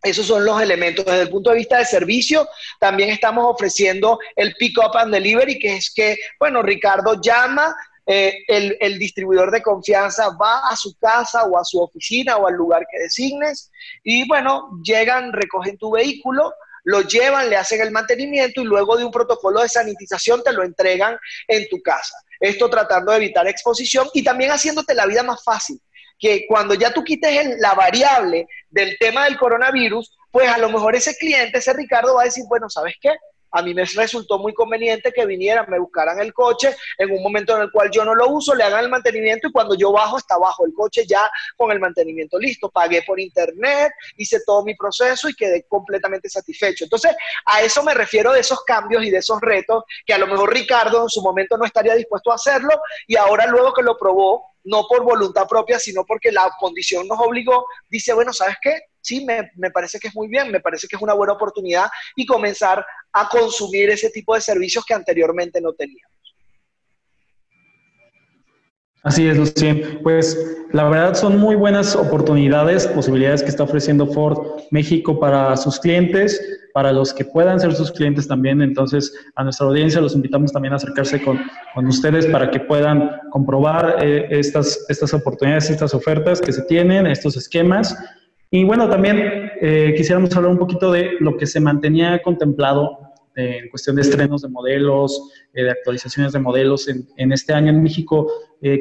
Esos 0.03 0.27
son 0.27 0.45
los 0.45 0.61
elementos. 0.61 1.05
Desde 1.05 1.23
el 1.23 1.31
punto 1.31 1.51
de 1.51 1.57
vista 1.57 1.79
de 1.79 1.85
servicio, 1.85 2.49
también 2.81 3.11
estamos 3.11 3.45
ofreciendo 3.47 4.19
el 4.35 4.55
pick-up 4.55 4.97
and 4.97 5.15
delivery, 5.15 5.59
que 5.59 5.77
es 5.77 5.93
que, 5.95 6.17
bueno, 6.41 6.61
Ricardo 6.61 7.21
llama, 7.21 7.75
eh, 8.05 8.43
el, 8.49 8.77
el, 8.81 8.99
distribuidor 8.99 9.53
de 9.53 9.63
confianza 9.63 10.31
va 10.31 10.69
a 10.69 10.75
su 10.75 10.99
casa 10.99 11.45
o 11.45 11.57
a 11.57 11.65
su 11.65 11.81
oficina 11.81 12.37
o 12.37 12.49
al 12.49 12.55
lugar 12.55 12.85
que 12.91 12.99
designes 12.99 13.71
y, 14.03 14.27
bueno, 14.27 14.71
llegan, 14.83 15.33
recogen 15.33 15.79
tu 15.79 15.93
vehículo, 15.93 16.53
lo 16.83 17.03
llevan, 17.03 17.49
le 17.49 17.57
hacen 17.57 17.81
el 17.81 17.93
mantenimiento 17.93 18.61
y 18.61 18.65
luego 18.65 18.97
de 18.97 19.05
un 19.05 19.13
protocolo 19.13 19.61
de 19.61 19.69
sanitización 19.69 20.43
te 20.43 20.53
lo 20.53 20.65
entregan 20.65 21.17
en 21.47 21.69
tu 21.69 21.81
casa. 21.81 22.17
Esto 22.41 22.69
tratando 22.69 23.13
de 23.13 23.19
evitar 23.19 23.47
exposición 23.47 24.09
y 24.15 24.25
también 24.25 24.51
haciéndote 24.51 24.97
la 24.97 25.07
vida 25.07 25.23
más 25.23 25.45
fácil 25.45 25.81
que 26.23 26.47
cuando 26.47 26.75
ya 26.75 26.93
tú 26.95 27.03
quites 27.03 27.59
la 27.59 27.75
variable 27.75 28.47
del 28.71 28.97
tema 28.99 29.25
del 29.25 29.37
coronavirus, 29.37 30.17
pues 30.31 30.49
a 30.49 30.57
lo 30.57 30.71
mejor 30.71 30.95
ese 30.95 31.17
cliente, 31.17 31.59
ese 31.59 31.73
Ricardo, 31.73 32.15
va 32.15 32.23
a 32.23 32.27
decir, 32.27 32.45
bueno, 32.49 32.71
¿sabes 32.71 32.95
qué? 33.01 33.11
A 33.51 33.61
mí 33.61 33.75
me 33.75 33.85
resultó 33.85 34.39
muy 34.39 34.55
conveniente 34.55 35.13
que 35.13 35.27
vinieran, 35.27 35.67
me 35.69 35.81
buscaran 35.81 36.21
el 36.21 36.33
coche 36.33 36.75
en 36.97 37.11
un 37.11 37.23
momento 37.23 37.57
en 37.57 37.63
el 37.63 37.73
cual 37.73 37.91
yo 37.91 38.05
no 38.05 38.15
lo 38.15 38.31
uso, 38.31 38.55
le 38.55 38.63
hagan 38.63 38.85
el 38.85 38.89
mantenimiento 38.89 39.49
y 39.49 39.53
cuando 39.53 39.75
yo 39.75 39.91
bajo 39.93 40.17
está 40.17 40.39
bajo 40.39 40.65
el 40.65 40.73
coche 40.73 41.05
ya 41.07 41.29
con 41.57 41.73
el 41.73 41.81
mantenimiento 41.81 42.39
listo. 42.39 42.71
Pagué 42.71 43.03
por 43.03 43.19
internet, 43.19 43.93
hice 44.17 44.39
todo 44.47 44.65
mi 44.65 44.77
proceso 44.77 45.29
y 45.29 45.35
quedé 45.35 45.67
completamente 45.69 46.31
satisfecho. 46.31 46.85
Entonces, 46.85 47.15
a 47.45 47.63
eso 47.63 47.83
me 47.83 47.95
refiero 47.95 48.33
de 48.33 48.41
esos 48.41 48.63
cambios 48.65 49.05
y 49.05 49.11
de 49.11 49.19
esos 49.19 49.41
retos 49.41 49.83
que 50.07 50.15
a 50.15 50.19
lo 50.19 50.29
mejor 50.29 50.55
Ricardo 50.55 51.03
en 51.03 51.09
su 51.11 51.21
momento 51.21 51.59
no 51.59 51.67
estaría 51.67 51.95
dispuesto 51.95 52.31
a 52.31 52.37
hacerlo 52.37 52.81
y 53.09 53.17
ahora 53.17 53.47
luego 53.49 53.75
que 53.75 53.83
lo 53.83 53.99
probó, 53.99 54.52
no 54.65 54.87
por 54.89 55.05
voluntad 55.05 55.47
propia, 55.49 55.79
sino 55.79 56.05
porque 56.05 56.31
la 56.31 56.51
condición 56.59 57.07
nos 57.09 57.19
obligó, 57.21 57.67
dice, 57.89 58.13
bueno, 58.13 58.33
¿sabes 58.33 58.57
qué? 58.63 58.81
Sí, 59.01 59.25
me, 59.25 59.51
me, 59.57 59.71
parece 59.71 59.99
que 59.99 60.09
es 60.09 60.15
muy 60.15 60.29
bien, 60.29 60.51
me 60.51 60.61
parece 60.61 60.87
que 60.87 60.97
es 60.97 61.03
una 61.03 61.15
buena 61.15 61.33
oportunidad 61.33 61.89
y 62.15 62.25
comenzar 62.25 62.85
a 63.13 63.29
consumir 63.29 63.91
ese 63.91 64.11
tipo 64.11 64.35
de 64.35 64.41
servicios 64.41 64.85
que 64.85 64.95
anteriormente 64.95 65.61
no 65.61 65.73
teníamos. 65.73 66.22
Así 69.03 69.27
es, 69.27 69.37
Lucien. 69.37 69.99
Pues 70.03 70.39
la 70.71 70.89
verdad 70.89 71.15
son 71.15 71.39
muy 71.39 71.57
buenas 71.57 71.97
oportunidades, 71.97 72.87
posibilidades 72.87 73.43
que 73.43 73.49
está 73.49 73.65
ofreciendo 73.65 74.07
Ford 74.07 74.39
México 74.71 75.19
para 75.19 75.57
sus 75.57 75.81
clientes, 75.81 76.41
para 76.73 76.93
los 76.93 77.13
que 77.13 77.25
puedan 77.25 77.59
ser 77.59 77.75
sus 77.75 77.91
clientes 77.91 78.29
también. 78.29 78.63
Entonces, 78.63 79.13
a 79.35 79.43
nuestra 79.43 79.67
audiencia 79.67 80.01
los 80.01 80.15
invitamos 80.15 80.53
también 80.53 80.73
a 80.73 80.77
acercarse 80.77 81.21
con, 81.21 81.41
con 81.75 81.87
ustedes 81.87 82.27
para 82.27 82.51
que 82.51 82.61
puedan 82.61 83.11
comprobar 83.31 83.97
eh, 84.01 84.29
estas, 84.31 84.87
estas 84.89 85.13
oportunidades, 85.13 85.69
estas 85.69 85.95
ofertas 85.95 86.41
que 86.41 86.53
se 86.53 86.63
tienen, 86.63 87.09
estos 87.09 87.37
esquemas. 87.37 87.97
Y 88.53 88.63
bueno, 88.63 88.89
también 88.89 89.51
eh, 89.61 89.95
quisiéramos 89.97 90.35
hablar 90.37 90.53
un 90.53 90.59
poquito 90.59 90.93
de 90.93 91.13
lo 91.19 91.37
que 91.37 91.47
se 91.47 91.59
mantenía 91.59 92.23
contemplado 92.23 93.12
en 93.35 93.69
cuestión 93.69 93.97
de 93.97 94.03
estrenos 94.03 94.43
de 94.43 94.49
modelos, 94.49 95.31
de 95.53 95.71
actualizaciones 95.71 96.33
de 96.33 96.39
modelos 96.39 96.89
en, 96.89 97.33
este 97.33 97.53
año 97.53 97.71
en 97.71 97.83
México, 97.83 98.31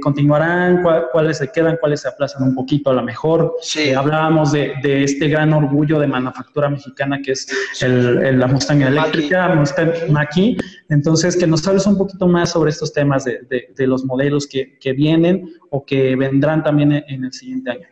¿continuarán? 0.02 0.84
¿Cuáles 1.12 1.38
se 1.38 1.52
quedan? 1.52 1.78
¿Cuáles 1.78 2.02
se 2.02 2.08
aplazan 2.08 2.44
un 2.44 2.56
poquito 2.56 2.90
a 2.90 2.94
lo 2.94 3.04
mejor? 3.04 3.56
Sí. 3.62 3.94
hablábamos 3.94 4.52
de, 4.52 4.74
este 5.04 5.28
gran 5.28 5.54
orgullo 5.54 6.00
de 6.00 6.08
manufactura 6.08 6.70
mexicana 6.70 7.20
que 7.24 7.32
es 7.32 7.48
el, 7.82 8.40
la 8.40 8.48
Mustang 8.48 8.82
eléctrica, 8.82 9.50
Mustang 9.50 9.94
Maki. 10.10 10.58
Entonces, 10.90 11.36
que 11.36 11.48
nos 11.48 11.68
hables 11.68 11.86
un 11.88 11.98
poquito 11.98 12.28
más 12.28 12.52
sobre 12.52 12.72
estos 12.72 12.94
temas 12.94 13.26
de, 13.26 13.74
los 13.78 14.06
modelos 14.06 14.48
que, 14.48 14.94
vienen 14.94 15.54
o 15.70 15.86
que 15.86 16.16
vendrán 16.16 16.64
también 16.64 16.92
en 17.08 17.24
el 17.24 17.34
siguiente 17.34 17.72
año. 17.72 17.88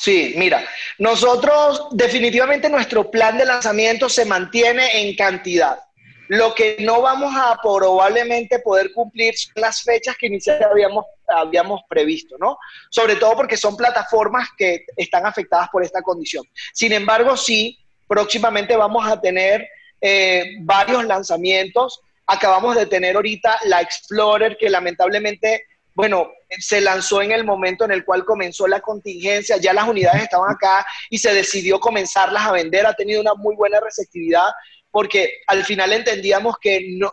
Sí, 0.00 0.32
mira, 0.38 0.64
nosotros 0.98 1.88
definitivamente 1.90 2.70
nuestro 2.70 3.10
plan 3.10 3.36
de 3.36 3.44
lanzamiento 3.44 4.08
se 4.08 4.24
mantiene 4.24 5.02
en 5.02 5.14
cantidad. 5.14 5.78
Lo 6.30 6.54
que 6.54 6.76
no 6.78 7.02
vamos 7.02 7.34
a 7.36 7.58
probablemente 7.60 8.60
poder 8.60 8.92
cumplir 8.92 9.36
son 9.36 9.52
las 9.56 9.82
fechas 9.82 10.16
que 10.16 10.28
inicialmente 10.28 10.70
habíamos, 10.70 11.04
habíamos 11.26 11.80
previsto, 11.88 12.36
¿no? 12.38 12.56
Sobre 12.88 13.16
todo 13.16 13.34
porque 13.34 13.56
son 13.56 13.76
plataformas 13.76 14.48
que 14.56 14.84
están 14.96 15.26
afectadas 15.26 15.68
por 15.72 15.82
esta 15.82 16.02
condición. 16.02 16.44
Sin 16.72 16.92
embargo, 16.92 17.36
sí, 17.36 17.76
próximamente 18.06 18.76
vamos 18.76 19.10
a 19.10 19.20
tener 19.20 19.68
eh, 20.00 20.54
varios 20.60 21.04
lanzamientos. 21.04 22.00
Acabamos 22.28 22.76
de 22.76 22.86
tener 22.86 23.16
ahorita 23.16 23.58
la 23.64 23.80
Explorer, 23.80 24.56
que 24.56 24.70
lamentablemente 24.70 25.64
bueno, 25.94 26.30
se 26.60 26.80
lanzó 26.80 27.20
en 27.20 27.32
el 27.32 27.44
momento 27.44 27.84
en 27.84 27.90
el 27.90 28.04
cual 28.04 28.24
comenzó 28.24 28.68
la 28.68 28.80
contingencia, 28.80 29.56
ya 29.56 29.72
las 29.72 29.88
unidades 29.88 30.22
estaban 30.22 30.50
acá 30.50 30.86
y 31.10 31.18
se 31.18 31.34
decidió 31.34 31.80
comenzarlas 31.80 32.46
a 32.46 32.52
vender, 32.52 32.86
ha 32.86 32.94
tenido 32.94 33.20
una 33.20 33.34
muy 33.34 33.56
buena 33.56 33.80
receptividad 33.80 34.46
porque 34.90 35.40
al 35.46 35.64
final 35.64 35.92
entendíamos 35.92 36.56
que 36.60 36.94
no, 36.98 37.12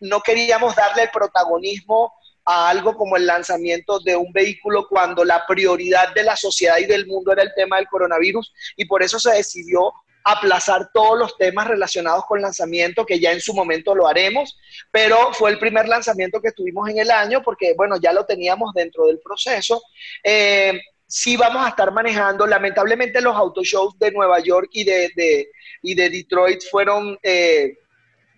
no 0.00 0.20
queríamos 0.20 0.74
darle 0.74 1.08
protagonismo 1.12 2.12
a 2.44 2.68
algo 2.68 2.96
como 2.96 3.16
el 3.16 3.26
lanzamiento 3.26 4.00
de 4.00 4.16
un 4.16 4.32
vehículo 4.32 4.86
cuando 4.88 5.24
la 5.24 5.46
prioridad 5.46 6.12
de 6.14 6.24
la 6.24 6.36
sociedad 6.36 6.78
y 6.78 6.86
del 6.86 7.06
mundo 7.06 7.32
era 7.32 7.42
el 7.42 7.52
tema 7.54 7.76
del 7.76 7.86
coronavirus 7.86 8.52
y 8.76 8.84
por 8.86 9.02
eso 9.02 9.18
se 9.18 9.32
decidió 9.32 9.92
aplazar 10.24 10.90
todos 10.92 11.18
los 11.18 11.36
temas 11.36 11.66
relacionados 11.66 12.24
con 12.26 12.40
lanzamiento, 12.40 13.04
que 13.04 13.18
ya 13.18 13.32
en 13.32 13.40
su 13.40 13.54
momento 13.54 13.94
lo 13.94 14.06
haremos, 14.06 14.56
pero 14.90 15.32
fue 15.32 15.50
el 15.50 15.58
primer 15.58 15.88
lanzamiento 15.88 16.40
que 16.40 16.52
tuvimos 16.52 16.88
en 16.88 16.98
el 16.98 17.10
año 17.10 17.42
porque, 17.42 17.74
bueno, 17.76 17.96
ya 18.00 18.12
lo 18.12 18.24
teníamos 18.24 18.72
dentro 18.74 19.06
del 19.06 19.20
proceso. 19.20 19.82
Eh, 20.22 20.80
sí 21.12 21.36
vamos 21.36 21.62
a 21.62 21.68
estar 21.68 21.92
manejando, 21.92 22.46
lamentablemente 22.46 23.20
los 23.20 23.36
autoshows 23.36 23.98
de 23.98 24.12
Nueva 24.12 24.40
York 24.40 24.70
y 24.72 24.82
de, 24.84 25.50
y 25.82 25.94
de 25.94 26.08
Detroit 26.08 26.62
fueron... 26.70 27.18
Eh, 27.22 27.76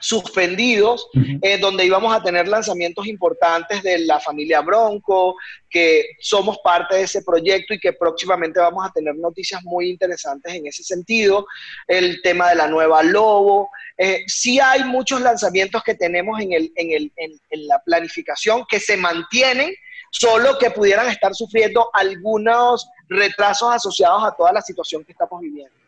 suspendidos, 0.05 1.09
eh, 1.41 1.57
donde 1.57 1.87
íbamos 1.87 2.15
a 2.15 2.23
tener 2.23 2.47
lanzamientos 2.47 3.07
importantes 3.07 3.83
de 3.83 4.01
la 4.01 4.21
familia 4.21 4.61
Bronco, 4.61 5.35
que 5.71 6.11
somos 6.21 6.59
parte 6.59 6.97
de 6.97 7.03
ese 7.05 7.23
proyecto 7.23 7.73
y 7.73 7.79
que 7.79 7.95
próximamente 7.95 8.61
vamos 8.61 8.87
a 8.87 8.93
tener 8.93 9.17
noticias 9.17 9.65
muy 9.65 9.89
interesantes 9.89 10.53
en 10.53 10.67
ese 10.67 10.83
sentido. 10.83 11.47
El 11.87 12.21
tema 12.21 12.51
de 12.51 12.57
la 12.57 12.69
nueva 12.69 13.03
Lobo. 13.03 13.71
Eh, 13.97 14.25
sí 14.27 14.61
hay 14.61 14.85
muchos 14.85 15.23
lanzamientos 15.23 15.83
que 15.83 15.95
tenemos 15.95 16.39
en, 16.39 16.53
el, 16.53 16.71
en, 16.77 16.93
el, 16.93 17.13
en 17.17 17.67
la 17.67 17.79
planificación 17.79 18.67
que 18.69 18.81
se 18.81 18.99
mantienen, 18.99 19.75
solo 20.11 20.59
que 20.59 20.71
pudieran 20.71 21.09
estar 21.09 21.35
sufriendo 21.35 21.89
algunos 21.95 22.87
retrasos 23.09 23.73
asociados 23.73 24.23
a 24.23 24.33
toda 24.37 24.53
la 24.53 24.61
situación 24.61 25.03
que 25.03 25.13
estamos 25.13 25.41
viviendo. 25.41 25.84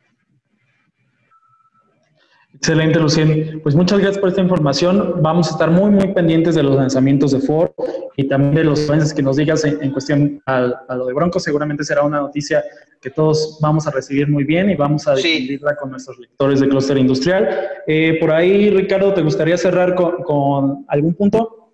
Excelente, 2.56 2.98
Lucien. 2.98 3.60
Pues 3.62 3.74
muchas 3.74 3.98
gracias 3.98 4.18
por 4.18 4.30
esta 4.30 4.40
información. 4.40 5.22
Vamos 5.22 5.48
a 5.48 5.50
estar 5.52 5.70
muy, 5.70 5.90
muy 5.90 6.08
pendientes 6.14 6.54
de 6.54 6.62
los 6.62 6.76
lanzamientos 6.76 7.32
de 7.32 7.40
Ford 7.40 7.70
y 8.16 8.28
también 8.28 8.54
de 8.54 8.64
los 8.64 8.88
avances 8.88 9.12
que 9.12 9.22
nos 9.22 9.36
digas 9.36 9.64
en, 9.64 9.90
cuestión 9.90 10.42
a, 10.46 10.60
lo 10.94 11.06
de 11.06 11.12
Bronco. 11.12 11.38
Seguramente 11.38 11.84
será 11.84 12.02
una 12.02 12.20
noticia 12.20 12.64
que 13.00 13.10
todos 13.10 13.58
vamos 13.60 13.86
a 13.86 13.90
recibir 13.90 14.28
muy 14.28 14.44
bien 14.44 14.70
y 14.70 14.74
vamos 14.74 15.06
a 15.06 15.14
difundirla 15.14 15.76
con 15.76 15.90
nuestros 15.90 16.18
lectores 16.18 16.60
de 16.60 16.68
clúster 16.68 16.96
industrial. 16.96 17.68
Eh, 17.86 18.16
por 18.18 18.32
ahí, 18.32 18.70
Ricardo, 18.70 19.12
¿te 19.12 19.22
gustaría 19.22 19.58
cerrar 19.58 19.94
con, 19.94 20.86
algún 20.88 21.14
punto? 21.14 21.72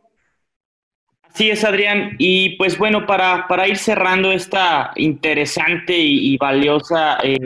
Sí, 1.33 1.49
es 1.49 1.65
Adrián. 1.65 2.17
Y 2.19 2.57
pues 2.57 2.77
bueno, 2.77 3.07
para, 3.07 3.47
para 3.49 3.69
ir 3.69 3.79
cerrando 3.79 4.33
esta 4.33 4.91
interesante 4.97 5.97
y, 5.97 6.37
valiosa 6.39 7.19
eh, 7.23 7.39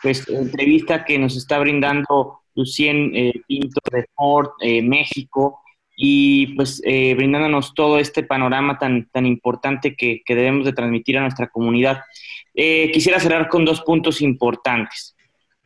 pues, 0.00 0.28
entrevista 0.28 1.04
que 1.04 1.18
nos 1.18 1.36
está 1.36 1.58
brindando 1.58 2.38
Lucien 2.58 3.12
eh, 3.14 3.32
Pinto 3.46 3.80
de 3.92 4.04
Ford, 4.14 4.50
eh, 4.60 4.82
México, 4.82 5.60
y 5.96 6.54
pues 6.54 6.82
eh, 6.84 7.14
brindándonos 7.14 7.72
todo 7.74 7.98
este 7.98 8.24
panorama 8.24 8.78
tan, 8.78 9.08
tan 9.10 9.26
importante 9.26 9.96
que, 9.96 10.22
debemos 10.26 10.64
de 10.64 10.72
transmitir 10.72 11.18
a 11.18 11.22
nuestra 11.22 11.48
comunidad. 11.48 12.02
quisiera 12.54 13.20
cerrar 13.20 13.48
con 13.48 13.64
dos 13.64 13.80
puntos 13.82 14.20
importantes. 14.20 15.16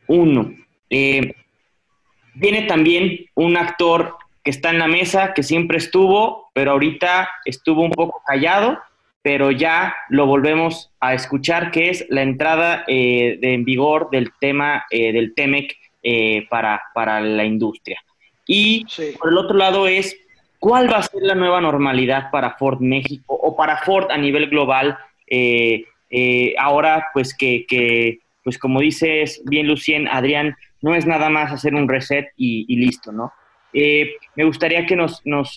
Uno, 0.07 0.53
viene 0.89 2.61
también 2.67 3.25
un 3.35 3.57
actor 3.57 4.15
que 4.43 4.51
está 4.51 4.71
en 4.71 4.79
la 4.79 4.87
mesa, 4.87 5.33
que 5.33 5.43
siempre 5.43 5.77
estuvo, 5.77 6.49
pero 6.53 6.71
ahorita 6.71 7.29
estuvo 7.45 7.83
un 7.83 7.91
poco 7.91 8.21
callado, 8.25 8.79
pero 9.21 9.51
ya 9.51 9.95
lo 10.09 10.25
volvemos 10.25 10.91
a 10.99 11.13
escuchar, 11.13 11.71
que 11.71 11.89
es 11.89 12.05
la 12.09 12.23
entrada 12.23 12.83
de, 12.87 13.39
en 13.41 13.63
vigor 13.65 14.09
del 14.11 14.31
tema 14.39 14.85
del 14.89 15.33
TEMEC 15.35 15.77
eh, 16.05 16.45
para, 16.49 16.81
para, 16.93 17.21
la 17.21 17.45
industria. 17.45 17.97
Y 18.45 18.85
por 19.17 19.31
el 19.31 19.37
otro 19.37 19.57
lado 19.57 19.87
es, 19.87 20.17
¿cuál 20.59 20.91
va 20.91 20.97
a 20.97 21.03
ser 21.03 21.23
la 21.23 21.33
nueva 21.33 21.61
normalidad 21.61 22.29
para 22.29 22.57
Ford 22.57 22.81
México 22.81 23.33
o 23.41 23.55
para 23.55 23.77
Ford 23.77 24.11
a 24.11 24.17
nivel 24.17 24.49
global? 24.49 24.97
Eh, 25.27 25.85
eh, 26.09 26.53
ahora, 26.59 27.07
pues 27.13 27.33
que, 27.33 27.65
que, 27.67 28.19
pues 28.43 28.57
como 28.57 28.81
dices 28.81 29.41
bien 29.45 29.67
Lucien, 29.67 30.07
Adrián, 30.09 30.55
no 30.81 30.93
es 30.93 31.05
nada 31.05 31.29
más 31.29 31.51
hacer 31.51 31.73
un 31.73 31.87
reset 31.87 32.27
y, 32.35 32.75
listo, 32.75 33.11
¿no? 33.11 33.31
me 33.73 34.43
gustaría 34.43 34.85
que 34.85 34.95
nos, 34.95 35.25
nos 35.25 35.55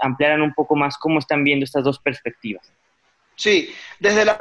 ampliaran 0.00 0.42
un 0.42 0.52
poco 0.52 0.76
más 0.76 0.98
cómo 0.98 1.18
están 1.18 1.44
viendo 1.44 1.64
estas 1.64 1.84
dos 1.84 1.98
perspectivas. 1.98 2.74
Sí, 3.36 3.74
desde 3.98 4.24
la, 4.24 4.38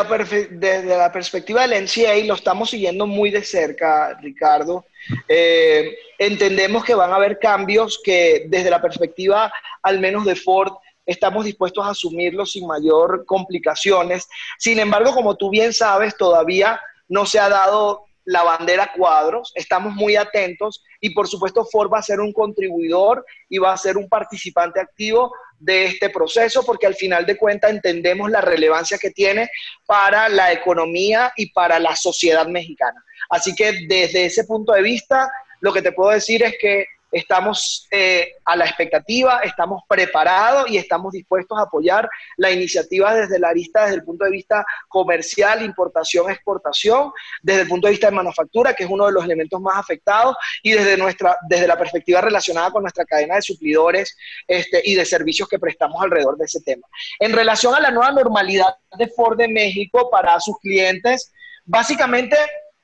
desde 0.51 0.97
la 0.97 1.11
perspectiva 1.11 1.67
del 1.67 1.83
NCA 1.83 2.15
lo 2.25 2.35
estamos 2.35 2.69
siguiendo 2.69 3.07
muy 3.07 3.31
de 3.31 3.43
cerca, 3.43 4.17
Ricardo. 4.21 4.85
Eh, 5.27 5.97
entendemos 6.19 6.83
que 6.83 6.93
van 6.93 7.11
a 7.11 7.15
haber 7.15 7.39
cambios 7.39 7.99
que 8.03 8.45
desde 8.47 8.69
la 8.69 8.81
perspectiva 8.81 9.51
al 9.81 9.99
menos 9.99 10.25
de 10.25 10.35
Ford 10.35 10.73
estamos 11.05 11.45
dispuestos 11.45 11.85
a 11.85 11.89
asumirlos 11.89 12.51
sin 12.51 12.67
mayor 12.67 13.25
complicaciones. 13.25 14.27
Sin 14.59 14.79
embargo, 14.79 15.13
como 15.13 15.35
tú 15.35 15.49
bien 15.49 15.73
sabes, 15.73 16.15
todavía 16.15 16.79
no 17.07 17.25
se 17.25 17.39
ha 17.39 17.49
dado 17.49 18.05
la 18.25 18.43
bandera 18.43 18.91
cuadros, 18.95 19.51
estamos 19.55 19.93
muy 19.93 20.15
atentos 20.15 20.81
y 21.01 21.09
por 21.09 21.27
supuesto 21.27 21.65
Ford 21.65 21.91
va 21.91 21.99
a 21.99 22.03
ser 22.03 22.21
un 22.21 22.31
contribuidor 22.31 23.25
y 23.49 23.57
va 23.57 23.73
a 23.73 23.77
ser 23.77 23.97
un 23.97 24.07
participante 24.07 24.79
activo 24.79 25.33
de 25.63 25.85
este 25.85 26.09
proceso 26.09 26.63
porque 26.65 26.85
al 26.85 26.95
final 26.95 27.25
de 27.25 27.37
cuentas 27.37 27.71
entendemos 27.71 28.29
la 28.29 28.41
relevancia 28.41 28.97
que 28.97 29.11
tiene 29.11 29.49
para 29.85 30.27
la 30.27 30.51
economía 30.51 31.31
y 31.37 31.51
para 31.51 31.79
la 31.79 31.95
sociedad 31.95 32.47
mexicana. 32.47 33.03
Así 33.29 33.55
que 33.55 33.85
desde 33.87 34.25
ese 34.25 34.43
punto 34.43 34.73
de 34.73 34.81
vista, 34.81 35.31
lo 35.61 35.71
que 35.71 35.81
te 35.81 35.93
puedo 35.93 36.11
decir 36.11 36.43
es 36.43 36.55
que 36.59 36.85
estamos 37.13 37.87
eh, 37.91 38.33
a 38.43 38.55
la 38.55 38.65
expectativa, 38.65 39.39
estamos 39.43 39.83
preparados 39.87 40.69
y 40.69 40.77
estamos 40.77 41.13
dispuestos 41.13 41.57
a 41.57 41.63
apoyar 41.63 42.09
la 42.37 42.51
iniciativa 42.51 43.13
desde 43.13 43.39
la 43.39 43.49
arista, 43.49 43.83
desde 43.83 43.97
el 43.97 44.03
punto 44.03 44.25
de 44.25 44.31
vista 44.31 44.65
comercial, 44.87 45.63
importación, 45.63 46.29
exportación, 46.29 47.11
desde 47.41 47.61
el 47.61 47.67
punto 47.67 47.87
de 47.87 47.91
vista 47.91 48.07
de 48.07 48.15
manufactura, 48.15 48.73
que 48.73 48.83
es 48.83 48.89
uno 48.89 49.05
de 49.05 49.11
los 49.11 49.23
elementos 49.23 49.61
más 49.61 49.77
afectados, 49.77 50.35
y 50.63 50.71
desde, 50.71 50.97
nuestra, 50.97 51.37
desde 51.47 51.67
la 51.67 51.77
perspectiva 51.77 52.19
relacionada 52.19 52.71
con 52.71 52.81
nuestra 52.81 53.05
cadena 53.05 53.35
de 53.35 53.41
suplidores 53.43 54.17
este, 54.47 54.81
y 54.83 54.95
de 54.95 55.05
servicios 55.05 55.47
que 55.47 55.59
prestamos 55.59 56.01
alrededor 56.01 56.37
de 56.37 56.45
ese 56.45 56.61
tema. 56.61 56.87
En 57.19 57.31
relación 57.31 57.75
a 57.75 57.79
la 57.79 57.91
nueva 57.91 58.11
normalidad 58.11 58.75
de 58.97 59.07
Ford 59.07 59.37
de 59.37 59.47
México 59.47 60.09
para 60.09 60.39
sus 60.39 60.57
clientes, 60.59 61.31
básicamente 61.65 62.35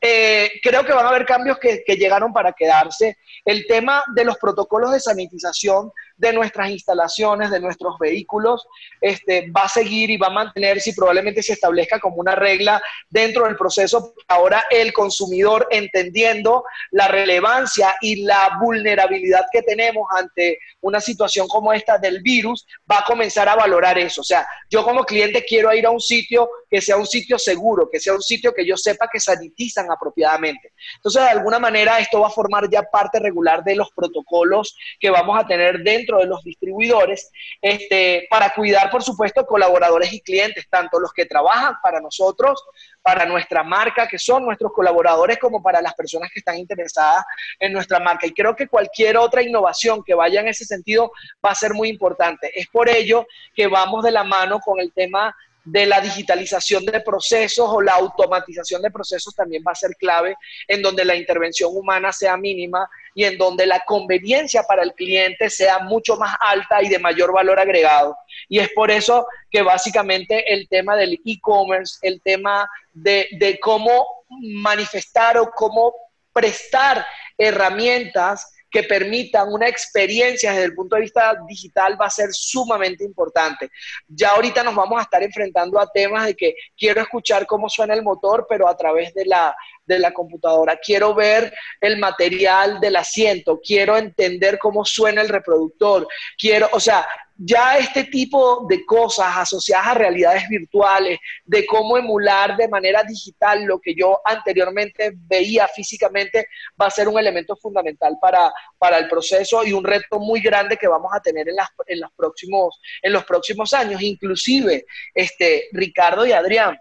eh, 0.01 0.51
creo 0.63 0.85
que 0.85 0.93
van 0.93 1.05
a 1.05 1.09
haber 1.09 1.25
cambios 1.25 1.57
que, 1.59 1.83
llegaron 1.95 2.31
para 2.31 2.53
quedarse. 2.53 3.17
El 3.43 3.65
tema 3.67 4.03
de 4.15 4.25
los 4.25 4.37
protocolos 4.37 4.91
de 4.91 4.99
sanitización 4.99 5.91
de 6.19 6.33
nuestras 6.33 6.69
instalaciones, 6.69 7.49
de 7.49 7.59
nuestros 7.59 7.97
vehículos, 7.97 8.67
este, 9.01 9.49
va 9.49 9.63
a 9.63 9.69
seguir 9.69 10.09
y 10.11 10.17
va 10.17 10.27
a 10.27 10.31
mantenerse 10.31 10.89
y 10.89 10.93
probablemente 10.93 11.41
se 11.41 11.53
establezca 11.53 11.99
como 11.99 12.17
una 12.17 12.35
regla 12.35 12.81
dentro 13.09 13.45
del 13.45 13.55
proceso. 13.55 14.13
Ahora 14.27 14.65
el 14.69 14.91
consumidor 14.93 15.67
entendiendo 15.71 16.63
la 16.91 17.07
relevancia 17.07 17.95
y 18.01 18.23
la 18.23 18.57
vulnerabilidad 18.61 19.45
que 19.51 19.61
tenemos 19.61 20.05
ante 20.15 20.59
una 20.81 21.01
situación 21.01 21.47
como 21.47 21.73
esta 21.73 21.97
del 21.97 22.21
virus, 22.21 22.65
va 22.89 22.99
a 22.99 23.03
comenzar 23.05 23.49
a 23.49 23.55
valorar 23.55 23.97
eso. 23.97 24.21
O 24.21 24.23
sea, 24.23 24.47
yo 24.69 24.83
como 24.83 25.03
cliente 25.03 25.43
quiero 25.43 25.73
ir 25.73 25.85
a 25.85 25.91
un 25.91 25.99
sitio 25.99 26.49
que 26.69 26.81
sea 26.81 26.97
un 26.97 27.07
sitio 27.07 27.37
seguro, 27.37 27.89
que 27.91 27.99
sea 27.99 28.13
un 28.13 28.21
sitio 28.21 28.53
que 28.53 28.65
yo 28.65 28.77
sepa 28.77 29.09
que 29.11 29.19
sanitizan 29.19 29.91
apropiadamente. 29.91 30.73
Entonces, 30.95 31.23
de 31.23 31.29
alguna 31.29 31.59
manera, 31.59 31.99
esto 31.99 32.21
va 32.21 32.27
a 32.27 32.31
formar 32.31 32.69
ya 32.69 32.83
parte 32.83 33.19
regular 33.19 33.63
de 33.63 33.75
los 33.75 33.89
protocolos 33.91 34.75
que 34.99 35.09
vamos 35.09 35.39
a 35.39 35.47
tener 35.47 35.79
dentro 35.79 36.08
de 36.17 36.25
los 36.25 36.43
distribuidores 36.43 37.31
este, 37.61 38.27
para 38.29 38.49
cuidar, 38.51 38.89
por 38.89 39.03
supuesto, 39.03 39.45
colaboradores 39.45 40.11
y 40.11 40.21
clientes, 40.21 40.67
tanto 40.69 40.99
los 40.99 41.13
que 41.13 41.25
trabajan 41.25 41.75
para 41.81 42.01
nosotros, 42.01 42.63
para 43.01 43.25
nuestra 43.25 43.63
marca, 43.63 44.07
que 44.07 44.19
son 44.19 44.43
nuestros 44.43 44.71
colaboradores, 44.73 45.37
como 45.37 45.61
para 45.61 45.81
las 45.81 45.93
personas 45.93 46.29
que 46.33 46.39
están 46.39 46.57
interesadas 46.57 47.23
en 47.59 47.73
nuestra 47.73 47.99
marca. 47.99 48.27
Y 48.27 48.33
creo 48.33 48.55
que 48.55 48.67
cualquier 48.67 49.17
otra 49.17 49.41
innovación 49.41 50.03
que 50.03 50.13
vaya 50.13 50.41
en 50.41 50.47
ese 50.47 50.65
sentido 50.65 51.11
va 51.45 51.51
a 51.51 51.55
ser 51.55 51.73
muy 51.73 51.89
importante. 51.89 52.51
Es 52.53 52.67
por 52.67 52.89
ello 52.89 53.25
que 53.55 53.67
vamos 53.67 54.03
de 54.03 54.11
la 54.11 54.23
mano 54.23 54.59
con 54.59 54.79
el 54.79 54.91
tema 54.93 55.35
de 55.71 55.85
la 55.85 56.01
digitalización 56.01 56.85
de 56.85 56.99
procesos 57.01 57.69
o 57.69 57.81
la 57.81 57.93
automatización 57.93 58.81
de 58.81 58.91
procesos 58.91 59.35
también 59.35 59.63
va 59.65 59.71
a 59.71 59.75
ser 59.75 59.95
clave, 59.95 60.35
en 60.67 60.81
donde 60.81 61.05
la 61.05 61.15
intervención 61.15 61.69
humana 61.73 62.11
sea 62.11 62.37
mínima 62.37 62.89
y 63.13 63.25
en 63.25 63.37
donde 63.37 63.65
la 63.65 63.81
conveniencia 63.85 64.63
para 64.63 64.83
el 64.83 64.93
cliente 64.93 65.49
sea 65.49 65.79
mucho 65.79 66.15
más 66.17 66.35
alta 66.39 66.81
y 66.81 66.89
de 66.89 66.99
mayor 66.99 67.31
valor 67.33 67.59
agregado. 67.59 68.15
Y 68.47 68.59
es 68.59 68.69
por 68.69 68.89
eso 68.89 69.27
que 69.51 69.61
básicamente 69.61 70.51
el 70.51 70.67
tema 70.67 70.95
del 70.95 71.19
e-commerce, 71.25 71.97
el 72.01 72.21
tema 72.21 72.67
de, 72.93 73.27
de 73.31 73.59
cómo 73.59 74.05
manifestar 74.29 75.37
o 75.37 75.51
cómo 75.51 75.93
prestar 76.33 77.05
herramientas 77.37 78.51
que 78.69 78.83
permitan 78.83 79.51
una 79.51 79.67
experiencia 79.67 80.51
desde 80.51 80.65
el 80.65 80.75
punto 80.75 80.95
de 80.95 81.03
vista 81.03 81.35
digital 81.47 81.97
va 81.99 82.05
a 82.05 82.11
ser 82.11 82.29
sumamente 82.31 83.03
importante. 83.03 83.69
Ya 84.07 84.29
ahorita 84.31 84.63
nos 84.63 84.75
vamos 84.75 84.99
a 84.99 85.03
estar 85.03 85.23
enfrentando 85.23 85.79
a 85.79 85.91
temas 85.91 86.27
de 86.27 86.35
que 86.35 86.55
quiero 86.77 87.01
escuchar 87.01 87.45
cómo 87.45 87.69
suena 87.69 87.93
el 87.93 88.03
motor, 88.03 88.45
pero 88.47 88.67
a 88.67 88.77
través 88.77 89.13
de 89.13 89.25
la, 89.25 89.55
de 89.85 89.99
la 89.99 90.11
computadora. 90.11 90.77
Quiero 90.77 91.13
ver 91.13 91.53
el 91.81 91.97
material 91.97 92.79
del 92.79 92.95
asiento, 92.95 93.59
quiero 93.59 93.97
entender 93.97 94.59
cómo 94.59 94.85
suena 94.85 95.21
el 95.21 95.29
reproductor, 95.29 96.07
quiero, 96.37 96.69
o 96.71 96.79
sea, 96.79 97.07
ya 97.41 97.77
este 97.77 98.03
tipo 98.03 98.65
de 98.67 98.85
cosas 98.85 99.37
asociadas 99.37 99.87
a 99.87 99.93
realidades 99.93 100.49
virtuales, 100.49 101.19
de 101.45 101.65
cómo 101.65 101.97
emular 101.97 102.57
de 102.57 102.67
manera 102.67 103.01
digital 103.03 103.63
lo 103.63 103.79
que 103.79 103.95
yo 103.95 104.19
anteriormente 104.25 105.13
veía 105.15 105.65
físicamente, 105.69 106.47
va 106.79 106.87
a 106.87 106.91
ser 106.91 107.07
un 107.07 107.17
elemento 107.17 107.55
fundamental 107.55 108.17
para, 108.19 108.51
para 108.77 108.97
el 108.97 109.07
proceso 109.07 109.63
y 109.63 109.71
un 109.71 109.85
reto 109.85 110.19
muy 110.19 110.41
grande 110.41 110.75
que 110.75 110.89
vamos 110.89 111.11
a 111.13 111.21
tener 111.21 111.47
en, 111.47 111.55
las, 111.55 111.69
en, 111.87 112.01
los, 112.01 112.11
próximos, 112.11 112.77
en 113.01 113.13
los 113.13 113.23
próximos 113.23 113.71
años. 113.71 114.01
Inclusive, 114.01 114.85
este, 115.13 115.69
Ricardo 115.71 116.25
y 116.25 116.33
Adrián, 116.33 116.77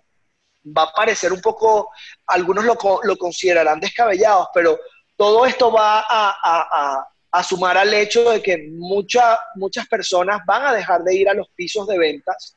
va 0.77 0.83
a 0.83 0.93
parecer 0.93 1.33
un 1.33 1.41
poco, 1.41 1.91
algunos 2.27 2.65
lo, 2.65 2.77
lo 3.05 3.17
considerarán 3.17 3.79
descabellados, 3.79 4.49
pero 4.53 4.77
todo 5.17 5.47
esto 5.47 5.71
va 5.71 6.01
a 6.01 6.37
a 6.43 7.09
sumar 7.43 7.77
al 7.77 7.93
hecho 7.95 8.31
de 8.31 8.43
que 8.43 8.69
muchas 8.73 9.39
muchas 9.55 9.87
personas 9.87 10.41
van 10.47 10.67
a 10.67 10.73
dejar 10.73 11.03
de 11.03 11.15
ir 11.15 11.29
a 11.29 11.35
los 11.35 11.49
pisos 11.55 11.87
de 11.87 11.99
ventas 11.99 12.57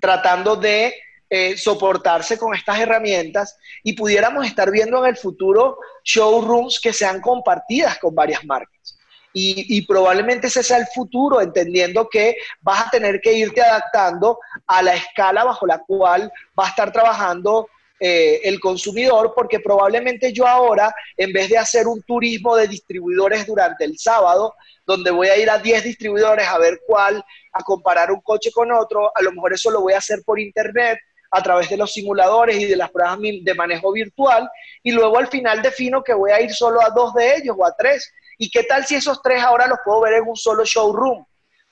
tratando 0.00 0.56
de 0.56 0.94
eh, 1.30 1.56
soportarse 1.58 2.38
con 2.38 2.54
estas 2.54 2.78
herramientas 2.80 3.58
y 3.82 3.92
pudiéramos 3.92 4.46
estar 4.46 4.70
viendo 4.70 5.04
en 5.04 5.10
el 5.10 5.16
futuro 5.16 5.78
showrooms 6.04 6.80
que 6.80 6.92
sean 6.92 7.20
compartidas 7.20 7.98
con 7.98 8.14
varias 8.14 8.44
marcas. 8.44 8.96
Y, 9.34 9.76
y, 9.76 9.82
probablemente 9.82 10.46
ese 10.46 10.62
sea 10.62 10.78
el 10.78 10.86
futuro, 10.86 11.40
entendiendo 11.42 12.08
que 12.08 12.34
vas 12.62 12.86
a 12.86 12.90
tener 12.90 13.20
que 13.20 13.34
irte 13.34 13.60
adaptando 13.60 14.38
a 14.66 14.82
la 14.82 14.94
escala 14.94 15.44
bajo 15.44 15.66
la 15.66 15.78
cual 15.80 16.32
va 16.58 16.64
a 16.64 16.70
estar 16.70 16.90
trabajando 16.90 17.68
eh, 18.00 18.40
el 18.44 18.60
consumidor, 18.60 19.32
porque 19.34 19.60
probablemente 19.60 20.32
yo 20.32 20.46
ahora, 20.46 20.94
en 21.16 21.32
vez 21.32 21.48
de 21.48 21.58
hacer 21.58 21.86
un 21.86 22.02
turismo 22.02 22.54
de 22.56 22.68
distribuidores 22.68 23.46
durante 23.46 23.84
el 23.84 23.98
sábado, 23.98 24.54
donde 24.86 25.10
voy 25.10 25.28
a 25.28 25.36
ir 25.36 25.50
a 25.50 25.58
10 25.58 25.82
distribuidores 25.82 26.46
a 26.46 26.58
ver 26.58 26.80
cuál, 26.86 27.24
a 27.52 27.62
comparar 27.62 28.12
un 28.12 28.20
coche 28.20 28.50
con 28.52 28.70
otro, 28.72 29.10
a 29.14 29.22
lo 29.22 29.32
mejor 29.32 29.52
eso 29.52 29.70
lo 29.70 29.80
voy 29.80 29.94
a 29.94 29.98
hacer 29.98 30.22
por 30.24 30.38
internet 30.38 30.98
a 31.30 31.42
través 31.42 31.68
de 31.68 31.76
los 31.76 31.92
simuladores 31.92 32.58
y 32.58 32.66
de 32.66 32.76
las 32.76 32.90
pruebas 32.90 33.18
de 33.20 33.54
manejo 33.54 33.92
virtual, 33.92 34.48
y 34.82 34.92
luego 34.92 35.18
al 35.18 35.26
final 35.26 35.60
defino 35.60 36.02
que 36.02 36.14
voy 36.14 36.30
a 36.30 36.40
ir 36.40 36.52
solo 36.52 36.80
a 36.80 36.90
dos 36.90 37.12
de 37.14 37.36
ellos 37.36 37.56
o 37.58 37.66
a 37.66 37.74
tres. 37.76 38.12
¿Y 38.38 38.50
qué 38.50 38.62
tal 38.62 38.86
si 38.86 38.94
esos 38.94 39.20
tres 39.20 39.42
ahora 39.42 39.66
los 39.66 39.78
puedo 39.84 40.00
ver 40.02 40.14
en 40.14 40.28
un 40.28 40.36
solo 40.36 40.64
showroom? 40.64 41.24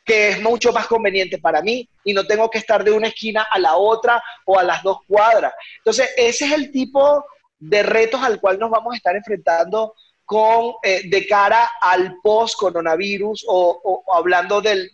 Que 0.07 0.29
es 0.29 0.41
mucho 0.41 0.73
más 0.73 0.87
conveniente 0.87 1.39
para 1.39 1.61
mí 1.61 1.87
y 2.05 2.15
no 2.15 2.25
tengo 2.25 2.49
que 2.49 2.59
estar 2.59 2.85
de 2.85 2.93
una 2.93 3.09
esquina 3.09 3.47
a 3.51 3.59
la 3.59 3.77
otra 3.77 4.23
o 4.45 4.57
a 4.57 4.63
las 4.63 4.83
dos 4.85 4.99
cuadras. 5.07 5.53
Entonces, 5.79 6.09
ese 6.17 6.47
es 6.47 6.53
el 6.53 6.71
tipo 6.71 7.25
de 7.59 7.83
retos 7.83 8.23
al 8.23 8.41
cual 8.41 8.59
nos 8.59 8.71
vamos 8.71 8.95
a 8.95 8.97
estar 8.97 9.17
enfrentando 9.17 9.95
con, 10.25 10.75
eh, 10.85 11.03
de 11.09 11.27
cara 11.27 11.73
al 11.81 12.17
post-coronavirus 12.23 13.45
o, 13.49 14.05
hablando 14.15 14.63
de 14.63 14.91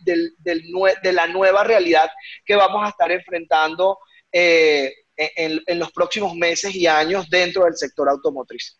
la 1.03 1.27
nueva 1.27 1.63
realidad 1.63 2.09
que 2.43 2.55
vamos 2.55 2.83
a 2.83 2.89
estar 2.89 3.11
enfrentando 3.11 3.99
eh, 4.31 4.91
en 5.15 5.79
los 5.79 5.91
próximos 5.91 6.33
meses 6.33 6.73
y 6.73 6.87
años 6.87 7.29
dentro 7.29 7.65
del 7.65 7.77
sector 7.77 8.09
automotriz. 8.09 8.79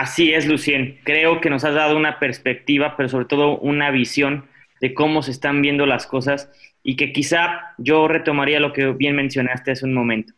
Así 0.00 0.32
es, 0.32 0.46
Lucien. 0.46 0.98
Creo 1.04 1.42
que 1.42 1.50
nos 1.50 1.62
has 1.62 1.74
dado 1.74 1.94
una 1.94 2.18
perspectiva, 2.18 2.96
pero 2.96 3.10
sobre 3.10 3.26
todo 3.26 3.58
una 3.58 3.90
visión 3.90 4.46
de 4.80 4.94
cómo 4.94 5.22
se 5.22 5.30
están 5.30 5.60
viendo 5.60 5.84
las 5.84 6.06
cosas 6.06 6.50
y 6.82 6.96
que 6.96 7.12
quizá 7.12 7.74
yo 7.76 8.08
retomaría 8.08 8.60
lo 8.60 8.72
que 8.72 8.92
bien 8.92 9.14
mencionaste 9.14 9.72
hace 9.72 9.84
un 9.84 9.92
momento. 9.92 10.32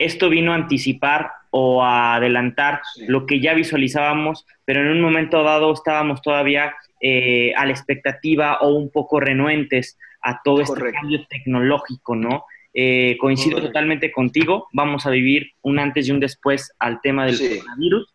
Esto 0.00 0.30
vino 0.30 0.50
a 0.50 0.56
anticipar 0.56 1.30
o 1.50 1.84
a 1.84 2.16
adelantar 2.16 2.80
lo 3.06 3.24
que 3.24 3.38
ya 3.38 3.54
visualizábamos, 3.54 4.48
pero 4.64 4.80
en 4.80 4.88
un 4.88 5.00
momento 5.00 5.44
dado 5.44 5.72
estábamos 5.72 6.20
todavía 6.20 6.74
eh, 7.00 7.54
a 7.54 7.66
la 7.66 7.70
expectativa 7.70 8.58
o 8.62 8.74
un 8.74 8.90
poco 8.90 9.20
renuentes 9.20 9.96
a 10.22 10.42
todo 10.42 10.60
este 10.60 10.90
cambio 10.90 11.24
tecnológico, 11.28 12.16
¿no? 12.16 12.46
Eh, 12.76 13.16
coincido 13.20 13.60
totalmente 13.60 14.10
contigo, 14.10 14.66
vamos 14.72 15.06
a 15.06 15.10
vivir 15.10 15.52
un 15.62 15.78
antes 15.78 16.08
y 16.08 16.10
un 16.10 16.18
después 16.18 16.74
al 16.80 17.00
tema 17.00 17.26
del 17.26 17.38
coronavirus 17.38 18.13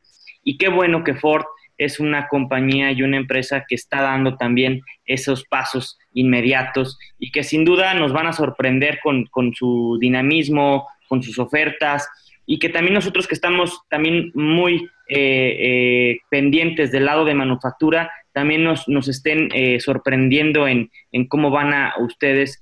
y 0.49 0.57
qué 0.57 0.67
bueno 0.67 1.03
que 1.03 1.13
Ford 1.13 1.45
es 1.77 1.99
una 1.99 2.27
compañía 2.27 2.91
y 2.91 3.03
una 3.03 3.17
empresa 3.17 3.65
que 3.69 3.75
está 3.75 4.01
dando 4.01 4.35
también 4.35 4.81
esos 5.05 5.45
pasos 5.45 5.99
inmediatos 6.11 6.97
y 7.19 7.29
que 7.31 7.43
sin 7.43 7.65
duda 7.65 7.93
nos 7.93 8.13
van 8.13 8.25
a 8.25 8.33
sorprender 8.33 8.97
con, 9.03 9.29
su 9.53 9.99
dinamismo, 10.01 10.87
con 11.07 11.21
sus 11.21 11.37
ofertas 11.37 12.09
y 12.47 12.57
que 12.57 12.69
también 12.69 12.95
nosotros 12.95 13.27
que 13.27 13.35
estamos 13.35 13.83
también 13.91 14.31
muy 14.33 14.89
eh, 15.07 15.55
eh, 15.59 16.17
pendientes 16.31 16.91
del 16.91 17.05
lado 17.05 17.25
de 17.25 17.35
manufactura, 17.35 18.09
también 18.33 18.63
nos, 18.63 18.87
nos 18.87 19.07
estén 19.07 19.49
eh, 19.53 19.79
sorprendiendo 19.79 20.67
en, 20.67 20.89
en, 21.11 21.27
cómo 21.27 21.51
van 21.51 21.75
a 21.75 21.93
ustedes 21.99 22.59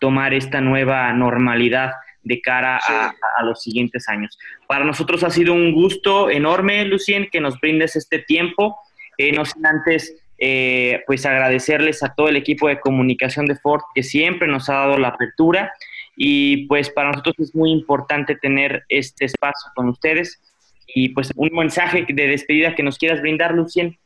tomar 0.00 0.34
esta 0.34 0.60
nueva 0.60 1.12
normalidad 1.12 1.92
de 2.22 2.40
cara 2.40 2.78
a, 2.78 3.42
los 3.44 3.62
siguientes 3.62 4.08
años. 4.08 4.38
Para 4.66 4.84
nosotros 4.84 5.24
ha 5.24 5.30
sido 5.30 5.54
un 5.54 5.72
gusto 5.72 6.30
enorme, 6.30 6.84
Lucien, 6.84 7.28
que 7.30 7.40
nos 7.40 7.60
brindes 7.60 7.96
este 7.96 8.20
tiempo. 8.20 8.78
Eh, 9.18 9.32
no 9.32 9.44
sin 9.44 9.66
antes, 9.66 10.14
eh, 10.38 11.02
pues 11.06 11.26
agradecerles 11.26 12.02
a 12.02 12.14
todo 12.14 12.28
el 12.28 12.36
equipo 12.36 12.68
de 12.68 12.80
comunicación 12.80 13.46
de 13.46 13.56
Ford 13.56 13.82
que 13.94 14.02
siempre 14.02 14.48
nos 14.48 14.68
ha 14.68 14.74
dado 14.74 14.98
la 14.98 15.08
apertura 15.08 15.72
y 16.16 16.66
pues 16.66 16.90
para 16.90 17.10
nosotros 17.10 17.36
es 17.38 17.54
muy 17.54 17.70
importante 17.70 18.36
tener 18.36 18.84
este 18.88 19.26
espacio 19.26 19.70
con 19.74 19.88
ustedes 19.88 20.40
y 20.94 21.10
pues 21.10 21.32
un 21.36 21.50
mensaje 21.52 22.04
de 22.08 22.26
despedida 22.26 22.74
que 22.74 22.82
nos 22.82 22.98
quieras 22.98 23.20
brindar, 23.20 23.54
Lucien. 23.54 23.98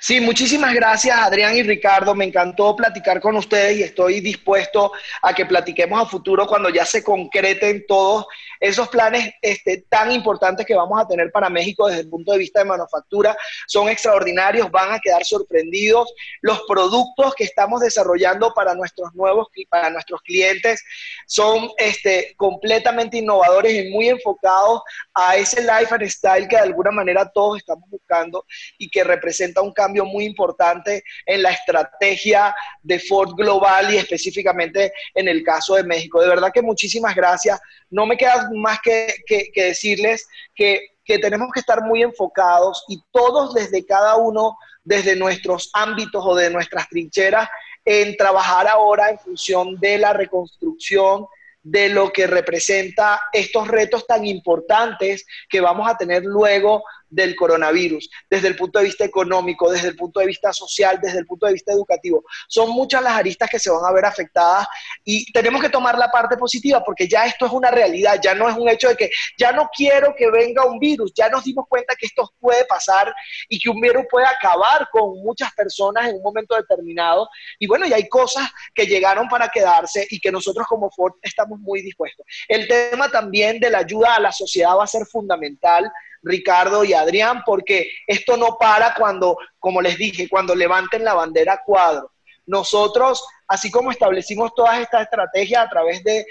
Sí, 0.00 0.20
muchísimas 0.20 0.74
gracias 0.74 1.16
Adrián 1.18 1.56
y 1.56 1.62
Ricardo. 1.62 2.14
Me 2.14 2.24
encantó 2.24 2.74
platicar 2.76 3.20
con 3.20 3.36
ustedes 3.36 3.78
y 3.78 3.82
estoy 3.82 4.20
dispuesto 4.20 4.92
a 5.22 5.34
que 5.34 5.46
platiquemos 5.46 6.00
a 6.00 6.06
futuro 6.06 6.46
cuando 6.46 6.68
ya 6.68 6.84
se 6.84 7.02
concreten 7.02 7.84
todos 7.86 8.26
esos 8.60 8.88
planes 8.88 9.32
este, 9.42 9.84
tan 9.88 10.12
importantes 10.12 10.64
que 10.64 10.74
vamos 10.74 11.00
a 11.00 11.06
tener 11.06 11.30
para 11.30 11.50
México 11.50 11.86
desde 11.86 12.02
el 12.02 12.08
punto 12.08 12.32
de 12.32 12.38
vista 12.38 12.60
de 12.60 12.66
manufactura. 12.66 13.36
Son 13.66 13.88
extraordinarios, 13.88 14.70
van 14.70 14.92
a 14.92 15.00
quedar 15.00 15.24
sorprendidos. 15.24 16.12
Los 16.40 16.62
productos 16.68 17.34
que 17.34 17.44
estamos 17.44 17.80
desarrollando 17.80 18.52
para 18.54 18.74
nuestros 18.74 19.14
nuevos 19.14 19.48
para 19.68 19.90
nuestros 19.90 20.20
clientes 20.22 20.82
son 21.26 21.70
este, 21.78 22.34
completamente 22.36 23.18
innovadores 23.18 23.84
y 23.84 23.90
muy 23.90 24.08
enfocados 24.08 24.82
a 25.14 25.36
ese 25.36 25.60
life 25.60 25.94
and 25.94 26.08
style 26.08 26.48
que 26.48 26.56
de 26.56 26.62
alguna 26.62 26.90
manera 26.90 27.30
todos 27.30 27.58
estamos 27.58 27.88
buscando 27.90 28.44
y 28.78 28.88
que 28.88 29.04
representa 29.04 29.62
un 29.64 29.72
cambio 29.72 30.04
muy 30.04 30.24
importante 30.24 31.02
en 31.26 31.42
la 31.42 31.50
estrategia 31.50 32.54
de 32.82 32.98
Ford 32.98 33.34
Global 33.34 33.92
y 33.92 33.96
específicamente 33.96 34.92
en 35.14 35.28
el 35.28 35.42
caso 35.42 35.74
de 35.74 35.84
México. 35.84 36.20
De 36.20 36.28
verdad 36.28 36.52
que 36.52 36.62
muchísimas 36.62 37.14
gracias. 37.14 37.60
No 37.90 38.06
me 38.06 38.16
queda 38.16 38.48
más 38.54 38.78
que, 38.80 39.14
decirles 39.54 40.26
que, 40.54 40.80
que 41.04 41.18
tenemos 41.18 41.50
que 41.52 41.60
estar 41.60 41.82
muy 41.82 42.02
enfocados 42.02 42.84
y 42.88 43.02
todos 43.10 43.54
desde 43.54 43.84
cada 43.84 44.16
uno, 44.16 44.56
desde 44.84 45.16
nuestros 45.16 45.70
ámbitos 45.72 46.24
o 46.24 46.34
de 46.34 46.50
nuestras 46.50 46.88
trincheras, 46.88 47.48
en 47.84 48.16
trabajar 48.16 48.68
ahora 48.68 49.10
en 49.10 49.18
función 49.18 49.78
de 49.80 49.98
la 49.98 50.12
reconstrucción 50.12 51.26
de 51.64 51.88
lo 51.88 52.12
que 52.12 52.26
representa 52.26 53.20
estos 53.32 53.68
retos 53.68 54.06
tan 54.06 54.26
importantes 54.26 55.26
que 55.48 55.62
vamos 55.62 55.88
a 55.88 55.96
tener 55.96 56.22
luego 56.22 56.84
del 57.14 57.36
coronavirus, 57.36 58.10
desde 58.28 58.48
el 58.48 58.56
punto 58.56 58.78
de 58.78 58.86
vista 58.86 59.04
económico, 59.04 59.70
desde 59.70 59.88
el 59.88 59.96
punto 59.96 60.20
de 60.20 60.26
vista 60.26 60.52
social, 60.52 60.98
desde 61.00 61.20
el 61.20 61.26
punto 61.26 61.46
de 61.46 61.52
vista 61.52 61.72
educativo. 61.72 62.24
Son 62.48 62.70
muchas 62.70 63.02
las 63.02 63.12
aristas 63.12 63.48
que 63.48 63.58
se 63.58 63.70
van 63.70 63.84
a 63.84 63.92
ver 63.92 64.04
afectadas 64.04 64.66
y 65.04 65.30
tenemos 65.32 65.62
que 65.62 65.68
tomar 65.68 65.96
la 65.96 66.10
parte 66.10 66.36
positiva 66.36 66.82
porque 66.84 67.06
ya 67.06 67.26
esto 67.26 67.46
es 67.46 67.52
una 67.52 67.70
realidad, 67.70 68.18
ya 68.22 68.34
no 68.34 68.48
es 68.48 68.56
un 68.56 68.68
hecho 68.68 68.88
de 68.88 68.96
que 68.96 69.10
ya 69.38 69.52
no 69.52 69.68
quiero 69.74 70.14
que 70.16 70.30
venga 70.30 70.64
un 70.64 70.78
virus, 70.78 71.12
ya 71.14 71.28
nos 71.28 71.44
dimos 71.44 71.66
cuenta 71.68 71.94
que 71.96 72.06
esto 72.06 72.32
puede 72.40 72.64
pasar 72.64 73.14
y 73.48 73.58
que 73.60 73.70
un 73.70 73.80
virus 73.80 74.04
puede 74.10 74.26
acabar 74.26 74.88
con 74.90 75.22
muchas 75.22 75.52
personas 75.54 76.08
en 76.08 76.16
un 76.16 76.22
momento 76.22 76.56
determinado. 76.56 77.28
Y 77.58 77.66
bueno, 77.68 77.86
ya 77.86 77.96
hay 77.96 78.08
cosas 78.08 78.50
que 78.74 78.86
llegaron 78.86 79.28
para 79.28 79.48
quedarse 79.48 80.06
y 80.10 80.18
que 80.18 80.32
nosotros 80.32 80.66
como 80.66 80.90
Ford 80.90 81.12
estamos 81.22 81.60
muy 81.60 81.80
dispuestos. 81.82 82.26
El 82.48 82.66
tema 82.66 83.08
también 83.08 83.60
de 83.60 83.70
la 83.70 83.78
ayuda 83.78 84.16
a 84.16 84.20
la 84.20 84.32
sociedad 84.32 84.76
va 84.76 84.84
a 84.84 84.88
ser 84.88 85.06
fundamental 85.06 85.90
Ricardo 86.24 86.84
y 86.84 86.94
Adrián, 86.94 87.42
porque 87.44 87.90
esto 88.06 88.36
no 88.36 88.56
para 88.58 88.94
cuando, 88.94 89.36
como 89.58 89.80
les 89.80 89.96
dije, 89.98 90.28
cuando 90.28 90.54
levanten 90.54 91.04
la 91.04 91.14
bandera 91.14 91.60
cuadro. 91.64 92.10
Nosotros, 92.46 93.24
así 93.46 93.70
como 93.70 93.90
establecimos 93.90 94.52
todas 94.54 94.80
estas 94.80 95.02
estrategias 95.02 95.64
a 95.64 95.68
través 95.68 96.02
de, 96.02 96.24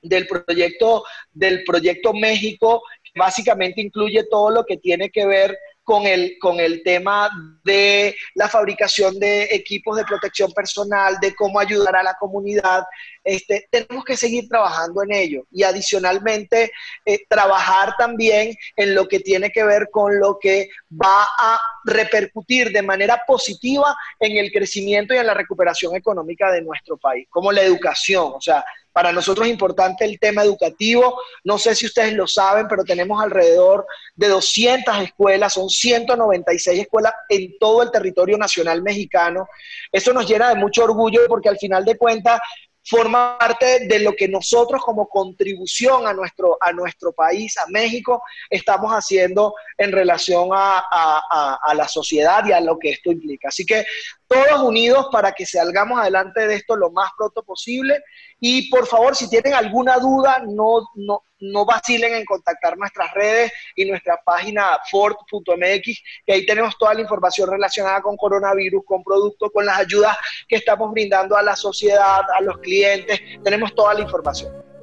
del, 0.00 0.26
proyecto, 0.26 1.04
del 1.32 1.64
proyecto 1.64 2.12
México, 2.12 2.82
básicamente 3.14 3.80
incluye 3.80 4.24
todo 4.30 4.50
lo 4.50 4.64
que 4.64 4.76
tiene 4.76 5.10
que 5.10 5.26
ver 5.26 5.58
con 5.86 6.04
el, 6.04 6.36
con 6.40 6.58
el 6.58 6.82
tema 6.82 7.30
de 7.62 8.16
la 8.34 8.48
fabricación 8.48 9.20
de 9.20 9.44
equipos 9.52 9.96
de 9.96 10.04
protección 10.04 10.52
personal, 10.52 11.16
de 11.20 11.32
cómo 11.32 11.60
ayudar 11.60 11.94
a 11.94 12.02
la 12.02 12.14
comunidad. 12.14 12.82
Este, 13.22 13.68
tenemos 13.70 14.04
que 14.04 14.16
seguir 14.16 14.48
trabajando 14.48 15.04
en 15.04 15.12
ello 15.12 15.46
y 15.52 15.62
adicionalmente 15.62 16.72
eh, 17.04 17.20
trabajar 17.28 17.94
también 17.96 18.52
en 18.74 18.96
lo 18.96 19.06
que 19.06 19.20
tiene 19.20 19.50
que 19.50 19.62
ver 19.62 19.88
con 19.92 20.18
lo 20.18 20.40
que 20.40 20.70
va 20.90 21.22
a 21.38 21.60
repercutir 21.84 22.72
de 22.72 22.82
manera 22.82 23.22
positiva 23.24 23.96
en 24.18 24.38
el 24.38 24.50
crecimiento 24.50 25.14
y 25.14 25.18
en 25.18 25.26
la 25.26 25.34
recuperación 25.34 25.94
económica 25.94 26.50
de 26.50 26.62
nuestro 26.62 26.96
país, 26.96 27.28
como 27.30 27.52
la 27.52 27.62
educación. 27.62 28.32
O 28.34 28.40
sea, 28.40 28.64
para 28.96 29.12
nosotros 29.12 29.46
es 29.46 29.52
importante 29.52 30.06
el 30.06 30.18
tema 30.18 30.42
educativo. 30.42 31.20
No 31.44 31.58
sé 31.58 31.74
si 31.74 31.84
ustedes 31.84 32.14
lo 32.14 32.26
saben, 32.26 32.66
pero 32.66 32.82
tenemos 32.82 33.22
alrededor 33.22 33.86
de 34.14 34.28
200 34.28 35.00
escuelas, 35.00 35.52
son 35.52 35.68
196 35.68 36.80
escuelas 36.80 37.12
en 37.28 37.58
todo 37.58 37.82
el 37.82 37.90
territorio 37.90 38.38
nacional 38.38 38.80
mexicano. 38.80 39.50
Eso 39.92 40.14
nos 40.14 40.26
llena 40.26 40.48
de 40.48 40.54
mucho 40.54 40.82
orgullo 40.84 41.20
porque 41.28 41.50
al 41.50 41.58
final 41.58 41.84
de 41.84 41.98
cuentas 41.98 42.40
forma 42.82 43.36
parte 43.36 43.86
de 43.86 43.98
lo 43.98 44.14
que 44.14 44.28
nosotros 44.28 44.82
como 44.82 45.08
contribución 45.08 46.06
a 46.06 46.14
nuestro, 46.14 46.56
a 46.58 46.72
nuestro 46.72 47.12
país, 47.12 47.58
a 47.58 47.66
México, 47.68 48.22
estamos 48.48 48.92
haciendo 48.92 49.52
en 49.76 49.92
relación 49.92 50.50
a, 50.54 50.82
a, 50.88 51.74
la 51.74 51.86
sociedad 51.86 52.46
y 52.46 52.52
a 52.52 52.60
lo 52.60 52.78
que 52.78 52.92
esto 52.92 53.12
implica. 53.12 53.48
Así 53.48 53.66
que 53.66 53.84
todos 54.28 54.62
unidos 54.62 55.08
para 55.12 55.32
que 55.32 55.46
salgamos 55.46 55.98
adelante 56.00 56.46
de 56.46 56.56
esto 56.56 56.76
lo 56.76 56.90
más 56.90 57.10
pronto 57.16 57.42
posible. 57.42 58.02
Y 58.40 58.68
por 58.70 58.86
favor, 58.86 59.14
si 59.14 59.28
tienen 59.28 59.54
alguna 59.54 59.98
duda, 59.98 60.42
no, 60.46 60.80
no, 60.94 61.24
no 61.40 61.64
vacilen 61.64 62.14
en 62.14 62.24
contactar 62.24 62.76
nuestras 62.76 63.12
redes 63.14 63.52
y 63.74 63.84
nuestra 63.84 64.20
página 64.24 64.78
ford.mx, 64.90 66.02
que 66.24 66.32
ahí 66.32 66.46
tenemos 66.46 66.76
toda 66.78 66.94
la 66.94 67.02
información 67.02 67.50
relacionada 67.50 68.00
con 68.02 68.16
coronavirus, 68.16 68.84
con 68.84 69.02
productos, 69.02 69.50
con 69.52 69.66
las 69.66 69.78
ayudas 69.78 70.16
que 70.48 70.56
estamos 70.56 70.92
brindando 70.92 71.36
a 71.36 71.42
la 71.42 71.56
sociedad, 71.56 72.22
a 72.36 72.40
los 72.42 72.58
clientes. 72.58 73.20
Tenemos 73.42 73.74
toda 73.74 73.94
la 73.94 74.00
información. 74.00 74.75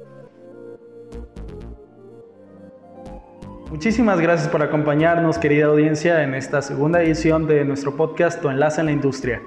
Muchísimas 3.74 4.20
gracias 4.20 4.48
por 4.48 4.62
acompañarnos, 4.62 5.36
querida 5.36 5.66
audiencia, 5.66 6.22
en 6.22 6.34
esta 6.34 6.62
segunda 6.62 7.02
edición 7.02 7.48
de 7.48 7.64
nuestro 7.64 7.96
podcast 7.96 8.40
Tu 8.40 8.48
Enlace 8.48 8.80
en 8.80 8.86
la 8.86 8.92
Industria. 8.92 9.42